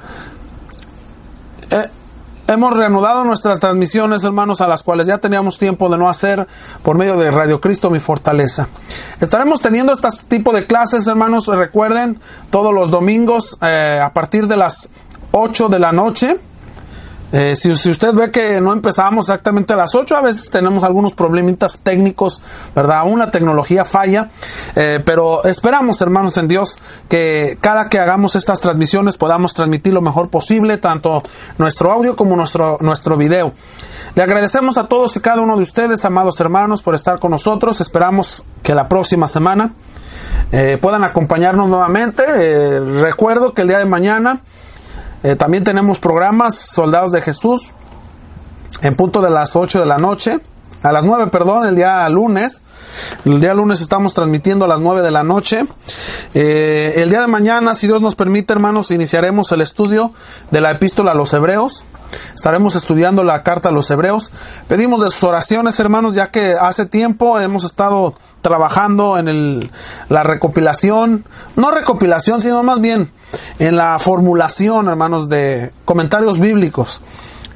[1.70, 1.88] Eh,
[2.48, 6.48] hemos reanudado nuestras transmisiones, hermanos, a las cuales ya teníamos tiempo de no hacer
[6.82, 8.68] por medio de Radio Cristo, mi fortaleza.
[9.20, 12.18] Estaremos teniendo este tipo de clases, hermanos, recuerden,
[12.51, 14.90] todos los domingos eh, a partir de las
[15.30, 16.38] 8 de la noche.
[17.32, 21.15] Eh, si, usted ve que no empezamos exactamente a las 8, a veces tenemos algunos
[21.15, 22.43] problemitas técnicos,
[22.74, 22.98] ¿verdad?
[22.98, 24.28] Aún la tecnología falla,
[24.74, 26.78] eh, pero esperamos, hermanos en Dios,
[27.09, 31.23] que cada que hagamos estas transmisiones podamos transmitir lo mejor posible, tanto
[31.59, 33.52] nuestro audio como nuestro, nuestro video.
[34.16, 37.81] Le agradecemos a todos y cada uno de ustedes, amados hermanos, por estar con nosotros.
[37.81, 39.73] Esperamos que la próxima semana
[40.51, 42.24] eh, puedan acompañarnos nuevamente.
[43.01, 44.40] recuerdo que el día de mañana
[45.22, 47.74] eh, también tenemos programas Soldados de Jesús
[48.82, 50.38] en punto de las 8 de la noche.
[50.82, 52.62] A las 9, perdón, el día lunes.
[53.26, 55.66] El día lunes estamos transmitiendo a las 9 de la noche.
[56.32, 60.12] Eh, el día de mañana, si Dios nos permite, hermanos, iniciaremos el estudio
[60.51, 61.84] de la epístola a los hebreos.
[62.35, 64.31] Estaremos estudiando la carta a los hebreos.
[64.69, 69.70] Pedimos de sus oraciones, hermanos, ya que hace tiempo hemos estado trabajando en
[70.09, 71.24] la recopilación,
[71.57, 73.11] no recopilación, sino más bien
[73.59, 77.03] en la formulación, hermanos, de comentarios bíblicos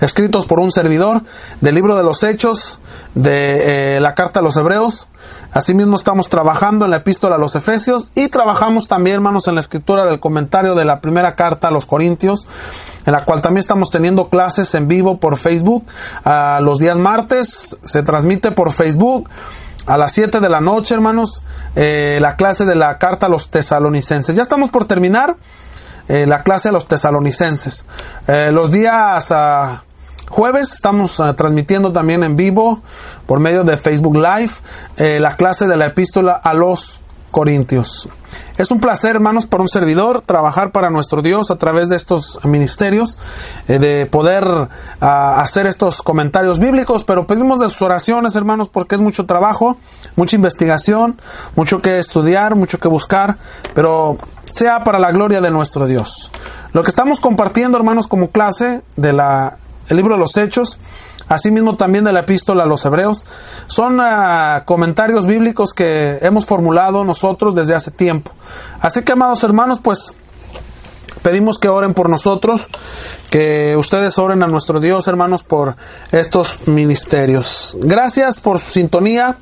[0.00, 1.22] escritos por un servidor
[1.60, 2.78] del libro de los Hechos,
[3.14, 5.08] de eh, la carta a los Hebreos,
[5.54, 9.60] Asimismo estamos trabajando en la epístola a los Efesios y trabajamos también, hermanos, en la
[9.60, 12.48] escritura del comentario de la primera carta a los Corintios,
[13.06, 15.86] en la cual también estamos teniendo clases en vivo por Facebook.
[16.60, 19.30] los días martes se transmite por Facebook
[19.86, 21.44] a las 7 de la noche, hermanos,
[21.76, 24.34] eh, la clase de la carta a los tesalonicenses.
[24.34, 25.36] Ya estamos por terminar
[26.08, 27.86] eh, la clase a los tesalonicenses.
[28.26, 29.84] Eh, los días ah,
[30.34, 32.82] jueves estamos ah, transmitiendo también en vivo
[33.26, 34.52] por medio de Facebook Live
[35.20, 37.00] la clase de la epístola a los
[37.34, 38.08] Corintios.
[38.56, 42.38] Es un placer, hermanos, para un servidor trabajar para nuestro Dios a través de estos
[42.44, 43.18] ministerios,
[43.66, 44.44] eh, de poder
[45.00, 49.76] ah, hacer estos comentarios bíblicos, pero pedimos de sus oraciones, hermanos, porque es mucho trabajo,
[50.14, 51.20] mucha investigación,
[51.56, 53.36] mucho que estudiar, mucho que buscar,
[53.74, 56.30] pero sea para la gloria de nuestro Dios.
[56.72, 59.56] Lo que estamos compartiendo, hermanos, como clase de la
[59.88, 60.78] el libro de los Hechos,
[61.28, 63.24] asimismo también de la epístola a los hebreos,
[63.66, 68.30] son ah, comentarios bíblicos que hemos formulado nosotros desde hace tiempo.
[68.80, 70.12] Así que, amados hermanos, pues
[71.22, 72.68] pedimos que oren por nosotros,
[73.30, 75.76] que ustedes oren a nuestro Dios, hermanos, por
[76.12, 77.76] estos ministerios.
[77.80, 79.36] Gracias por su sintonía.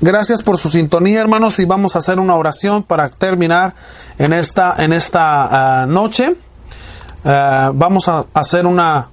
[0.00, 3.74] Gracias por su sintonía, hermanos, y vamos a hacer una oración para terminar
[4.18, 6.36] en esta, en esta ah, noche.
[7.24, 9.08] Eh, vamos a hacer una,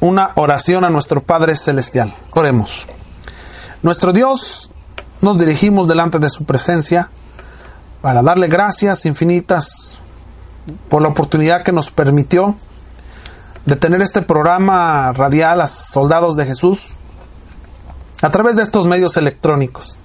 [0.00, 2.14] una oración a nuestro Padre Celestial.
[2.30, 2.88] Oremos.
[3.82, 4.70] Nuestro Dios,
[5.20, 7.10] nos dirigimos delante de su presencia
[8.00, 10.00] para darle gracias infinitas
[10.88, 12.56] por la oportunidad que nos permitió
[13.66, 16.94] de tener este programa radial a Soldados de Jesús
[18.22, 19.98] a través de estos medios electrónicos.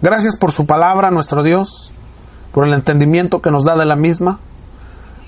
[0.00, 1.92] Gracias por su palabra, nuestro Dios
[2.52, 4.38] por el entendimiento que nos da de la misma.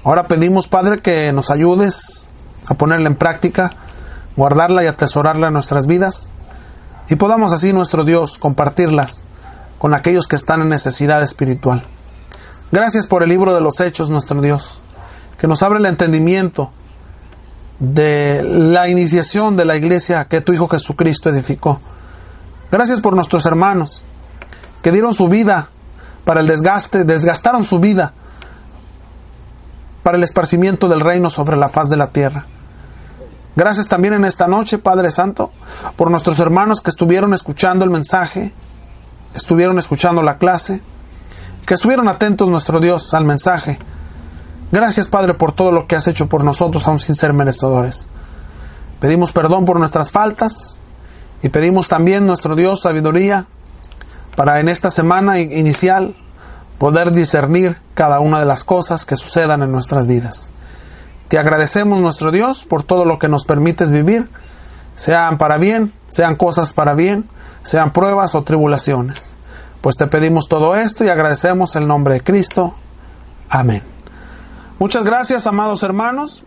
[0.05, 2.29] Ahora pedimos, Padre, que nos ayudes
[2.67, 3.71] a ponerla en práctica,
[4.37, 6.33] guardarla y atesorarla en nuestras vidas,
[7.09, 9.25] y podamos así, nuestro Dios, compartirlas
[9.79, 11.83] con aquellos que están en necesidad espiritual.
[12.73, 14.81] Gracias por el libro de los Hechos, nuestro Dios,
[15.39, 16.71] que nos abre el entendimiento
[17.79, 21.81] de la iniciación de la iglesia que tu Hijo Jesucristo edificó.
[22.71, 24.03] Gracias por nuestros hermanos
[24.83, 25.69] que dieron su vida
[26.25, 28.13] para el desgaste, desgastaron su vida
[30.03, 32.47] para el esparcimiento del reino sobre la faz de la tierra.
[33.57, 35.53] Gracias también en esta noche, Padre Santo,
[35.97, 38.53] por nuestros hermanos que estuvieron escuchando el mensaje,
[39.35, 40.83] estuvieron escuchando la clase,
[41.65, 43.79] que estuvieron atentos, nuestro Dios, al mensaje.
[44.73, 48.09] Gracias, Padre, por todo lo que has hecho por nosotros, aún sin ser merecedores.
[49.01, 50.81] Pedimos perdón por nuestras faltas
[51.43, 53.47] y pedimos también, nuestro Dios, sabiduría
[54.37, 56.15] para en esta semana inicial
[56.79, 60.53] poder discernir cada una de las cosas que sucedan en nuestras vidas.
[61.29, 64.29] Te agradecemos nuestro Dios por todo lo que nos permites vivir,
[64.97, 67.25] sean para bien, sean cosas para bien,
[67.63, 69.35] sean pruebas o tribulaciones.
[69.81, 72.75] Pues te pedimos todo esto y agradecemos el nombre de Cristo.
[73.51, 73.83] Amén.
[74.79, 76.45] Muchas gracias, amados hermanos.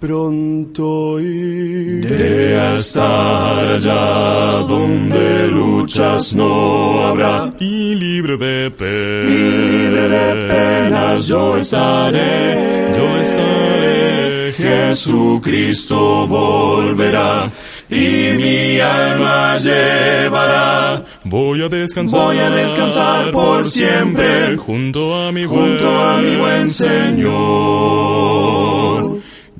[0.00, 7.52] Pronto iré a estar allá donde luchas no habrá.
[7.58, 9.24] Y libre de penas.
[9.24, 12.94] Y libre de penas yo estaré.
[12.96, 14.52] Yo estaré.
[14.52, 17.50] Jesucristo volverá
[17.90, 21.04] y mi alma llevará.
[21.24, 22.20] Voy a descansar.
[22.20, 27.88] Voy a descansar por siempre junto a mi junto buen, a mi buen Señor.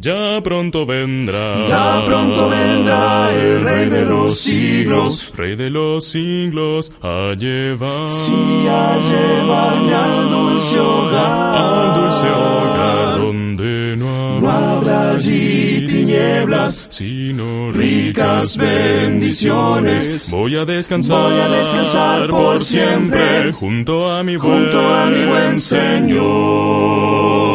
[0.00, 1.58] Ya pronto vendrá.
[1.68, 5.32] Ya pronto vendrá el Rey de los siglos.
[5.36, 8.08] Rey de los siglos a llevar.
[8.08, 8.32] Sí,
[8.68, 11.56] a llevarme al dulce hogar.
[11.56, 20.30] Al dulce hogar donde no No habrá habrá allí tinieblas, sino ricas bendiciones.
[20.30, 21.22] Voy a descansar.
[21.22, 27.47] Voy a descansar por siempre junto a mi buen, Junto a mi buen Señor.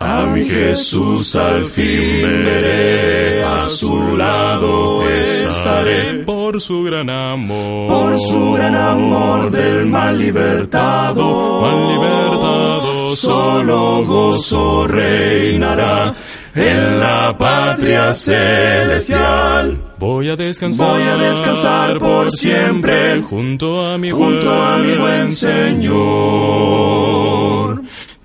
[0.00, 6.22] A mi Jesús al fin veré, a su lado estaré.
[6.24, 7.88] por su gran amor.
[7.88, 16.14] Por su gran amor del mal libertado, Mal libertado, solo gozo reinará
[16.54, 19.78] en la patria celestial.
[19.98, 20.90] Voy a descansar.
[20.90, 26.68] Voy a descansar por siempre junto a mi junto buen, a mi buen Señor.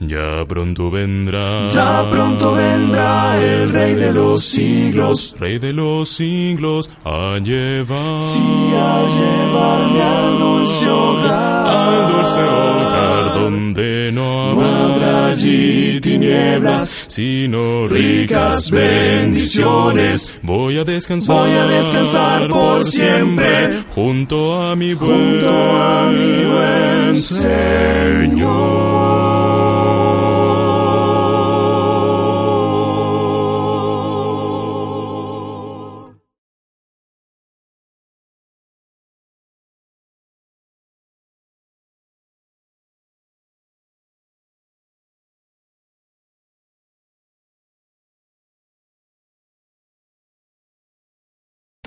[0.08, 1.68] Ya pronto vendrá.
[1.68, 8.18] Ya pronto vendrá el Rey de los siglos, Rey de los siglos a llevar.
[8.18, 8.40] sí
[8.76, 11.68] a llevarme al dulce hogar.
[11.68, 20.40] Al dulce hogar donde no No habrá habrá allí tinieblas, sino ricas bendiciones.
[20.42, 26.44] Voy a descansar, Voy a descansar por siempre, junto a mi buen junto a mi
[26.46, 29.13] buen Señor.